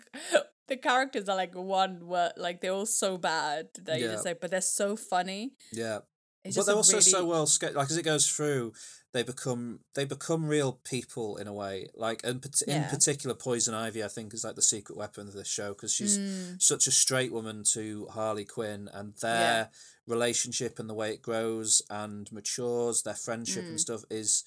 [0.68, 4.40] the characters are like one word like they're all so bad that you're just like
[4.40, 5.52] but they're so funny.
[5.72, 5.98] yeah
[6.44, 8.72] It's but they're also so well sketched like as it goes through
[9.12, 12.88] they become they become real people in a way like and pat- in Yeah.
[12.88, 16.16] particular poison ivy i think is like the secret weapon of the show because she's
[16.18, 16.62] Mm.
[16.62, 19.68] such a straight woman to harley quinn and their
[20.06, 23.68] relationship and the way it grows and matures their friendship Mm.
[23.70, 24.44] and stuff is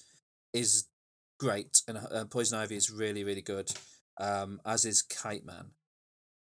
[0.52, 0.88] is
[1.38, 3.70] great and uh, poison ivy is really really good
[4.18, 5.70] um as is kite man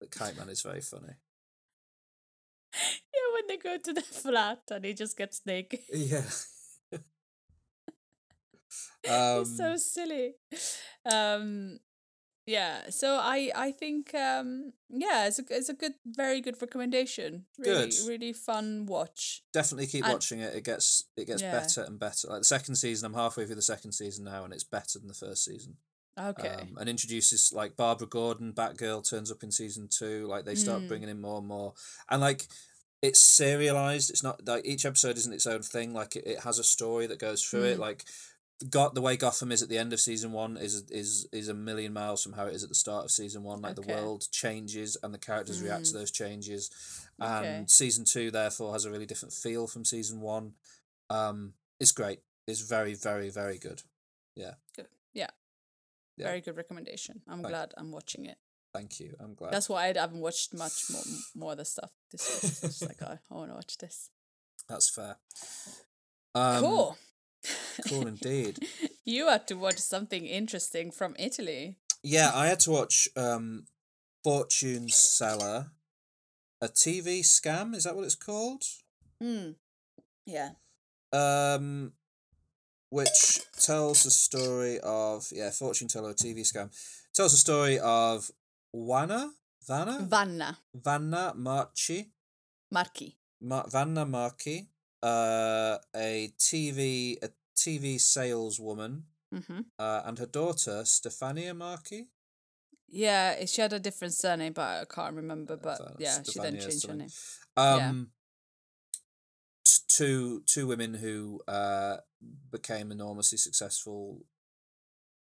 [0.01, 1.15] but kite man is very funny
[2.73, 5.81] Yeah, when they go to the flat and he just gets naked.
[5.93, 6.25] yeah
[9.09, 10.35] um It's so silly.
[11.11, 11.79] Um
[12.47, 17.47] yeah, so I I think um yeah, it's a it's a good very good recommendation.
[17.59, 17.95] Really Good.
[18.09, 19.43] really fun watch.
[19.53, 20.55] definitely keep And- watching it.
[20.55, 21.53] It gets it gets Yeah.
[21.53, 22.29] better and better.
[22.29, 25.09] Like the second season, I'm halfway through the second season now, and it's better than
[25.09, 25.77] the first season.
[26.19, 26.49] Okay.
[26.49, 30.27] Um, and introduces like Barbara Gordon, Batgirl turns up in season two.
[30.27, 30.89] Like they start Mm.
[30.89, 31.75] bringing in more and more,
[32.11, 32.47] and like
[33.03, 34.11] it's serialized.
[34.11, 35.95] It's not like each episode isn't its own thing.
[35.95, 37.77] Like it, it has a story that goes through it.
[37.77, 37.81] Mm.
[37.81, 38.05] Like
[38.69, 41.55] got the way Gotham is at the end of season one is is is a
[41.55, 43.63] million miles from how it is at the start of season one.
[43.63, 45.95] Like the world changes and the characters react to Mm.
[45.95, 46.71] those changes.
[47.23, 47.49] Okay.
[47.49, 50.53] And season two therefore has a really different feel from season one.
[51.09, 52.21] Um, it's great.
[52.47, 53.83] It's very very very good.
[54.35, 54.55] Yeah.
[54.77, 54.89] Good.
[56.21, 56.27] Yeah.
[56.27, 57.23] Very good recommendation.
[57.29, 58.37] I'm Thank- glad I'm watching it.
[58.73, 59.17] Thank you.
[59.19, 59.53] I'm glad.
[59.53, 61.03] That's why I haven't watched much more
[61.35, 62.53] more other stuff this week.
[62.53, 64.11] It's just like I, I want to watch this.
[64.69, 65.17] That's fair.
[66.35, 66.97] Um, cool.
[67.89, 68.59] Cool indeed.
[69.05, 71.79] you had to watch something interesting from Italy.
[72.03, 73.65] Yeah, I had to watch um,
[74.23, 75.73] Fortune Seller,
[76.61, 77.75] a TV scam.
[77.75, 78.63] Is that what it's called?
[79.21, 79.51] Hmm.
[80.27, 80.51] Yeah.
[81.13, 81.93] Um,
[82.91, 86.71] which tells the story of yeah, Fortune Teller, TV scam.
[87.15, 88.31] Tells the story of
[88.73, 89.31] Wanna,
[89.69, 92.11] Wanna, Wanna Wanna Marchi,
[92.71, 93.17] Marchi.
[93.41, 94.69] Ma- Wanna Marchi,
[95.03, 99.05] uh, a TV a TV saleswoman,
[99.35, 99.61] Mm-hmm.
[99.79, 102.09] uh, and her daughter Stefania Marchi.
[102.89, 105.57] Yeah, she had a different surname, but I can't remember.
[105.57, 107.09] But so yeah, she then Stefania changed her name.
[107.57, 108.11] Um,
[110.01, 111.97] two two women who uh
[112.51, 114.25] became enormously successful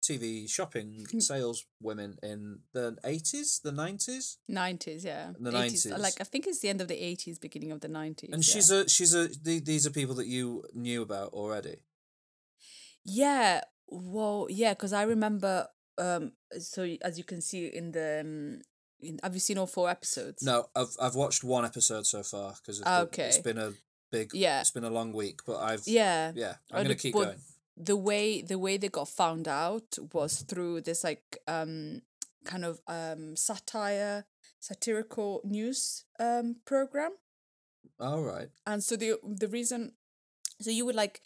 [0.07, 0.89] TV shopping
[1.19, 5.31] sales women in the eighties, the nineties, Nineties, yeah.
[5.39, 5.97] The 90s.
[5.99, 8.29] Like I think it's the end of the eighties, beginning of the nineties.
[8.33, 11.77] and she's a she's a the- these are people that you knew about already.
[13.03, 15.67] Yeah, well, yeah, because I remember.
[15.97, 18.61] Um, so as you can see in the, um,
[18.99, 20.43] in, have you seen all four episodes?
[20.43, 22.81] No, I've I've watched one episode so far because
[23.17, 23.73] it's been a
[24.11, 24.61] big Yeah.
[24.61, 26.31] it's been a long week, but I've Yeah.
[26.35, 27.41] yeah I'm gonna keep but going.
[27.77, 32.01] The way the way they got found out was through this like um
[32.43, 34.25] kind of um satire
[34.59, 37.11] satirical news um program.
[37.99, 38.49] All right.
[38.65, 39.93] and so the the reason
[40.61, 41.21] so you would like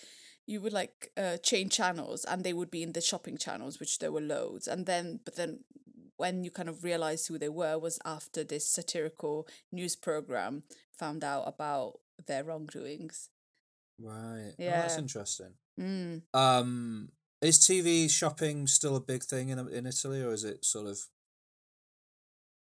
[0.45, 3.99] you would like uh change channels and they would be in the shopping channels which
[3.99, 5.63] there were loads and then but then
[6.17, 10.63] when you kind of realized who they were was after this satirical news program
[10.93, 13.29] found out about their wrongdoings
[13.99, 14.53] Right.
[14.59, 15.53] Oh, that's interesting.
[15.79, 16.21] mm.
[16.33, 17.11] Um,
[17.41, 20.97] is TV shopping still a big thing in in Italy, or is it sort of?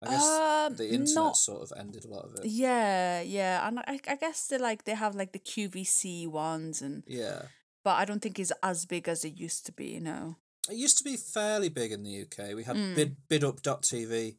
[0.03, 2.47] I guess Um, the internet not- sort of ended a lot of it.
[2.47, 7.05] yeah yeah and I, I guess they like they have like the qvc ones and
[7.07, 7.43] Yeah,
[7.85, 10.37] but i don't think it's as big as it used to be you know
[10.71, 12.55] it used to be fairly big in the UK.
[12.55, 12.95] We had Mm.
[12.95, 14.37] bid bidup.tv,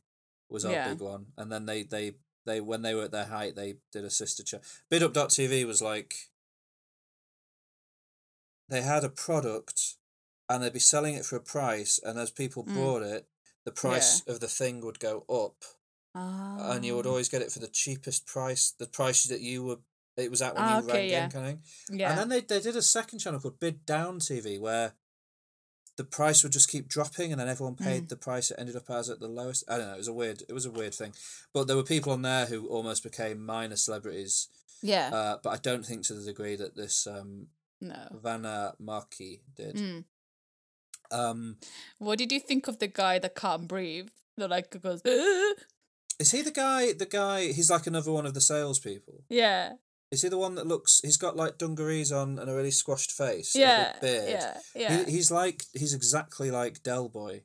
[0.50, 0.90] was our Yeah.
[0.90, 2.16] big one, and then they they
[2.46, 4.60] they when they were at their height, they did a sister show.
[4.92, 6.16] BidUp.tv was like
[8.70, 9.96] they had a product,
[10.50, 12.76] and they'd be selling it for a price, and as people Mm.
[12.76, 13.28] bought it,
[13.66, 15.64] the price of the thing would go up,
[16.16, 17.10] and you would Ah.
[17.10, 19.78] always get it for the cheapest price, the price that you were.
[20.18, 21.24] It was at when Ah, you okay, rang yeah.
[21.26, 21.52] in, kind of
[21.88, 22.00] thing.
[22.00, 22.10] Yeah.
[22.12, 24.94] And then they, they did a second channel called Bid Down TV where
[26.02, 28.10] the price would just keep dropping and then everyone paid Mm.
[28.10, 29.64] the price it ended up as at the lowest.
[29.72, 31.14] I don't know, it was a weird it was a weird thing.
[31.54, 34.48] But there were people on there who almost became minor celebrities.
[34.94, 35.08] Yeah.
[35.18, 37.48] Uh, but I don't think to the degree that this um
[37.82, 38.02] no.
[38.24, 39.76] Wanna Marchi did.
[39.76, 40.04] Mm.
[41.12, 41.58] Um
[42.00, 44.10] What did you think of the guy that can't breathe?
[44.38, 45.02] That like goes,
[46.24, 49.18] is he the guy the guy he's like another one of the salespeople?
[49.30, 49.74] yeah,
[50.12, 53.12] Is he the one that looks he's got like dungarees on and a really squashed
[53.12, 53.56] face?
[53.56, 54.30] and yeah, a beard.
[54.30, 55.06] yeah, He- yeah.
[55.06, 57.44] he's like he's exactly like Del Boy.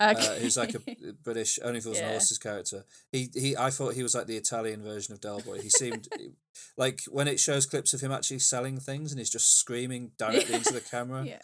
[0.00, 0.26] Okay.
[0.28, 0.80] Uh, who's like a
[1.24, 2.10] British only if it was an Yeah.
[2.12, 2.84] horse's character.
[3.12, 5.60] He he I thought he was like the Italian version of Del Boy.
[5.60, 6.08] He seemed
[6.76, 10.54] like when it shows clips of him actually selling things and he's just screaming directly
[10.54, 11.24] into the camera.
[11.26, 11.38] Yeah.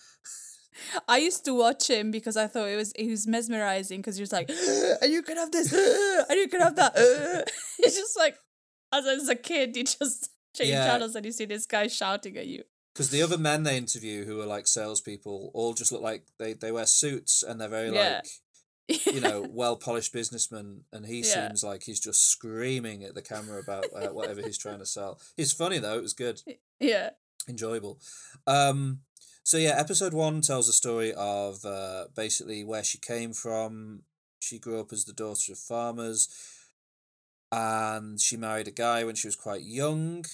[1.09, 4.23] I used to watch him because I thought it was he was mesmerizing because he
[4.23, 6.93] was like, and you can have this, and you can have that.
[7.79, 8.37] It's just like,
[8.93, 10.87] as as a kid, you just change Yeah.
[10.87, 12.65] channels and you see this guy shouting at you.
[12.95, 16.55] Because the other men they interview who are like salespeople all just look like they,
[16.55, 18.23] they wear suits and they're very Yeah.
[18.89, 21.49] like you know well polished businessmen and he Yeah.
[21.49, 25.21] seems like he's just screaming at the camera about uh, whatever he's trying to sell.
[25.37, 25.99] He's funny though.
[25.99, 26.41] It was good.
[26.81, 27.11] Yeah.
[27.49, 28.01] enjoyable.
[28.47, 29.01] Um,
[29.45, 34.03] so yeah, episode one tells the story of uh, basically where she came from.
[34.41, 36.29] She grew up as the daughter of farmers,
[37.53, 40.25] and she married a guy when she was quite young,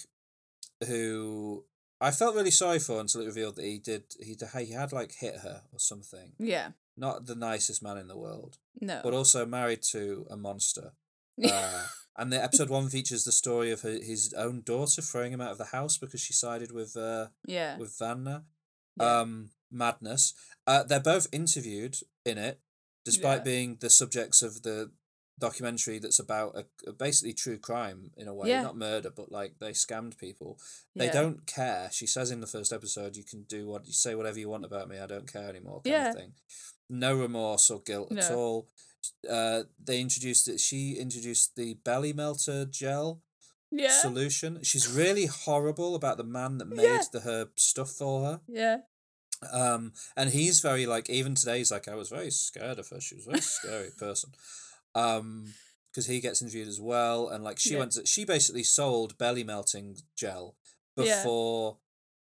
[0.85, 1.65] who
[2.01, 4.35] I felt really sorry for until it revealed that he did he
[4.65, 6.33] he had like hit her or something.
[6.39, 6.69] Yeah.
[6.97, 9.01] Not the nicest man in the world, No.
[9.03, 10.93] but also married to a monster.
[11.43, 11.85] Uh,
[12.17, 15.51] and the episode one features the story of her, his own daughter throwing him out
[15.51, 17.77] of the house because she sided with uh, Yeah.
[17.77, 18.43] with Wanna.
[18.99, 19.21] Yeah.
[19.21, 20.33] Um, madness.
[20.67, 22.59] Uh, they're both interviewed in it,
[23.05, 23.43] despite Yeah.
[23.43, 24.91] being the subjects of the
[25.39, 28.61] documentary that's about a, a basically true crime in a way, Yeah.
[28.63, 30.59] not murder, but like they scammed people.
[30.95, 31.13] They Yeah.
[31.13, 31.89] don't care.
[31.91, 34.65] She says in the first episode, "You can do what you say, whatever you want
[34.65, 34.99] about me.
[34.99, 36.09] I don't care anymore." Kind Yeah.
[36.09, 36.33] of thing.
[36.89, 38.67] No remorse or guilt at all.
[39.29, 40.59] Uh, they introduced it.
[40.59, 43.21] She introduced the belly melter gel
[43.71, 43.99] Yeah.
[44.01, 44.63] solution.
[44.63, 47.03] She's really horrible about the man that made Yeah.
[47.11, 48.41] the her stuff for her.
[48.47, 48.81] Yeah.
[49.51, 53.01] Um, and he's very like even today he's like I was very scared of her.
[53.01, 54.31] She was a very scary person.
[54.95, 55.53] Um,
[55.91, 57.79] because he gets interviewed as well, and like she Yeah.
[57.79, 60.55] went to, she basically sold belly melting gel
[60.97, 61.17] Yeah.
[61.21, 61.77] before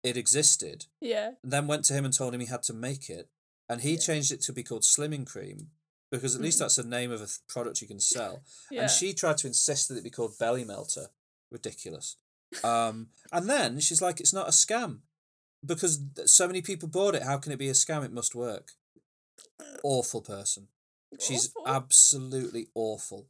[0.02, 0.84] it existed.
[1.00, 1.32] Yeah.
[1.42, 3.30] Then went to him and told him he had to make it,
[3.68, 5.70] and he changed it to be called Slimming Cream
[6.10, 6.60] because at least Mm.
[6.60, 8.44] that's a name of a th- product you can sell.
[8.70, 8.82] Yeah.
[8.82, 11.08] And she tried to insist that it be called Belly Melter.
[11.50, 12.16] Ridiculous.
[12.62, 15.00] Um, and then she's like, it's not a scam
[15.64, 17.22] because so many people bought it.
[17.22, 18.04] How can it be a scam?
[18.04, 18.72] It must work.
[19.82, 20.68] Awful person.
[21.20, 21.68] She's Awful.
[21.68, 23.28] absolutely awful.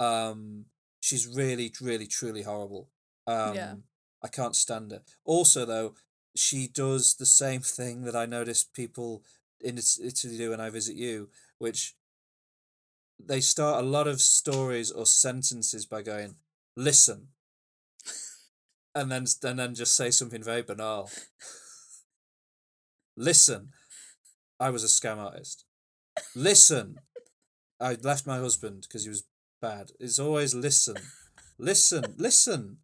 [0.00, 0.66] Um,
[1.00, 2.88] she's really, really, truly horrible.
[3.26, 3.74] Um, Yeah.
[4.22, 5.02] I can't stand her.
[5.24, 5.94] Also, though,
[6.34, 9.22] she does the same thing that I notice people
[9.60, 11.94] in Italy do when I visit you, which
[13.18, 16.36] they start a lot of stories or sentences by going,
[16.76, 17.28] "Listen,"
[18.94, 21.10] and then and then just say something very banal.
[23.16, 23.72] Listen,
[24.60, 25.64] I was a scam artist.
[26.34, 27.00] Listen,
[27.80, 29.24] I left my husband because he was
[29.60, 29.90] bad.
[30.00, 30.96] It's always listen,
[31.58, 32.78] listen, listen.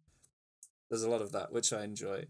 [0.89, 2.25] There's a lot of that which I enjoy.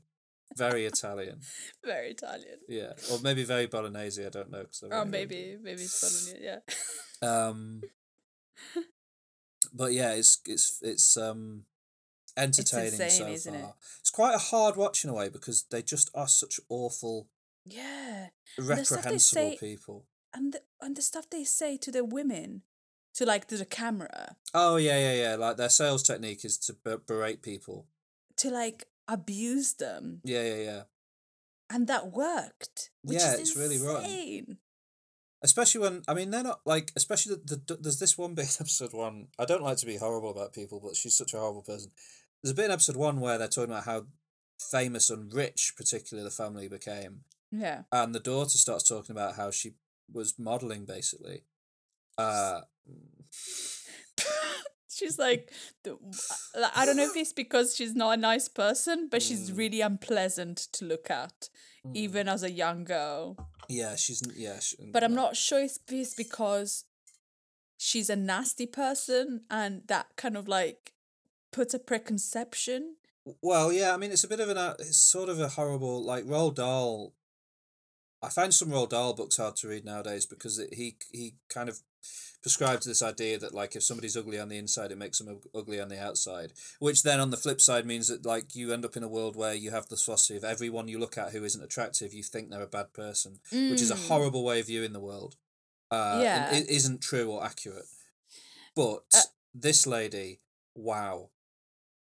[0.56, 1.40] Very Italian,
[1.84, 2.60] Very Italian.
[2.70, 4.24] yeah, or maybe very Bolognese.
[4.24, 6.44] I don't know Or maybe maybe it's Bolognese.
[6.46, 6.60] Yeah.
[7.28, 7.82] Um,
[9.74, 11.64] but yeah, it's it's it's um
[12.36, 13.62] entertaining insane, so isn't it?
[13.62, 13.74] far.
[14.02, 17.30] It's quite a hard watch in a way because they just are such awful,
[17.66, 18.28] Yeah.
[18.58, 20.06] And the stuff they reprehensible say- people.
[20.36, 22.64] And the, and the stuff they say to the women,
[23.16, 25.36] to like to the camera, Oh yeah, yeah, yeah.
[25.36, 27.86] Like their sales technique is to ber- berate people.
[28.38, 30.82] to like abuse them, Yeah, yeah, yeah.
[31.70, 32.90] and that worked.
[33.04, 34.06] Yeah, it's really rotten.
[34.06, 34.58] insane.
[35.44, 38.62] Especially when I mean they're not like especially the, the there's this one bit in
[38.66, 39.28] episode one.
[39.38, 41.92] I don't like to be horrible about people, but she's such a horrible person.
[42.42, 44.06] There's a bit in episode one where they're talking about how
[44.72, 47.84] famous and rich, particularly the family became, Yeah.
[47.92, 49.74] and the daughter starts talking about how she
[50.14, 51.44] was modeling basically.
[52.18, 52.62] Uh,
[54.90, 55.52] She's like,
[55.88, 55.94] uh,
[56.76, 59.58] I don't know if it's because she's not a nice person, but she's Mm.
[59.58, 61.50] really unpleasant to look at,
[61.96, 63.36] even as a young girl.
[63.68, 64.60] yeah, she's yeah.
[64.60, 66.84] She, But I'm not sure if it's because
[67.78, 70.94] she's a nasty person and that kind of like
[71.52, 72.98] puts a preconception.
[73.42, 76.04] Well, yeah, I mean, it's a bit of an, uh, it's sort of a horrible,
[76.06, 77.16] like Roald Dahl.
[78.24, 81.68] I find some Roald Dahl books hard to read nowadays because it, he he kind
[81.70, 81.80] of
[82.42, 85.40] prescribed to this idea that like if somebody's ugly on the inside, it makes them
[85.54, 86.54] ugly on the outside.
[86.80, 89.36] Which then on the flip side means that like you end up in a world
[89.36, 92.50] where you have the philosophy of everyone you look at who isn't attractive, you think
[92.50, 94.08] they're a bad person, which is a Mm.
[94.08, 95.36] horrible way of viewing the world.
[95.92, 96.48] Uh, Yeah.
[96.48, 97.86] and it isn't true or accurate.
[98.76, 99.22] But Uh,
[99.54, 100.40] this lady,
[100.76, 101.30] wow,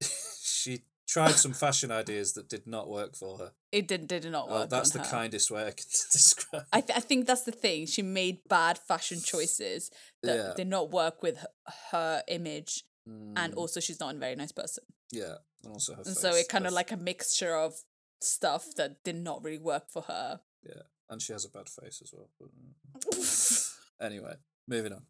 [0.43, 3.53] she tried some fashion ideas that did not work for her.
[3.73, 4.71] It did did not Oh, work.
[4.71, 5.05] that's the her.
[5.05, 6.67] kindest way I can describe.
[6.73, 7.87] I, th- I think that's the thing.
[7.87, 9.91] She made bad fashion choices
[10.23, 10.53] that Yeah.
[10.57, 11.49] did not work with her,
[11.93, 14.85] her image, and Mm, also she's not a very nice person.
[15.11, 17.75] yeah, and also her And so face, it kind of like a mixture of
[18.23, 20.41] stuff that did not really work for her.
[20.63, 22.29] Yeah, and she has a bad face as well.
[22.41, 23.75] mm.
[24.01, 24.35] anyway,
[24.69, 25.05] moving on.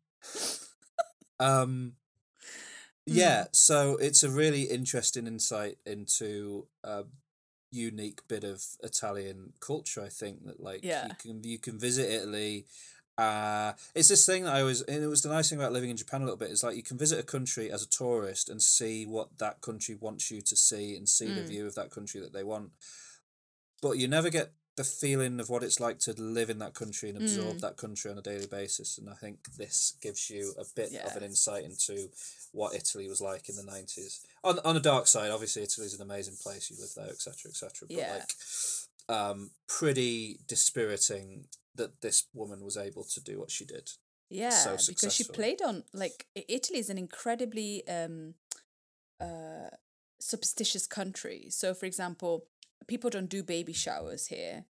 [1.39, 1.97] Um,
[3.17, 7.05] yeah, so it's a really interesting insight into a
[7.71, 10.03] unique bit of Italian culture.
[10.03, 11.07] I think that like Yeah.
[11.09, 12.67] you can you can visit Italy.
[13.19, 15.91] Uh, it's this thing that I was, and it was the nice thing about living
[15.91, 18.49] in Japan a little bit, is like you can visit a country as a tourist
[18.49, 21.49] and see what that country wants you to see and see the Mm.
[21.49, 22.73] view of that country that they want
[23.83, 27.09] but you never get the feeling of what it's like to live in that country
[27.11, 27.61] and absorb Mm.
[27.61, 28.97] that country on a daily basis.
[28.99, 32.11] And I think this gives you a bit of an insight into
[32.53, 34.21] what Italy was like in the nineties.
[34.45, 36.71] On on a dark side, obviously Italy's an amazing place.
[36.71, 37.89] You live there, etc., etc.
[37.89, 38.15] But Yeah.
[38.15, 38.33] like,
[39.09, 43.91] um, pretty dispiriting that this woman was able to do what she did.
[44.29, 48.35] Yeah, so because she played on like Italy is an incredibly um
[49.21, 49.71] uh
[50.21, 51.49] superstitious country.
[51.51, 52.47] So for example,
[52.87, 54.65] people don't do baby showers here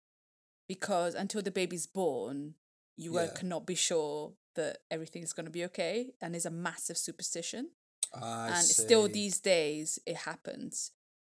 [0.67, 2.55] because until the baby's born,
[2.97, 3.27] you Yeah.
[3.33, 7.71] cannot be sure that everything's going to be okay and it's a massive superstition.
[8.13, 10.91] I and still these days it happens.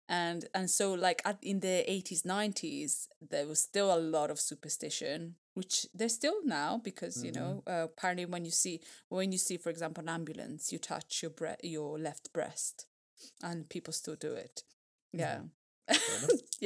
[0.07, 4.39] And and so like at, in the 80s 90s there was still a lot of
[4.39, 9.37] superstition which there's still now because you know uh, apparently when you see when you
[9.39, 12.85] see for example an ambulance you touch your bre- your left breast
[13.41, 14.63] and people still do it.
[15.11, 15.21] Yeah.
[15.21, 15.41] Yeah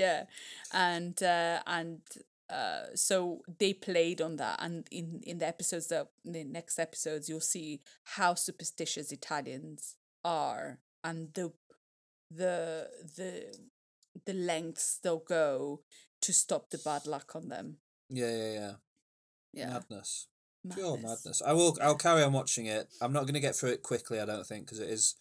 [0.73, 2.01] and uh, and
[2.49, 7.29] uh, so they played on that and in in the episodes that the next episodes
[7.29, 7.81] you'll see
[8.15, 11.51] how superstitious italians are and the
[12.31, 12.87] the
[13.17, 13.55] the
[14.25, 15.81] the lengths they'll go
[16.21, 17.77] to stop the bad luck on them
[18.09, 18.71] Yeah, yeah, yeah.
[19.53, 20.27] yeah Madness.
[20.73, 21.41] Pure madness.
[21.45, 21.77] I will.
[21.81, 22.89] I'll carry on watching it.
[23.01, 24.19] I'm not going to get through it quickly.
[24.19, 25.15] I don't think because it is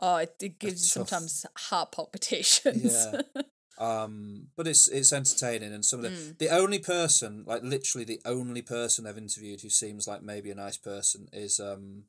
[0.00, 3.20] oh it, it gives you tough- sometimes heart palpitations Yeah.
[3.78, 6.38] um but it's it's entertaining and some of the Mm.
[6.38, 10.54] the only person like literally the only person i've interviewed who seems like maybe a
[10.54, 12.04] nice person is um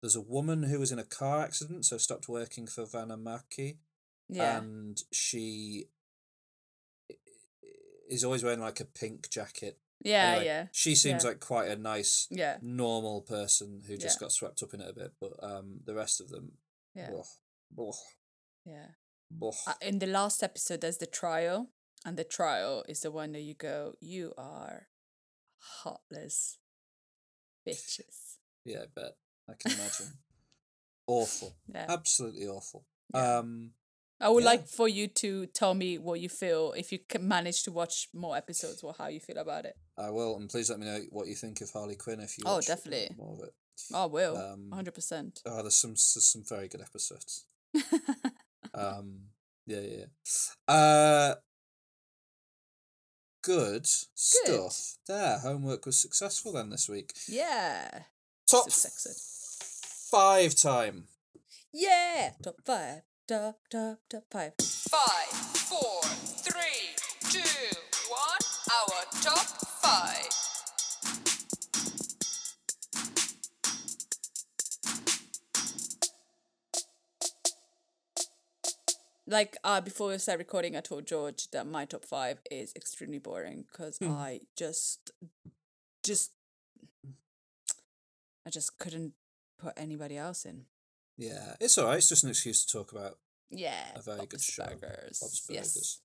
[0.00, 3.78] there's a woman who was in a car accident so stopped working for Wanna Marchi
[4.28, 5.86] yeah and she
[8.08, 11.30] is always wearing like a pink jacket yeah Anyway, yeah she seems yeah.
[11.30, 14.24] like quite a nice yeah normal person who just Yeah.
[14.26, 16.52] got swept up in it a bit but um the rest of them
[16.98, 17.10] yeah
[18.64, 18.88] yeah
[19.66, 21.70] uh, in the last episode there's the trial
[22.04, 24.88] and the trial is the one that you go you are
[25.82, 26.58] heartless
[27.66, 29.12] bitches Yeah, I bet.
[29.48, 30.06] I can imagine.
[31.06, 31.56] awful.
[31.74, 31.86] Yeah.
[31.88, 32.84] Absolutely awful.
[33.14, 33.38] Yeah.
[33.38, 33.72] Um
[34.20, 34.50] i would Yeah.
[34.50, 38.08] like for you to tell me what you feel if you can manage to watch
[38.12, 41.00] more episodes or how you feel about it I will, and please let me know
[41.10, 43.16] what you think of Harley Quinn if you Oh, watch definitely.
[43.16, 43.54] more of it.
[43.94, 47.44] Oh I will Um, 100% Oh, there's some there's some very good episodes.
[48.74, 49.20] Um
[49.66, 50.04] yeah, yeah.
[50.68, 50.74] yeah.
[50.74, 51.34] Uh
[53.42, 54.96] good stuff.
[55.06, 57.12] There, homework was successful then this week.
[57.28, 58.02] yeah
[58.50, 60.18] Top Successful.
[60.18, 61.04] five time.
[61.72, 65.28] yeah top five top top top five Five,
[65.68, 66.96] four, three,
[67.30, 67.76] two,
[68.08, 68.40] one.
[68.72, 69.46] Our top
[69.82, 70.47] five.
[79.30, 83.18] Like uh before we start recording i told george that my top five is extremely
[83.18, 84.12] boring because Hmm.
[84.12, 85.10] i just
[86.02, 86.32] just
[88.46, 89.12] i just couldn't
[89.58, 90.64] put anybody else in
[91.20, 91.98] Yeah, it's alright.
[91.98, 93.18] It's just an excuse to talk about
[93.50, 94.66] yeah a very good Bob's show.
[94.66, 95.18] Burgers.
[95.20, 96.00] Bob's yes Burgers.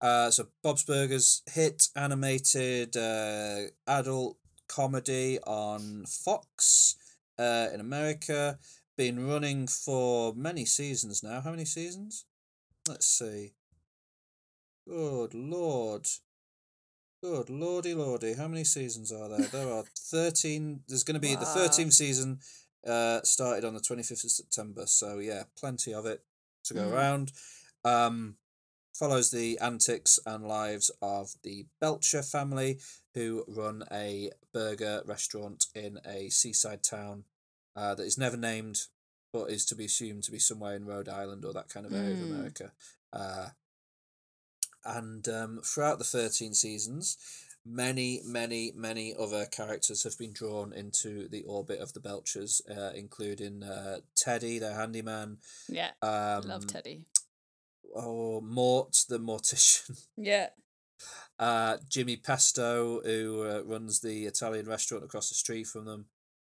[0.00, 4.36] Uh, so Bob's Burgers hit animated uh, adult
[4.68, 6.94] comedy on Fox
[7.36, 8.58] uh, in America.
[8.96, 11.40] Been running for many seasons now.
[11.40, 12.24] How many seasons?
[12.88, 13.52] Let's see.
[14.88, 16.08] Good lord.
[17.22, 19.48] Good lordy lordy, how many seasons are there?
[19.48, 20.84] There are 13.
[20.88, 21.54] There's going to be the Wow.
[21.54, 22.40] 13th season
[22.86, 24.86] uh, started on the 25th of September.
[24.86, 26.24] So, yeah, plenty of it
[26.64, 26.92] to go Mm.
[26.92, 27.32] around.
[27.84, 28.38] Um,
[28.94, 32.80] follows the antics and lives of the Belcher family
[33.14, 37.24] who run a burger restaurant in a seaside town
[37.76, 38.86] uh, that is never named
[39.38, 41.92] but is to be assumed to be somewhere in Rhode Island or that kind of
[41.92, 42.30] area of Mm.
[42.30, 42.72] America.
[43.12, 43.48] Uh,
[44.84, 47.16] and um, throughout the 13 seasons,
[47.66, 52.92] many, many, many other characters have been drawn into the orbit of the Belchers, uh,
[52.94, 55.38] including uh, Teddy, their handyman.
[55.68, 55.90] Yeah.
[56.02, 57.02] Um, Love Teddy.
[57.94, 59.98] Oh, Mort, the mortician.
[60.16, 60.48] Yeah.
[61.38, 66.06] Uh, Jimmy Pesto, who uh, runs the Italian restaurant across the street from them,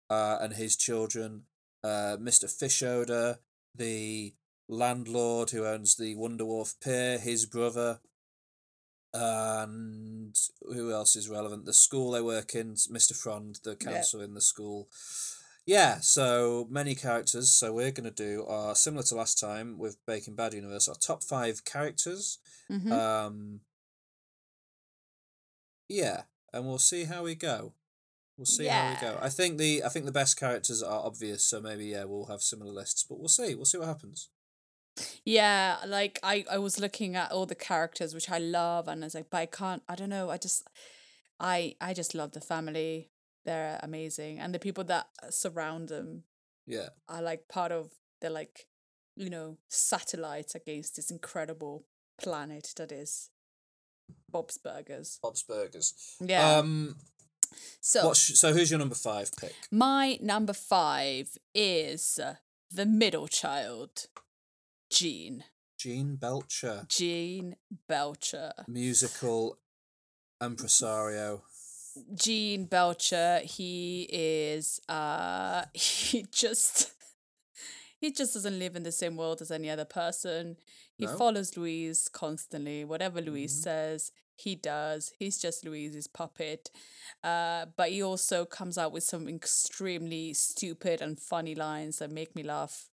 [0.10, 1.44] uh, and his children.
[1.86, 2.46] Uh, Mr.
[2.46, 3.38] Fischoeder,
[3.76, 4.34] the
[4.68, 8.00] landlord who owns the Wonder Wharf Pier, his brother.
[9.14, 11.66] And who else is relevant?
[11.66, 13.16] The school they work in, Mr.
[13.16, 13.92] Frond, the Yeah.
[13.92, 14.90] council in the school.
[15.68, 17.52] Yeah, so many characters.
[17.52, 20.96] So we're going to do our similar to last time with Breaking Bad Universe, our
[20.96, 22.40] top five characters.
[22.70, 22.92] Mhm.
[22.92, 23.62] Um,
[25.88, 27.74] yeah, and we'll see how we go.
[28.38, 29.18] We'll see how we go.
[29.22, 32.42] I think the I think the best characters are obvious, so maybe yeah we'll have
[32.42, 33.56] similar lists, but we'll see.
[33.56, 34.30] We'll see what happens.
[35.26, 39.08] Yeah, like I, I was looking at all the characters which I love and I
[39.08, 40.68] was like, but I can't I don't know, I just
[41.40, 43.10] I I just love the family.
[43.46, 44.40] They're amazing.
[44.40, 46.24] And the people that surround them
[46.66, 47.92] Yeah, are like part of
[48.22, 48.68] they're like,
[49.16, 51.86] you know, satellites against this incredible
[52.22, 53.30] planet that is
[54.30, 55.20] Bob's Burgers.
[55.22, 56.16] Bob's Burgers.
[56.20, 56.58] Yeah.
[56.58, 56.96] Um.
[57.82, 59.54] So sh- so who's your number five pick?
[59.72, 62.20] my number five is
[62.72, 64.08] the middle child,
[64.90, 65.44] Gene.
[65.78, 67.56] Gene Belcher, Gene
[67.88, 68.54] Belcher.
[68.68, 69.60] musical
[70.42, 71.44] impresario.
[72.14, 76.92] Gene Belcher, he is uh he just
[78.00, 80.58] he just doesn't live in the same world as any other person.
[80.98, 81.18] He No.
[81.18, 82.84] follows Louise constantly.
[82.86, 83.64] Whatever Louise Mhm.
[83.64, 85.12] says, he does.
[85.18, 86.70] He's just Louise's puppet.
[87.24, 92.36] Uh, but he also comes out with some extremely stupid and funny lines that make
[92.36, 92.90] me laugh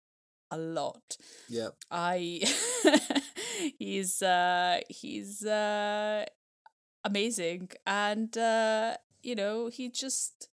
[0.52, 1.18] a lot.
[1.48, 1.70] Yeah.
[1.92, 2.42] I
[3.80, 6.26] he's uh he's uh
[7.04, 10.50] amazing and uh you know he just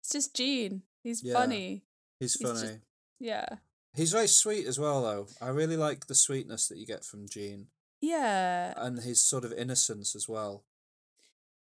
[0.00, 0.82] it's just Gene.
[1.02, 1.84] He's Yeah, funny.
[2.20, 2.60] He's He's funny.
[2.60, 2.78] just-
[3.20, 3.46] Yeah.
[3.94, 5.26] He's very sweet as well, though.
[5.40, 7.68] I really like the sweetness that you get from Gene
[8.00, 8.74] Yeah.
[8.76, 10.64] and his sort of innocence as well.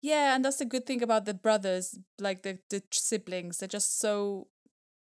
[0.01, 3.59] Yeah, and that's the good thing about the brothers, like the the siblings.
[3.59, 4.47] They're just so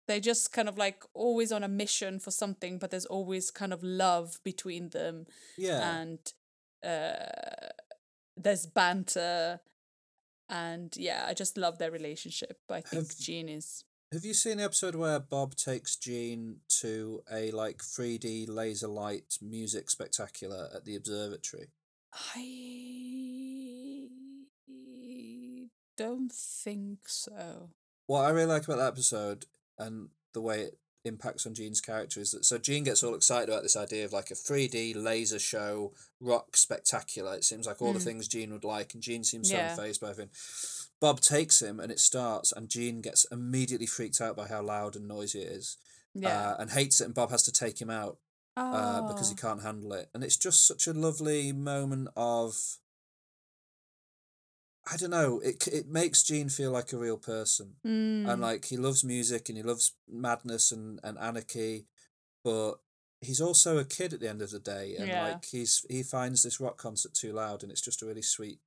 [0.08, 3.74] they're just kind of like always on a mission for something, but there's always kind
[3.74, 5.28] of love between them.
[5.58, 5.98] Yeah.
[6.00, 6.20] And
[6.84, 7.68] uh
[8.36, 9.60] there's banter
[10.50, 12.58] and yeah, I just love their relationship.
[12.70, 13.84] I think Have- Gene is
[14.14, 19.38] Have you seen the episode where Bob takes Gene to a like 3D laser light
[19.42, 21.72] music spectacular at the observatory?
[22.14, 24.08] I
[25.98, 27.72] don't think so.
[28.06, 29.46] What I really like about that episode
[29.78, 30.78] and the way it
[31.08, 34.14] impacts on Gene's character is that so Gene gets all excited about this idea of
[34.14, 37.34] like a 3D laser show rock spectacular.
[37.36, 38.04] It seems like all the Mm.
[38.04, 39.76] things Gene would like, and Gene seems Yeah.
[39.76, 40.32] so unfazed by everything.
[41.00, 44.96] Bob takes him and it starts, and Gene gets immediately freaked out by how loud
[44.96, 45.78] and noisy it is.
[46.14, 46.52] Yeah.
[46.52, 48.18] Uh, and hates it, and Bob has to take him out
[48.56, 49.42] uh, because he Oh.
[49.42, 50.10] can't handle it.
[50.16, 52.80] And it's just such a lovely moment of.
[54.90, 55.40] I don't know.
[55.40, 58.28] It it makes Gene feel like a real person, Mm.
[58.32, 61.88] and like he loves music and he loves madness and, and anarchy,
[62.44, 62.76] but
[63.22, 65.24] he's also a kid at the end of the day, and Yeah.
[65.28, 68.60] like he's he finds this rock concert too loud, and it's just a really sweet,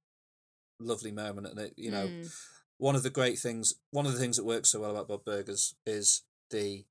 [0.79, 1.47] lovely moment.
[1.47, 2.33] And it, you know, Mm.
[2.79, 5.25] one of the great things, one of the things that works so well about Bob
[5.25, 6.85] Burgers is the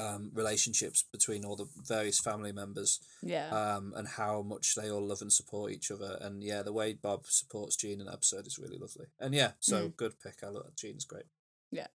[0.00, 3.48] um, relationships between all the various family members Yeah.
[3.50, 6.16] um, and how much they all love and support each other.
[6.20, 9.06] And yeah, the way Bob supports Gene in the episode is really lovely.
[9.18, 9.96] And yeah, so Mm.
[9.96, 10.42] good pick.
[10.42, 11.26] I love Gene's great.
[11.70, 11.88] Yeah.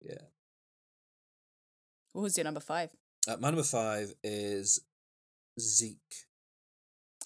[0.00, 0.24] Yeah.
[2.12, 2.90] What was your number five?
[3.26, 4.80] Uh, my number five is
[5.60, 6.26] Zeke.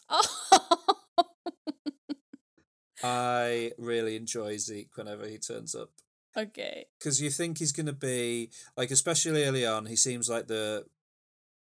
[0.08, 0.88] Oh,
[3.04, 5.90] I really enjoy Zeke whenever he turns up.
[6.36, 6.86] Okay.
[6.98, 10.84] because you think he's going to be like especially early on he seems like the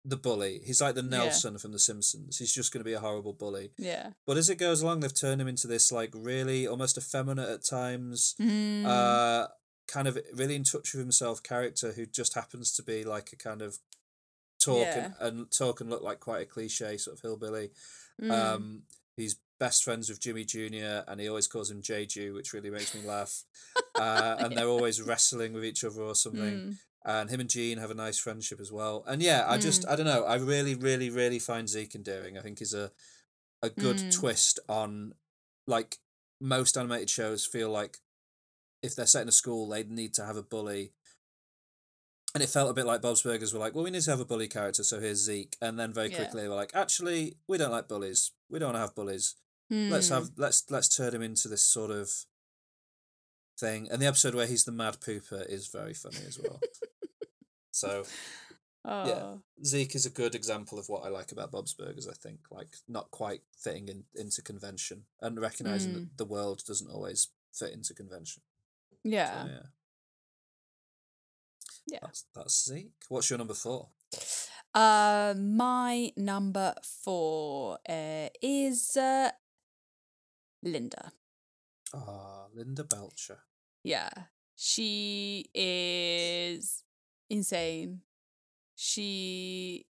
[0.06, 1.08] the bully he's like the Yeah.
[1.08, 4.10] nelson from the simpsons he's just going to be a horrible bully Yeah.
[4.26, 7.64] but as it goes along they've turned him into this like really almost effeminate at
[7.64, 8.84] times Mm.
[8.84, 9.48] uh
[9.88, 13.36] kind of really in touch with himself character who just happens to be like a
[13.36, 13.78] kind of
[14.62, 15.12] talk Yeah.
[15.20, 17.70] and, and talk and look like quite a cliche sort of hillbilly
[18.22, 18.30] Mm.
[18.30, 18.82] um
[19.16, 21.02] he's best friends with Jimmy Jr.
[21.08, 23.44] and he always calls him Jeju, which really makes me laugh.
[23.96, 26.42] Uh, and they're always wrestling with each other or something.
[26.42, 26.76] Mm.
[27.04, 29.04] And him and Gene have a nice friendship as well.
[29.06, 29.88] And yeah, I just Mm.
[29.90, 30.24] I don't know.
[30.24, 32.36] I really, really, really find Zeke endearing.
[32.36, 32.90] I think he's a
[33.62, 34.12] a good Mm.
[34.12, 35.14] twist on
[35.68, 35.98] like
[36.40, 37.98] most animated shows feel like
[38.82, 40.92] if they're set in a school, they need to have a bully.
[42.34, 44.18] And it felt a bit like Bob's Burgers were like, well, we need to have
[44.20, 45.56] a bully character, so here's Zeke.
[45.62, 46.16] And then very Yeah.
[46.16, 48.32] quickly they were like, actually, we don't like bullies.
[48.50, 49.36] We don't want to have bullies.
[49.70, 50.14] Let's Hmm.
[50.14, 52.10] have let's let's turn him into this sort of
[53.58, 53.88] thing.
[53.90, 56.60] And the episode where he's the mad pooper is very funny as well.
[57.70, 58.04] so
[58.86, 59.06] Oh.
[59.08, 62.06] yeah, Zeke is a good example of what I like about Bob's Burgers.
[62.06, 65.94] I think like not quite fitting in, into convention and recognizing Mm.
[65.94, 68.42] that the world doesn't always fit into convention.
[68.90, 69.46] So, Yeah.
[69.46, 69.62] yeah,
[71.86, 71.98] Yeah.
[72.02, 72.92] that's that's Zeke.
[73.08, 73.88] What's your number four?
[74.74, 79.30] Uh, my number four uh, is uh,
[80.64, 81.12] Linda.
[81.94, 83.38] Ah, Linda Belcher.
[83.84, 84.10] Yeah,
[84.56, 86.82] she is
[87.30, 88.00] insane.
[88.74, 89.86] She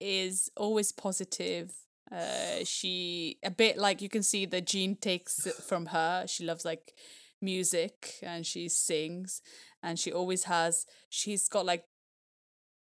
[0.00, 1.72] is always positive.
[2.12, 6.26] Uh, she a bit like you can see the gene takes it from her.
[6.26, 6.94] She loves like
[7.40, 9.42] music and she sings,
[9.82, 10.86] and she always has.
[11.08, 11.84] She's got like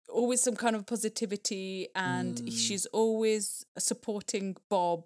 [0.08, 2.52] always some kind of positivity, and Mm.
[2.52, 5.04] she's always supporting Bob,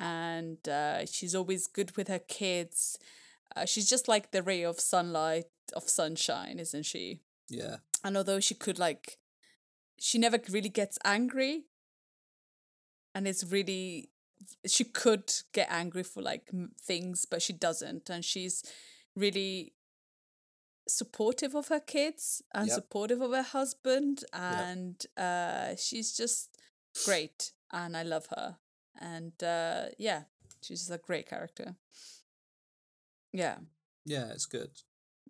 [0.00, 2.98] and uh, she's always good with her kids.
[3.54, 7.20] Uh, she's just like the ray of sunlight of sunshine, isn't she?
[7.48, 9.18] Yeah, And although she could like,
[9.98, 11.64] she never really gets angry.
[13.14, 14.10] And it's really,
[14.66, 16.48] she could get angry for like
[16.80, 18.08] things, but she doesn't.
[18.08, 18.62] And she's
[19.16, 19.74] really
[20.88, 22.74] supportive of her kids and Yep.
[22.74, 24.24] supportive of her husband.
[24.32, 26.56] And uh, she's just
[27.04, 27.52] great.
[27.72, 28.56] And I love her.
[29.00, 30.22] And uh, yeah,
[30.62, 31.74] she's a great character.
[33.32, 33.58] Yeah.
[34.04, 34.70] yeah, it's good.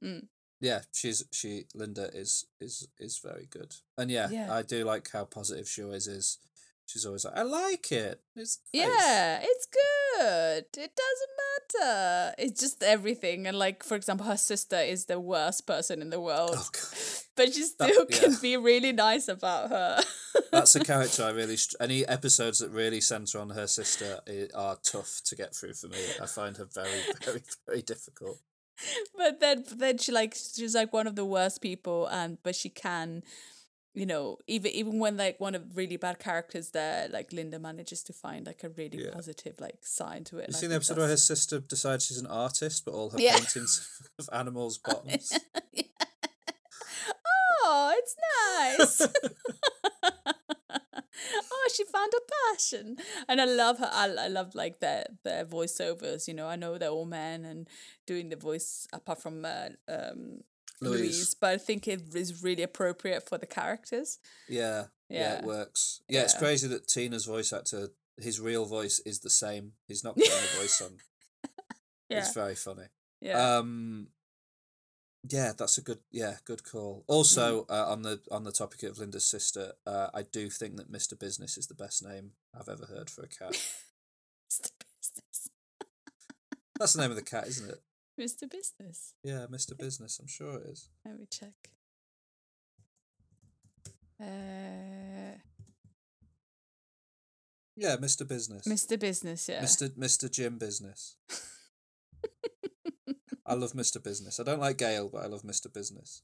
[0.02, 0.26] Mm.
[0.60, 4.52] Yeah, she's she Linda is is is very good, and yeah, Yeah.
[4.52, 6.38] I do like how positive she always is.
[6.86, 8.20] She's always like, I like it.
[8.36, 9.99] It's nice." Yeah, it's good.
[10.22, 12.34] It doesn't matter.
[12.38, 13.46] It's just everything.
[13.46, 16.54] And like, for example, her sister is the worst person in the world.
[16.56, 16.68] Oh,
[17.36, 18.38] but she That- still can yeah.
[18.42, 20.02] be really nice about her.
[20.52, 21.56] That's a character I really.
[21.56, 24.20] Str- any episodes that really center on her sister
[24.54, 25.98] are tough to get through for me.
[26.22, 28.38] I find her very, very, very difficult.
[29.16, 32.70] but then then she like she's like one of the worst people and but she
[32.70, 33.22] can
[33.94, 38.02] you know even even when like one of really bad characters there like linda manages
[38.04, 39.10] to find like a really Yeah.
[39.12, 42.18] positive like side to it You I seen the episode where her sister decides she's
[42.18, 43.36] an artist, but all her Yeah.
[43.36, 43.88] paintings
[44.18, 45.32] of animals' bottoms.
[47.62, 49.00] oh it's nice
[51.52, 52.20] oh she found a
[52.52, 52.96] passion
[53.28, 56.78] and i love her i, I love like their their voiceovers you know i know
[56.78, 57.68] they're all men and
[58.06, 60.40] doing the voice apart from uh, um
[60.80, 61.00] Louise.
[61.00, 65.38] louise but i think it is really appropriate for the characters Yeah, yeah, Yeah.
[65.38, 66.02] it works.
[66.08, 69.72] Yeah, it's crazy that Tina's voice actor, his real voice is the same.
[69.88, 70.98] He's not putting a voice on.
[72.08, 72.86] yeah It's very funny.
[73.20, 74.08] yeah Um,
[75.28, 77.04] yeah, that's a good yeah good call.
[77.06, 80.88] Also, uh, on the on the topic of Linda's sister, uh, I do think that
[80.90, 83.52] Mister Business is the best name I've ever heard for a cat.
[84.50, 85.50] mr business
[86.78, 87.80] That's the name of the cat, isn't it?
[88.20, 90.18] Mr business Yeah, Mister Business.
[90.20, 90.88] I'm sure it is.
[91.04, 91.54] let me check
[94.20, 95.36] uh
[97.76, 98.66] Yeah, Mister Business.
[98.68, 101.16] mr business yeah Mister Mister Jim Business.
[103.46, 104.38] I love Mister Business.
[104.38, 106.22] I don't like Gail, but I love Mister Business.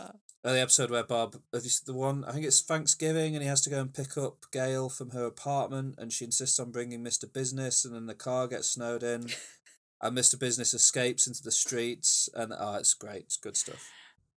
[0.00, 0.08] uh,
[0.44, 2.24] Uh, the episode where Bob, have you the one?
[2.24, 5.24] I think it's Thanksgiving, and he has to go and pick up Gail from her
[5.26, 9.28] apartment, and she insists on bringing Mister Business, and then the car gets snowed in,
[10.00, 13.22] and Mister Business escapes into the streets, and oh, it's great.
[13.24, 13.90] It's good stuff.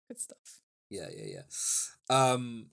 [0.08, 0.60] good stuff
[0.90, 1.42] Yeah, yeah, yeah.
[2.32, 2.70] Um,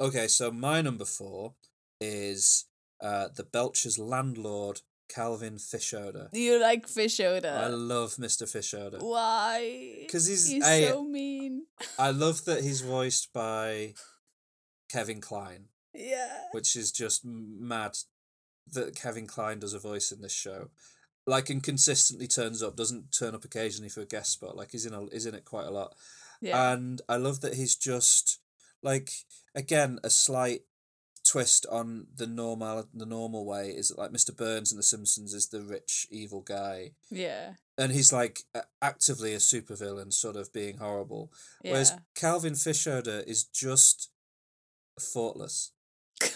[0.00, 1.54] okay, so my number four
[2.00, 2.66] is
[3.00, 6.28] uh the Belcher's landlord, Calvin Fischoeder.
[6.32, 9.00] you like fish odor I love Mister Fischoeder.
[9.02, 11.66] why 'Cause he's he's a- so mean
[11.98, 13.94] I love that he's voiced by
[14.90, 15.68] Kevin Kline.
[15.94, 17.96] yeah which is just mad
[18.72, 20.70] that Kevin Kline does a voice in this show.
[21.28, 24.56] Like and consistently turns up, doesn't turn up occasionally for a guest spot.
[24.56, 25.94] Like he's in a he's in it quite a lot.
[26.40, 28.40] yeah And I love that he's just
[28.82, 29.10] like
[29.54, 30.62] again a slight
[31.24, 34.34] twist on the normal the normal way is that like Mr.
[34.34, 36.92] Burns in The Simpsons is the rich evil guy.
[37.10, 38.44] yeah And he's like
[38.80, 41.30] actively a supervillain, sort of being horrible.
[41.62, 44.10] Whereas Calvin Fischoeder is just
[44.98, 45.72] thoughtless.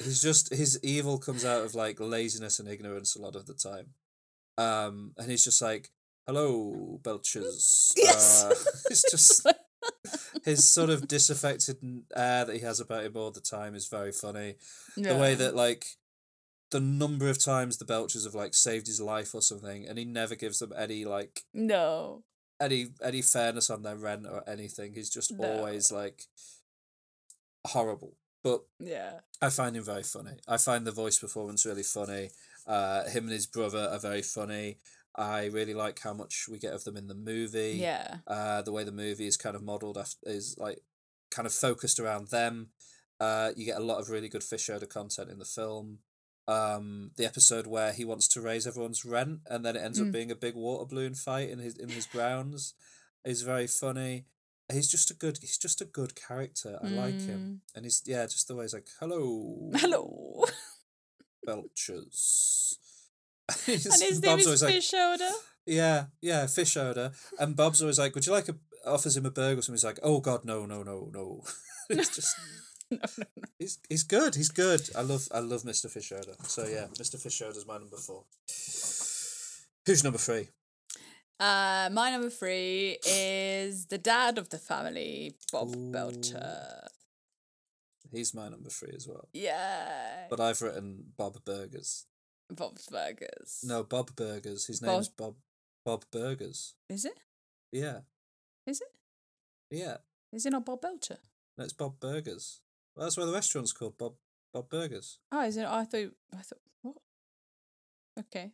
[0.05, 3.55] he's just his evil comes out of like laziness and ignorance a lot of the
[3.55, 3.95] time.
[4.59, 5.91] Um, and he's just like,
[6.27, 8.45] "Hello, Belchers." Yes.
[8.45, 8.51] Uh,
[8.91, 9.47] it's just
[10.45, 11.79] his sort of disaffected
[12.15, 14.57] air that he has about him all the time is very funny.
[14.97, 15.15] Yeah.
[15.15, 15.87] The way that like
[16.71, 20.05] the number of times the Belchers have like saved his life or something, and he
[20.05, 22.25] never gives them any like No.
[22.61, 24.95] any any fairness on their rent or anything.
[24.95, 25.51] He's just No.
[25.51, 26.25] always like
[27.67, 28.17] horrible.
[28.43, 29.21] But Yeah.
[29.41, 30.39] I find him very funny.
[30.49, 32.31] I find the voice performance really funny.
[32.67, 34.79] Uh, him and his brother are very funny.
[35.17, 37.77] I really like how much we get of them in the movie.
[37.81, 38.19] Yeah.
[38.27, 40.81] Uh, the way the movie is kind of modeled after, is like
[41.31, 42.69] kind of focused around them.
[43.21, 45.99] Uh, you get a lot of really good fish odor content in the film.
[46.49, 50.07] Um, the episode where he wants to raise everyone's rent and then it ends Mm.
[50.07, 52.75] up being a big water balloon fight in his in his grounds
[53.25, 54.25] is very funny.
[54.73, 56.79] He's just a good he's just a good character.
[56.83, 57.61] I like him.
[57.77, 60.45] And he's yeah, just the way he's like, Hello Hello.
[61.47, 62.77] Belchers.
[63.67, 65.29] and his name Bob's is like, Fish Odor.
[65.67, 67.13] yeah, yeah, fish odor.
[67.39, 69.59] And Bob's always like, "Would you like a?" Offers him a burger.
[69.59, 69.75] or something.
[69.75, 71.45] He's like, "Oh God, no, no, no, no."
[71.91, 72.37] it's just,
[73.59, 74.35] he's he's good.
[74.35, 74.89] He's good.
[74.97, 75.91] I love I love Mr.
[75.91, 76.35] Fish Odor.
[76.45, 77.21] So yeah, Mr.
[77.21, 78.25] Fish Odor's my number four.
[79.87, 80.49] Who's number three?
[81.41, 86.87] Uh, my number three is the dad of the family, Bob Belcher.
[88.13, 89.29] He's my number three as well.
[89.33, 90.27] Yeah.
[90.29, 92.07] But I've written Bob Burgers.
[92.51, 93.61] Bob's Burgers.
[93.65, 94.67] No, Bob Burgers.
[94.67, 95.35] His Bob- name's Bob
[95.85, 96.75] Bob Burgers.
[96.91, 97.19] Is it?
[97.73, 98.01] Yeah,
[98.67, 98.89] Is it?
[99.71, 99.97] yeah.
[100.33, 101.19] Is it not Bob Belcher?
[101.57, 102.61] No, it's Bob Burgers.
[102.95, 104.15] Well, that's why the restaurant's called Bob
[104.53, 105.19] Bob Burgers.
[105.33, 105.65] Oh, is it?
[105.67, 106.13] I thought.
[106.35, 106.61] I thought.
[106.83, 106.97] What?
[108.19, 108.53] Okay.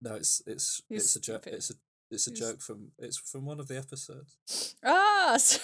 [0.00, 1.46] No, it's it's You're it's a joke.
[1.48, 1.74] It's a
[2.10, 4.76] it's a joke from it's from one of the episodes.
[4.84, 5.62] Ah, sorry.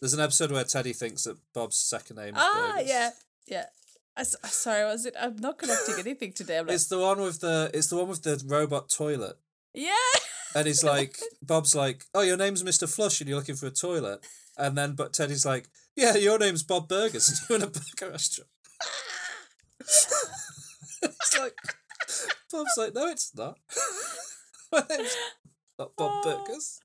[0.00, 2.88] There's an episode where Teddy thinks that Bob's second name is ah, Burgers.
[2.88, 3.10] yeah,
[3.46, 3.64] yeah.
[4.18, 5.14] I sorry, was it?
[5.20, 6.58] I'm not connecting anything today.
[6.58, 9.36] I'm like, It's the one with the it's the one with the robot toilet.
[9.74, 9.92] yeah.
[10.54, 12.88] And he's like Bob's like, Oh, your name's Mr.
[12.88, 14.24] Flush and you're looking for a toilet.
[14.56, 18.12] And then but Teddy's like, Yeah, your name's Bob Burgers and you're in a burger
[18.12, 18.48] restaurant.
[21.02, 21.54] it's like
[22.52, 23.58] Bob's like, No, it's not.
[24.72, 25.16] My name's
[25.78, 26.80] not Bob Burgers.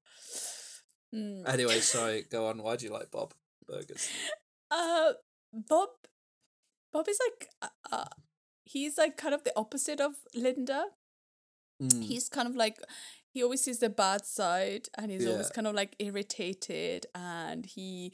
[1.13, 1.47] Mm.
[1.47, 2.61] Anyway, sorry, go on.
[2.61, 3.33] Why do you like Bob
[3.67, 4.09] Burgers?
[4.69, 5.13] Uh,
[5.53, 5.89] Bob.
[6.93, 8.05] Bob is like, uh, uh,
[8.65, 10.85] he's like kind of the opposite of Linda.
[11.81, 12.03] Mm.
[12.03, 12.77] He's kind of like,
[13.33, 18.11] he always sees the bad side, and he's always kind of like irritated, and he,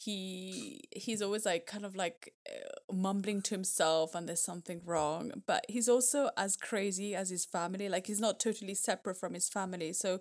[0.00, 5.32] he, he's always like kind of like uh, mumbling to himself, and there's something wrong.
[5.46, 7.88] But he's also as crazy as his family.
[7.88, 9.92] Like he's not totally separate from his family.
[9.92, 10.20] So,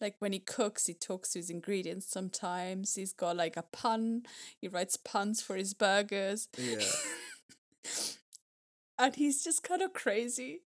[0.00, 2.06] like when he cooks, he talks to his ingredients.
[2.10, 4.24] Sometimes he's got like a pun.
[4.60, 6.84] He writes puns for his burgers Yeah.
[8.98, 10.60] and he's just kind of crazy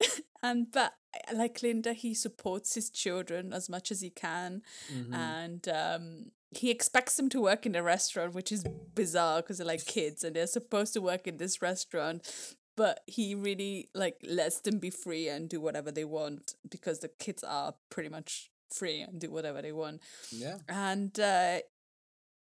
[0.42, 0.94] and but
[1.34, 4.62] like linda he supports his children as much as he can
[4.92, 5.14] Mhm.
[5.14, 8.62] and um he expects them to work in a restaurant which is
[8.94, 13.34] bizarre because they're like kids and they're supposed to work in this restaurant but he
[13.34, 17.74] really like lets them be free and do whatever they want because the kids are
[17.90, 20.00] pretty much free and do whatever they want
[20.30, 20.56] Yeah.
[20.68, 21.58] and uh,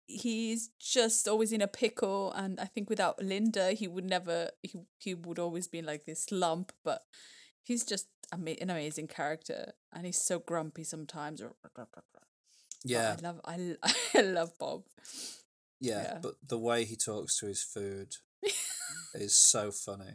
[0.07, 4.81] he's just always in a pickle and i think without linda he would never he,
[4.99, 7.03] he would always be in like this lump but
[7.63, 11.43] he's just ama- an amazing character and he's so grumpy sometimes
[12.85, 13.17] Yeah.
[13.19, 13.77] i love i,
[14.15, 14.85] I love bob
[15.81, 16.19] Yeah, Yeah.
[16.23, 18.17] but the way he talks to his food
[19.15, 20.15] is so funny.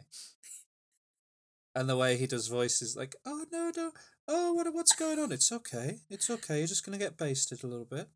[1.74, 3.92] And the way he does voices like, oh no, no,
[4.28, 5.32] oh what what's going on?
[5.32, 5.98] It's okay.
[6.08, 6.58] It's okay.
[6.58, 8.08] You're just gonna get basted a little bit.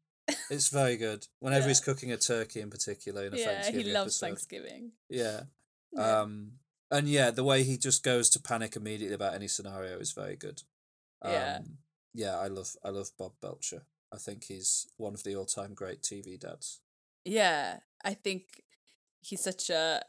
[0.51, 1.27] It's very good.
[1.41, 4.27] Whenever he's cooking a turkey in particular in a yeah Thanksgiving he loves episode.
[4.27, 5.41] thanksgiving Yeah.
[5.93, 6.21] Yeah.
[6.21, 6.53] Um
[6.91, 10.37] and yeah, the way he just goes to panic immediately about any scenario is very
[10.37, 10.63] good.
[11.23, 11.59] Um, Yeah.
[12.15, 13.83] Yeah, I love I love Bob Belcher.
[14.13, 16.81] I think he's one of the all time great TV dads.
[17.25, 18.43] yeah i think
[19.21, 20.01] he's such a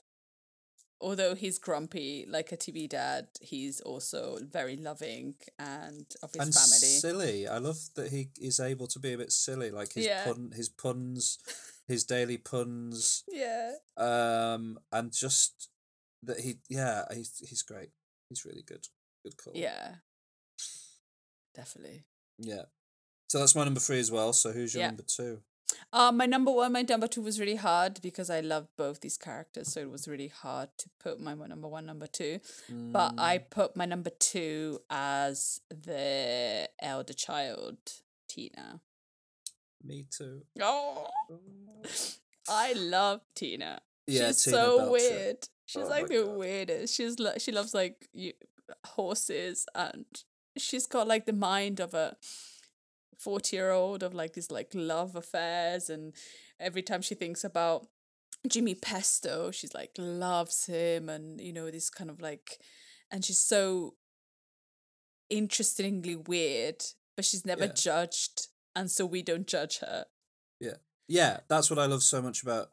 [1.01, 6.53] although he's grumpy like a tv dad he's also very loving and of his and
[6.53, 7.47] family silly.
[7.47, 10.23] I love that he is able to be a bit silly, like his Yeah.
[10.26, 11.39] pun, his puns,
[11.88, 15.69] his daily puns, yeah um, and just
[16.23, 17.89] that he, yeah, he's he's great.
[18.30, 18.88] He's really good.
[19.23, 19.53] Good call.
[19.55, 19.95] Yeah.
[21.55, 22.03] Definitely.
[22.38, 22.65] yeah.
[23.30, 24.34] So that's my number three as well.
[24.34, 24.88] So who's your Yeah.
[24.88, 25.41] number two?
[25.93, 29.18] Uh, my number one, my number two was really hard because I love both these
[29.18, 32.39] characters, so it was really hard to put my number one, number two.
[32.68, 33.49] But I Mm.
[33.51, 37.77] put my number two as the elder child,
[38.27, 38.81] Tina.
[39.84, 40.45] Me too.
[40.60, 41.07] Oh,
[42.47, 43.81] I love Tina.
[44.07, 44.91] Yeah, she's Tina so Belcher.
[44.91, 45.49] weird.
[45.68, 46.95] She's Oh like the weirdest.
[46.95, 48.34] She's lo- she loves like you,
[48.85, 50.06] horses and
[50.57, 52.18] she's got like the mind of a
[53.19, 56.13] 40 year old of like these like love affairs and
[56.59, 57.87] every time she thinks about
[58.47, 62.59] Jimmy Pesto she's like loves him and you know this kind of like
[63.11, 63.95] and she's so
[65.29, 66.83] interestingly weird
[67.15, 67.73] but she's never Yeah.
[67.73, 70.05] judged and so we don't judge her
[70.59, 70.77] Yeah.
[71.07, 72.71] Yeah, that's what I love so much about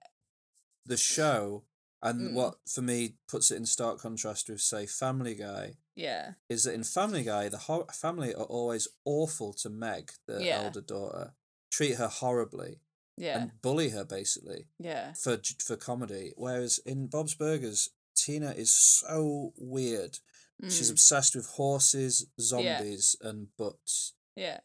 [0.85, 1.65] the show
[2.03, 2.35] and Mm.
[2.35, 6.75] what for me puts it in stark contrast with say Family Guy yeah is that
[6.75, 10.63] in Family Guy the ho- family are always awful to Meg, the Yeah.
[10.65, 11.35] elder daughter.
[11.71, 12.81] Treat her horribly
[13.17, 16.33] yeah and bully her basically yeah for for comedy.
[16.37, 20.19] Whereas in Bob's Burgers, Tina is so weird.
[20.65, 20.93] She's Mm.
[20.93, 24.15] obsessed with horses, zombies, and butts.
[24.37, 24.61] yeah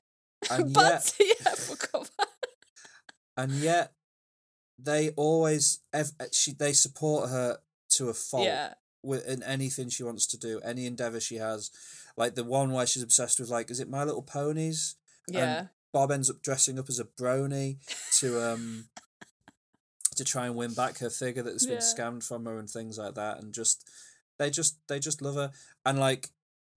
[0.49, 2.27] And yet, yeah I forgot about-
[3.37, 3.93] and yet,
[4.77, 7.59] they always ev- she they support her
[7.95, 8.45] to a fault.
[8.45, 8.73] yeah
[9.03, 11.71] with in anything she wants to do, any endeavor she has,
[12.17, 14.95] like the one where she's obsessed with like is it My Little Ponies?
[15.27, 17.77] And yeah Bob ends up dressing up as a brony
[18.19, 18.85] to um
[20.15, 21.81] to try and win back her figure that's been Yeah.
[21.81, 23.89] scammed from her and things like that, and just
[24.37, 25.51] they just they just love her
[25.85, 26.29] and like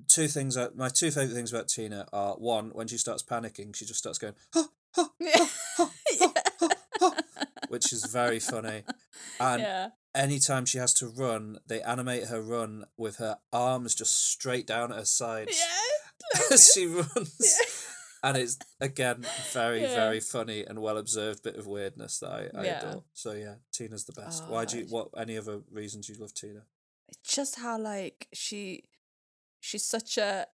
[0.08, 0.54] two things.
[0.56, 3.98] That, my two favorite things about Tina are one when she starts panicking, she just
[3.98, 4.34] starts going,
[7.74, 8.82] which is very funny,
[9.40, 14.14] and yeah anytime she has to run, they animate her run with her arms just
[14.30, 17.36] straight down at her sides yeah as she runs.
[17.40, 18.28] Yeah.
[18.28, 19.94] And it's again very, Yeah.
[20.02, 23.02] very funny and well observed bit of weirdness that I, I adore.
[23.12, 24.44] So yeah, Tina's the best.
[24.46, 26.62] Oh, Why do you what any other reasons you love Tina?
[27.08, 28.84] It's just how like she
[29.60, 30.46] she's such a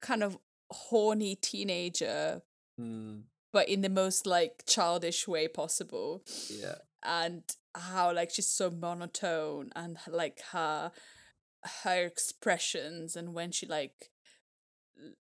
[0.00, 0.36] kind of
[0.70, 2.42] horny teenager
[2.80, 6.76] Mm, but in the most like childish way possible yeah.
[7.02, 7.42] and
[7.74, 10.90] how like she's so monotone and like her
[11.84, 14.10] her expressions and when she like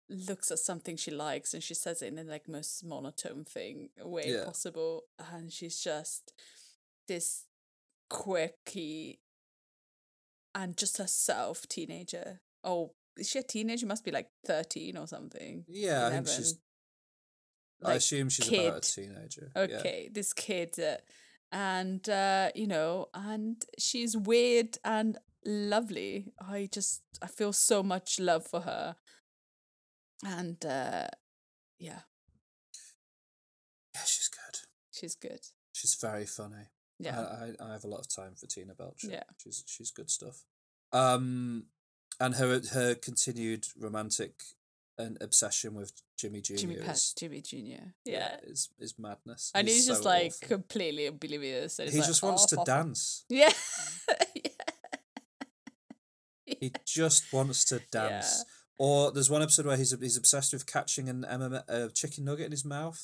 [0.09, 3.89] looks at something she likes and she says it in the like most monotone thing
[4.03, 4.43] way Yeah.
[4.45, 6.33] possible and she's just
[7.07, 7.45] this
[8.09, 9.19] quirky
[10.55, 15.65] and just herself teenager oh is she a teenager must be like 13 or something
[15.67, 16.43] Yeah, I think 11.
[17.81, 18.67] She's I assume she's kid.
[18.67, 19.51] about a teenager.
[19.55, 19.61] yeah.
[19.63, 20.97] okay this kid uh,
[21.51, 28.19] and uh you know and she's weird and lovely i just i feel so much
[28.19, 28.95] love for her
[30.25, 31.07] and uh
[31.79, 31.99] yeah
[33.95, 34.59] Yeah, she's good.
[34.91, 35.39] she's good
[35.73, 36.65] She's very funny.
[36.99, 39.07] yeah I, I, I have a lot of time for Tina Belcher.
[39.09, 39.23] Yeah.
[39.41, 40.43] She's she's good stuff.
[40.91, 41.67] Um
[42.19, 44.33] and her her continued romantic
[44.99, 46.55] and obsession with Jimmy Jr.
[46.55, 49.51] jimmy Pat, is jimmy junior yeah, is is madness.
[49.55, 50.47] and he's, just so like awful.
[50.57, 53.25] completely oblivious he like, just wants "Oh, to fuck off." dance.
[53.29, 53.51] yeah
[56.59, 58.43] He just wants to dance.
[58.77, 62.45] Or there's one episode where he's he's obsessed with catching an MMA, a chicken nugget
[62.45, 62.99] in his mouth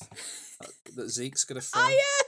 [0.60, 0.66] uh,
[0.96, 2.26] that Zeke's gonna throw, oh yeah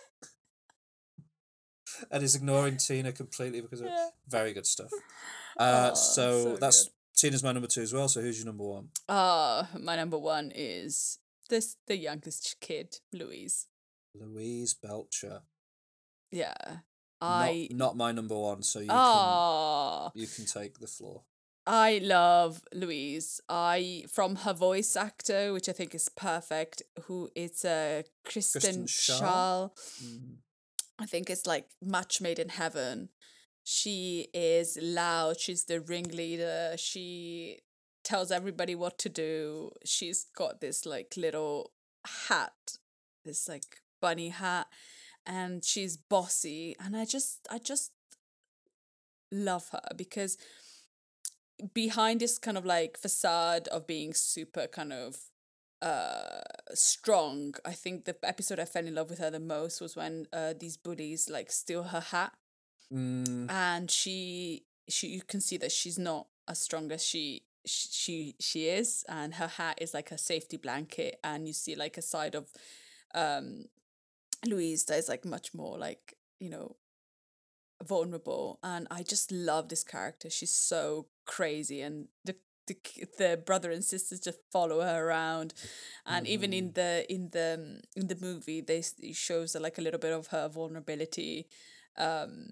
[2.11, 3.93] and he's ignoring Tina completely because of it.
[3.95, 4.09] Yeah.
[4.29, 4.91] Very good stuff.
[5.59, 6.93] Uh, Oh, so, so that's good.
[7.19, 8.09] Tina's my number two as well.
[8.09, 8.89] So who's your number one?
[9.09, 11.19] uh my number one is
[11.51, 13.67] this the youngest kid louise
[14.15, 15.43] Louise Belcher.
[16.31, 16.55] yeah
[17.21, 18.63] Not- i not, my number one.
[18.63, 21.23] So you oh can you can take the floor.
[21.67, 23.41] I love Louise.
[23.49, 26.83] I from her voice actor, which I think is perfect.
[27.05, 29.21] Who is uh, Kristen, Kristen Schaal.
[29.21, 29.71] Schaal?
[30.03, 30.37] Mm.
[30.99, 33.11] I think it's like match made in heaven.
[33.71, 35.39] She is loud.
[35.39, 36.73] She's the ringleader.
[36.79, 37.59] She
[38.03, 39.73] tells everybody what to do.
[39.85, 41.73] She's got this like little
[42.31, 42.79] hat,
[43.27, 44.69] this like bunny hat,
[45.27, 46.77] and she's bossy.
[46.83, 47.93] And I just, I just
[49.31, 50.39] love her because
[51.75, 55.19] behind this kind of like facade of being super kind of
[55.83, 56.41] uh
[56.73, 60.27] strong i think the episode i fell in love with her the most was when
[60.33, 62.33] uh these bullies like steal her hat
[62.93, 68.35] Mm, and she she you can see that she's not as strong as she she
[68.41, 72.03] she is and her hat is like a safety blanket and you see like a
[72.03, 72.51] side of
[73.15, 73.67] um
[74.47, 76.77] louise that is like much more like you know
[77.85, 82.35] vulnerable and i just love this character she's so crazy and the
[82.67, 82.77] the,
[83.19, 85.55] the brother and sisters just follow her around
[86.05, 88.83] and even in the in the in the movie they
[89.13, 91.47] shows like a little bit of her vulnerability
[91.99, 92.49] um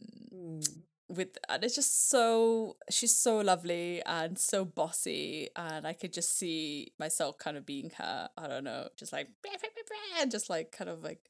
[1.08, 6.36] with and it's just so she's so lovely and so bossy and I could just
[6.36, 10.30] see myself kind of being her I don't know just like "Brah, brah, brah, brah,"
[10.32, 11.20] just like kind of like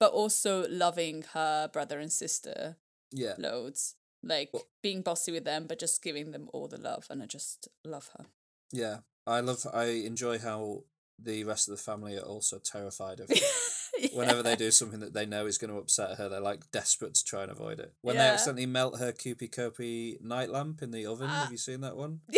[0.00, 2.76] but also loving her brother and sister
[3.12, 3.34] Yeah.
[3.38, 3.94] loads.
[4.22, 4.50] Like
[4.82, 8.10] being bossy with them, but just giving them all the love, and I just love
[8.18, 8.24] her.
[8.72, 9.64] Yeah, I love.
[9.72, 10.84] I enjoy how
[11.18, 13.28] the rest of the family are also terrified of
[14.02, 14.08] her.
[14.12, 17.14] Whenever they do something that they know is going to upset her, they're like desperate
[17.14, 17.92] to try and avoid it.
[18.02, 21.42] When they accidentally melt her Kuchi Kopi night lamp in the oven, Ah.
[21.44, 22.20] have you seen that one?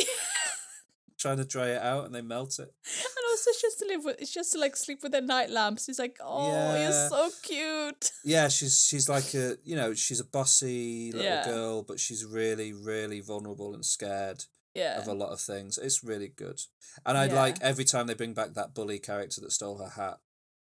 [1.18, 2.72] Trying to dry it out and they melt it.
[2.84, 5.50] And also, it's just to live with, it's just to like sleep with their night
[5.50, 5.86] lamps.
[5.86, 6.82] He's like, oh, Yeah.
[6.84, 8.12] you're so cute.
[8.24, 11.44] Yeah, she's she's like a you know she's a bossy little Yeah.
[11.44, 14.44] girl, but she's really really vulnerable and scared
[14.74, 14.96] Yeah.
[15.00, 15.76] of a lot of things.
[15.76, 16.60] It's really good,
[17.04, 17.34] and I Yeah.
[17.34, 20.20] like every time they bring back that bully character that stole her hat.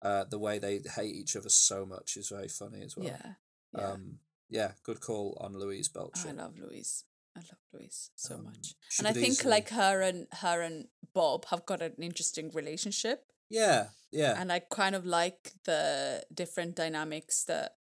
[0.02, 3.06] Uh, the way they hate each other so much is very funny as well.
[3.06, 3.32] Yeah.
[3.76, 3.90] Yeah.
[3.92, 4.18] Um,
[4.48, 6.28] yeah, good call on Louise Belcher.
[6.28, 7.04] I love Louise.
[7.36, 8.74] I love Louise so Um, much.
[8.98, 13.26] And I think easily- like her and her and Bob have got an interesting relationship.
[13.48, 17.76] Yeah, yeah, And I kind of like the different dynamics that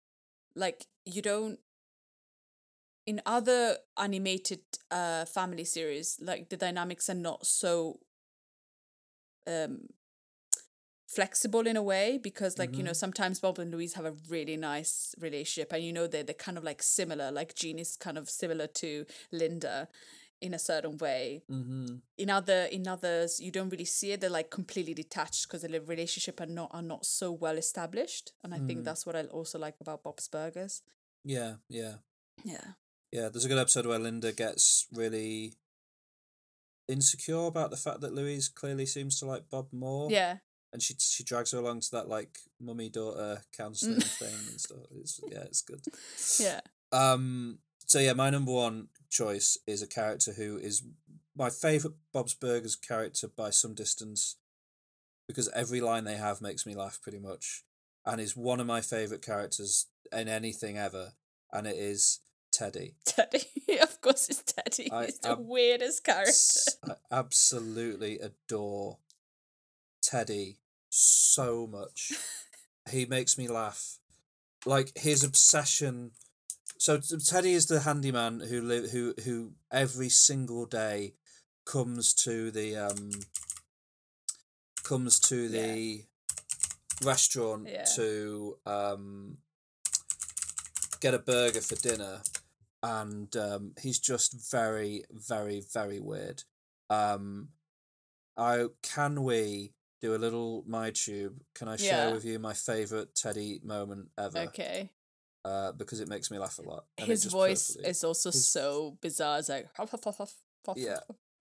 [0.56, 1.60] like you don't
[3.06, 8.00] in other animated uh family series, like the dynamics are not so
[9.48, 9.88] um
[11.16, 13.04] flexible in a way because like you know Mhm.
[13.04, 16.58] sometimes bob and louise have a really nice relationship and you know they're, they're kind
[16.58, 19.88] of like similar like gene is kind of similar to linda
[20.40, 21.96] in a certain way mm-hmm.
[22.18, 25.82] in other in others you don't really see it they're like completely detached because the
[25.82, 28.86] relationship are not are not so well established and i think Mm.
[28.86, 30.84] that's what i also like about bob's burgers
[31.26, 31.96] yeah, yeah,
[32.46, 32.68] yeah
[33.12, 33.28] yeah.
[33.30, 35.54] There's a good episode where Linda gets really
[36.88, 40.10] insecure about the fact that Louise clearly seems to like Bob more.
[40.12, 40.38] yeah
[40.72, 44.80] and she she drags her along to that like mummy daughter counseling thing and stuff.
[44.96, 45.82] It's yeah, it's good.
[46.40, 46.60] yeah
[46.92, 47.60] Um.
[47.86, 50.84] So yeah, my number one choice is a character who is
[51.36, 54.36] my favorite Bob's Burgers character by some distance,
[55.28, 57.64] because every line they have makes me laugh pretty much,
[58.06, 61.14] and is one of my favorite characters in anything ever,
[61.52, 62.20] and it is
[62.52, 62.96] Teddy.
[63.06, 63.44] teddy
[63.82, 68.98] of course it's teddy I he's the ab- weirdest character I absolutely adore
[70.10, 70.58] Teddy
[70.90, 72.14] so much.
[72.90, 73.98] he makes me laugh.
[74.66, 76.12] Like his obsession.
[76.78, 81.14] So Teddy is the handyman who live who who every single day
[81.66, 83.12] comes to the um
[84.84, 86.06] comes to the
[87.04, 87.86] restaurant Yeah.
[87.96, 89.38] to um
[91.00, 92.22] get a burger for dinner
[92.82, 96.44] and um he's just very very very weird
[96.90, 97.50] um
[98.36, 102.14] i can we do a little my tube can i share Yeah.
[102.14, 104.90] with you my favorite teddy moment ever okay
[105.46, 108.98] uh because it makes me laugh a lot his voice perfectly- is also his- so
[109.02, 109.68] bizarre it's like
[110.76, 111.00] yeah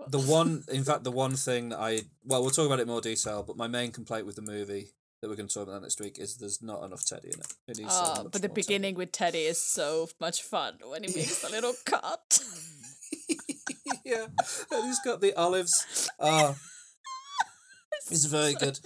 [0.09, 2.89] the one in fact the one thing that i well we'll talk about it in
[2.89, 5.83] more detail but my main complaint with the movie that we're going to talk about
[5.83, 8.39] next week is there's not enough teddy in it, it needs so Ah, but the
[8.39, 8.55] more Teddy.
[8.55, 12.39] beginning with Teddy is so much fun when he makes a little cut.
[14.05, 14.27] yeah,
[14.71, 16.09] and he's got the olives.
[16.21, 16.55] Uh,
[18.11, 18.79] it's very good.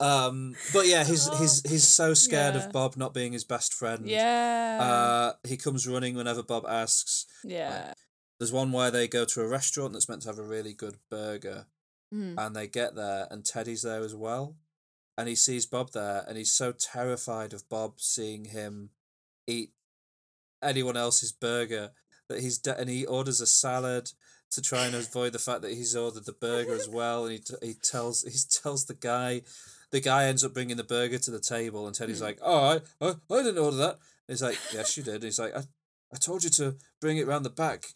[0.00, 2.66] Um, but yeah, he's he's he's so scared Yeah.
[2.66, 4.06] of Bob not being his best friend.
[4.08, 4.78] Yeah.
[4.80, 7.26] Uh, he comes running whenever Bob asks.
[7.44, 7.92] yeah.
[8.38, 10.98] There's one where they go to a restaurant that's meant to have a really good
[11.10, 11.66] burger,
[12.14, 12.36] Mm.
[12.38, 14.56] and they get there, and Teddy's there as well,
[15.18, 18.90] and he sees Bob there, and he's so terrified of Bob seeing him
[19.48, 19.72] eat
[20.62, 21.90] anyone else's burger
[22.28, 24.12] that he's de- and he orders a salad
[24.50, 27.38] to try and avoid the fact that he's ordered the burger as well, and he
[27.38, 29.42] t- he tells he tells the guy.
[29.90, 32.24] The guy ends up bringing the burger to the table, and Teddy's Mm.
[32.24, 35.24] like, "Oh, I, I, I didn't order that." And he's like, "Yes, you did." And
[35.24, 35.60] he's like, "I,
[36.12, 37.86] I told you to bring it round the back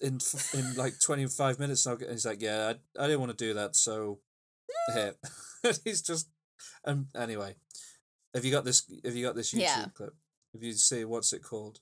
[0.00, 0.20] in
[0.54, 3.20] in like twenty five minutes." And I'll get-" and he's like, "Yeah, I, I didn't
[3.20, 4.20] want to do that, so
[4.94, 5.14] here."
[5.84, 6.28] He's just,
[6.84, 7.06] um.
[7.16, 7.54] Anyway,
[8.34, 8.84] have you got this?
[9.04, 9.84] Have you got this YouTube Yeah.
[9.94, 10.14] clip?
[10.54, 11.80] If you see what's it called?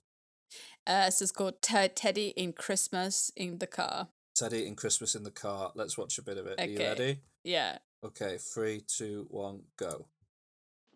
[0.86, 4.09] Uh, so it's called Ted Teddy in Christmas in the car.
[4.35, 5.72] Teddy in Christmas in the car.
[5.74, 6.60] Let's watch a bit of it.
[6.60, 7.20] Are you ready?
[7.44, 7.78] Yeah.
[8.05, 10.06] Okay, three, two, one, go.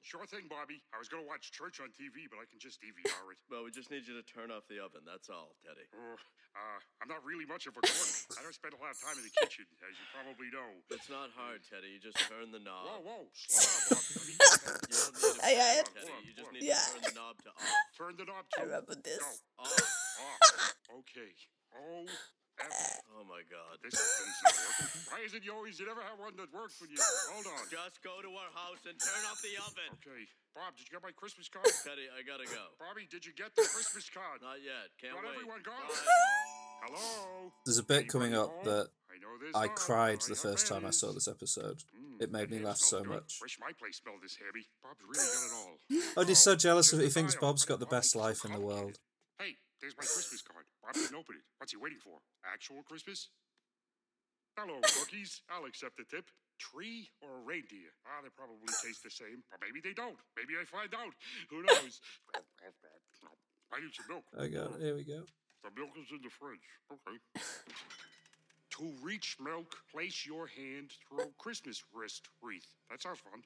[0.04, 0.84] Sure thing, Bobby.
[0.92, 3.40] I was gonna watch church on TV, but I can just DVR it.
[3.48, 5.00] Well, we just need you to turn off the oven.
[5.08, 5.88] That's all, Teddy.
[5.96, 6.16] Oh,
[6.52, 8.10] uh, I'm not really much of a cook.
[8.36, 10.76] I don't spend a lot of time in the kitchen, as you probably know.
[10.92, 11.96] It's not hard, Teddy.
[11.96, 12.84] You just turn the knob.
[12.84, 14.04] Whoa, whoa, slow down, Bob.
[14.28, 14.52] You don't
[14.92, 16.20] need to Yeah, yeah, it, Teddy.
[16.28, 16.84] You just need yeah.
[16.84, 17.72] to turn the knob to off.
[17.96, 19.24] Turn the knob to I remember this.
[19.24, 19.64] Go.
[19.64, 19.72] Off.
[20.20, 20.76] Off.
[21.00, 21.32] Okay.
[21.72, 22.43] Oh, F.
[23.14, 23.78] Oh my God.
[23.80, 25.00] This thing's not working.
[25.08, 26.98] Why is it you always you never have one that works when you
[27.30, 27.62] hold on?
[27.70, 29.86] Just go to our house and turn off the oven.
[30.02, 30.26] Okay.
[30.52, 31.64] Bob, did you get my Christmas card?
[31.86, 32.74] Teddy, I gotta go.
[32.82, 34.42] Bobby, did you get the Christmas card?
[34.42, 34.90] Not yet.
[34.98, 35.40] Can't Got wait.
[35.40, 35.86] everyone gone?
[35.88, 36.90] Bye.
[36.90, 37.54] Hello?
[37.64, 40.84] There's a bit coming up that I know this I cried I the first time
[40.84, 41.86] I saw this episode.
[41.94, 43.24] Mm, It made me laugh so good.
[43.24, 43.38] much.
[43.40, 44.66] Wish my place smelled this heavy.
[44.82, 45.78] Bob's really got it all.
[46.18, 47.08] Oh, he's so jealous of it.
[47.08, 47.38] He thinks.
[47.38, 48.98] Bob's got the best is it so life in the world.
[49.38, 50.66] Hey, there's my Christmas card.
[50.84, 51.44] Bob didn't open it.
[51.56, 52.20] What's he waiting for?
[52.44, 53.32] Actual Christmas?
[54.56, 55.40] Hello, cookies.
[55.48, 56.28] I'll accept the tip.
[56.60, 57.90] Tree or a reindeer?
[58.06, 60.20] Ah, they probably taste the same, but maybe they don't.
[60.36, 61.10] Maybe I find out.
[61.50, 62.00] Who knows?
[63.72, 64.24] I need some milk.
[64.38, 64.84] I got it.
[64.84, 65.24] Here we go.
[65.64, 66.68] The milk is in the fridge.
[66.92, 67.16] Okay.
[68.76, 72.68] to reach milk, place your hand through Christmas wrist wreath.
[72.90, 73.42] That sounds fun.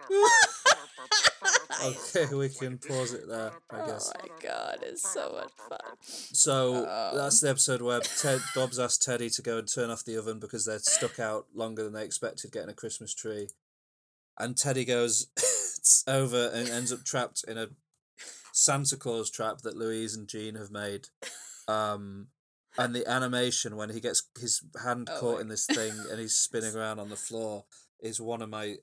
[1.83, 4.13] Okay, we can pause it there, I guess.
[4.15, 5.97] Oh my god, it's so much fun.
[6.03, 7.17] So Um.
[7.17, 10.39] that's the episode where Ted Bob's asked Teddy to go and turn off the oven
[10.41, 13.49] because they're stuck out longer than they expected getting a Christmas tree.
[14.39, 15.29] And Teddy goes
[16.07, 17.69] over and ends up trapped in a
[18.53, 21.09] Santa Claus trap that Louise and Gene have made.
[21.67, 22.29] Um
[22.85, 26.35] and the animation when he gets his hand Oh caught in this thing and he's
[26.37, 27.65] spinning around on the floor
[28.01, 28.77] is one of my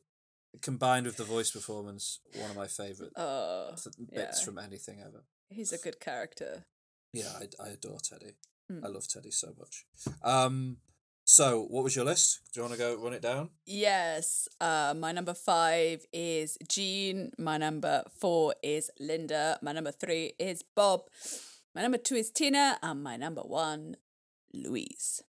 [0.61, 4.45] combined with the voice performance, one of my favourite Oh, th- bits yeah.
[4.45, 5.23] from anything ever.
[5.49, 6.65] He's a good character.
[7.13, 8.35] Yeah, I, I adore Teddy.
[8.69, 8.83] Hmm.
[8.83, 9.85] I love Teddy so much.
[10.23, 10.77] Um,
[11.25, 12.41] so what was your list?
[12.53, 13.49] Do you want to go run it down?
[13.65, 14.47] Yes.
[14.61, 17.31] Uh, my number five is Gene.
[17.37, 19.59] My number four is Linda.
[19.61, 21.01] My number three is Bob.
[21.77, 22.79] My number two is Tina.
[22.81, 23.97] And my number one,
[24.51, 25.21] Louise.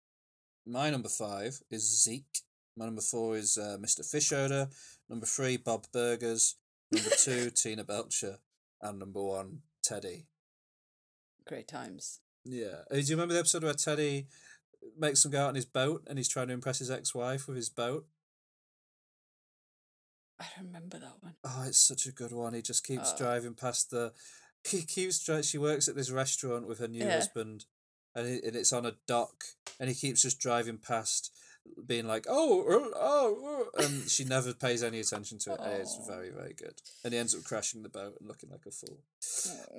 [0.65, 2.39] My number five is Zeke.
[2.77, 3.99] My number four is uh, Mr.
[3.99, 4.69] Fischoeder.
[5.09, 6.55] Number three, Bob Burgers.
[6.89, 8.37] Number two, Tina Belcher.
[8.81, 10.27] And number one, Teddy.
[11.45, 12.21] Great times.
[12.45, 12.83] Yeah.
[12.89, 14.27] Uh, Do you remember the episode where Teddy
[14.97, 17.57] makes him go out on his boat and he's trying to impress his ex-wife with
[17.57, 18.05] his boat?
[20.39, 21.33] I don't remember that one.
[21.43, 22.53] Oh, it's such a good one.
[22.53, 23.17] He just keeps Oh.
[23.17, 24.13] driving past the.
[24.67, 25.43] He keeps driving.
[25.43, 27.15] She works at this restaurant with her new Yeah.
[27.15, 27.65] husband,
[28.15, 29.43] and, it, and it's on a dock,
[29.79, 31.31] and he keeps just driving past,
[31.85, 35.59] being like, "Oh, oh, oh," oh," and she never pays any attention to it.
[35.81, 36.81] It's very, very good.
[37.03, 38.99] And he ends up crashing the boat and looking like a fool.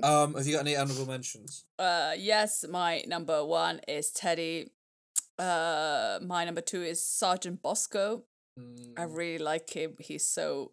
[0.02, 0.24] Oh.
[0.24, 1.64] Um, have you got any honorable mentions?
[1.78, 4.72] Uh, yes, my number one is Teddy.
[5.38, 8.24] Uh, my number two is Sergeant Bosco.
[8.96, 9.94] I really like him.
[10.00, 10.72] He's so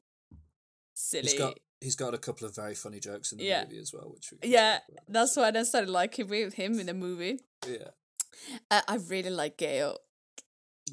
[0.96, 1.28] silly.
[1.28, 1.30] Mm.
[1.30, 3.64] He's got he's got a couple of very funny jokes in the Yeah.
[3.64, 6.94] movie as well, which we yeah, that's why I started liking with him in the
[6.94, 7.40] movie.
[7.68, 7.90] Yeah.
[8.70, 9.98] Uh, I really like Gayle.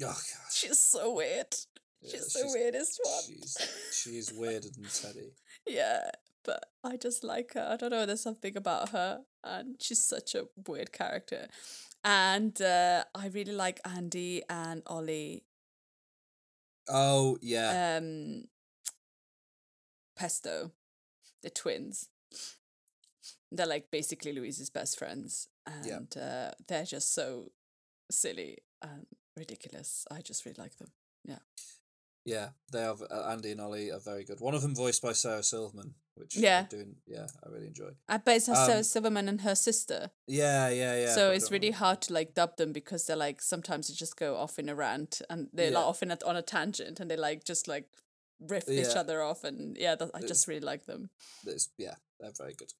[0.01, 0.17] Oh god.
[0.51, 1.53] She's so weird.
[2.01, 3.23] Yeah, she's the weirdest one.
[3.27, 3.57] She's
[4.03, 5.31] she's weirder than Teddy.
[5.67, 6.09] Yeah,
[6.43, 7.67] but I just like her.
[7.71, 8.05] I don't know.
[8.05, 11.47] There's something about her, and she's such a weird character.
[12.03, 15.45] And uh, I really like Andy and Ollie.
[16.89, 17.97] Oh yeah.
[18.01, 18.45] Um,
[20.23, 20.71] Pesto,
[21.41, 22.07] the twins.
[23.51, 25.49] They're like basically Louise's best friends,
[25.83, 25.97] Yeah.
[25.97, 27.51] and uh, they're just so
[28.09, 29.05] silly and
[29.35, 30.05] ridiculous.
[30.09, 30.91] I just really like them.
[31.25, 31.39] Yeah.
[32.25, 32.95] Yeah, they are.
[33.11, 34.39] uh, Andy and Ollie are very good.
[34.39, 36.59] One of them voiced by Sarah Silverman, which Yeah.
[36.61, 36.95] I'm doing.
[37.05, 37.91] Yeah, I really enjoy.
[38.07, 40.09] I bet it's Sarah Um, Silverman and her sister.
[40.25, 41.13] Yeah, yeah, yeah.
[41.15, 41.77] so it's really know.
[41.77, 44.75] hard to like dub them because they're like sometimes they just go off in a
[44.75, 45.79] rant and they're Yeah.
[45.79, 47.89] like off in a, on a tangent and they like just like
[48.47, 51.09] riff each other off and yeah that, I It's- just really like them.
[51.77, 52.71] Yeah, they're very good.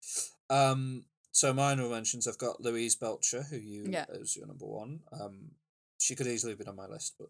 [0.49, 4.05] Um, so my honorable mentions, I've got Louise Belcher, who you Yeah.
[4.21, 5.01] as your number one.
[5.11, 5.55] Um,
[5.97, 7.29] she could easily have been on my list, but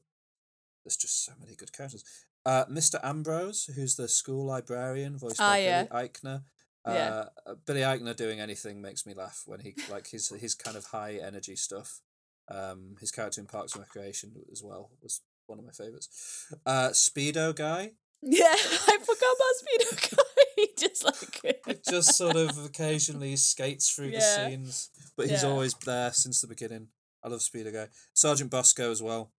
[0.83, 2.03] there's just so many good characters.
[2.45, 2.99] Uh, Mr.
[3.03, 5.83] Ambrose, who's the school librarian, voiced Ah, by yeah.
[5.83, 6.43] Billy Eichner.
[6.85, 7.25] Yeah.
[7.45, 10.87] Uh, Billy Eichner doing anything makes me laugh when he like his his kind of
[10.87, 12.01] high energy stuff.
[12.49, 16.51] Um, his character in Parks and Recreation as well was one of my favorites.
[16.65, 17.93] Uh, Speedo guy,
[18.25, 20.23] Yeah, I forgot about Speedo Guy.
[20.55, 24.19] He just like just sort of occasionally skates through Yeah.
[24.19, 25.49] the scenes, but he's Yeah.
[25.49, 26.89] always there since the beginning.
[27.23, 27.87] I love Speedo guy.
[28.13, 29.31] Sergeant Bosco as well,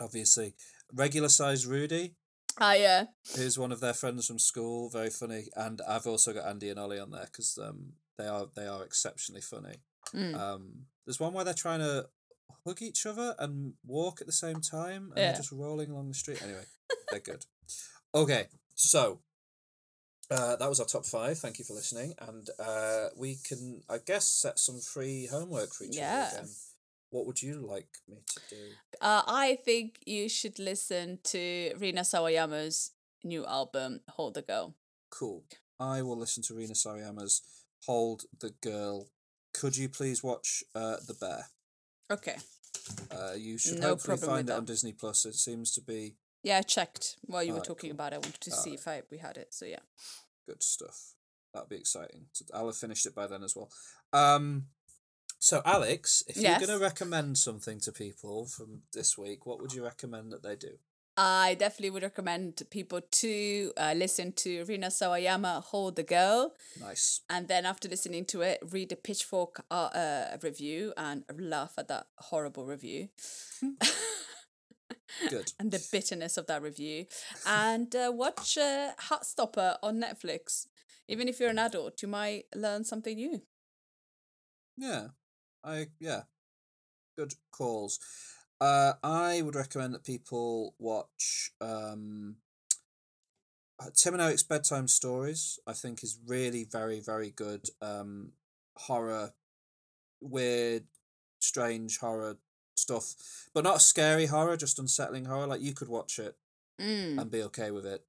[0.00, 0.54] obviously.
[0.92, 2.16] Regular size Rudy,
[2.60, 3.04] Ah yeah.
[3.36, 5.48] who's one of their friends from school, very funny.
[5.56, 8.82] And I've also got Andy and Ollie on there because um, they are they are
[8.84, 9.76] exceptionally funny.
[10.14, 10.34] Mm.
[10.34, 12.08] Um, there's one where they're trying to
[12.66, 15.26] hug each other and walk at the same time, and Yeah.
[15.32, 16.42] they're just rolling along the street.
[16.42, 16.64] Anyway,
[17.10, 17.46] they're good.
[18.14, 19.18] Okay, so
[20.30, 21.38] uh, that was our top five.
[21.38, 25.84] Thank you for listening, and uh, we can, I guess, set some free homework for
[25.84, 26.28] each Yeah.
[26.30, 26.50] other again.
[27.10, 28.62] What would you like me to do?
[29.00, 32.90] Uh, I think you should listen to Rina Sawayama's
[33.22, 34.74] new album, Hold the Girl.
[35.10, 35.44] Cool.
[35.78, 37.42] I will listen to Rina Sawayama's
[37.86, 39.08] "Hold the Girl."
[39.52, 41.46] Could you please watch uh, the Bear?
[42.10, 42.36] Okay.
[43.10, 44.64] Uh, you should No hopefully find it on.
[44.64, 45.24] Disney Plus.
[45.24, 47.94] It seems to be Yeah, I checked while you were Alright, talking cool.
[47.96, 48.16] about it.
[48.16, 48.78] I wanted to see Alright.
[48.78, 49.48] if I we had it.
[49.52, 49.80] So yeah.
[50.46, 51.14] good stuff.
[51.52, 52.26] That'd be exciting.
[52.32, 53.70] So I'll have finished it by then as well.
[54.12, 54.66] Um,
[55.38, 56.44] So, Alex, if Yes.
[56.60, 60.42] you're going to recommend something to people from this week, what would you recommend that
[60.42, 60.78] they do?
[61.16, 66.54] I definitely would recommend people to uh, listen to Rina Sawayama, Hold the Girl.
[66.80, 67.20] Nice.
[67.28, 71.88] And then after listening to it, read the Pitchfork uh, uh, review and laugh at
[71.88, 73.08] that horrible review.
[75.28, 75.52] Good.
[75.58, 77.06] and the bitterness of that review.
[77.46, 80.66] And uh, watch uh, Heartstopper on Netflix.
[81.08, 83.42] Even if you're an adult, you might learn something new.
[84.76, 85.08] Yeah.
[85.62, 86.22] I yeah.
[87.16, 87.98] Good calls.
[88.60, 92.36] Uh I would recommend that people watch um
[93.80, 95.58] uh, Tim and Eric's bedtime stories.
[95.66, 98.32] I think is really very very good um
[98.76, 99.32] horror
[100.20, 100.84] weird
[101.40, 102.38] strange horror
[102.74, 103.14] stuff,
[103.54, 105.46] but not scary horror, just unsettling horror.
[105.46, 106.36] Like you could watch it
[106.80, 107.20] Mm.
[107.20, 108.04] and be okay with it.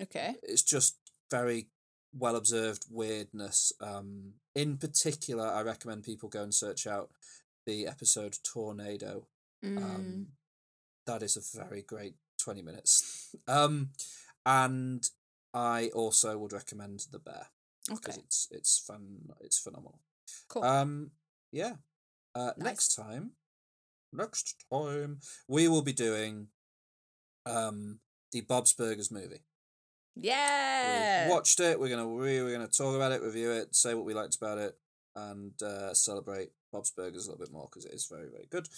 [0.00, 0.36] Okay.
[0.42, 0.96] It's just
[1.30, 1.68] very
[2.14, 3.72] well observed weirdness.
[3.80, 7.10] Um, in particular, I recommend people go and search out
[7.66, 9.26] the episode Tornado.
[9.64, 9.76] Mm.
[9.82, 10.26] Um,
[11.06, 13.34] that is a very great 20 minutes.
[13.46, 13.90] um,
[14.46, 15.08] and
[15.52, 17.48] I also would recommend The Bear.
[17.88, 18.22] Because Okay.
[18.24, 19.98] it's it's fun it's phenomenal.
[20.48, 20.62] Cool.
[20.64, 21.10] Um
[21.50, 21.74] yeah.
[22.34, 23.32] Uh next time
[24.12, 25.18] next time
[25.48, 26.48] we will be doing
[27.46, 27.98] um
[28.32, 29.42] the Bob's Burgers movie.
[30.16, 31.24] Yeah.
[31.24, 31.78] We've watched it.
[31.78, 34.58] We're gonna we, we're gonna talk about it, review it, say what we liked about
[34.58, 34.76] it,
[35.16, 38.68] and uh, celebrate Bob's Burgers a little bit more because it is very very good.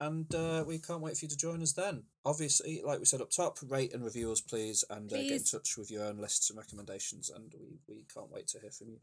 [0.00, 2.02] And uh, we can't wait for you to join us then.
[2.24, 5.44] Obviously, like we said up top, rate and review us please, and uh, get in
[5.44, 7.30] touch with your own lists and recommendations.
[7.30, 8.98] And we we can't wait to hear from you.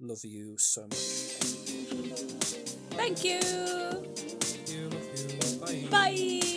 [0.00, 0.98] Love you so much.
[2.96, 4.49] Thank you.
[5.90, 6.49] Bye.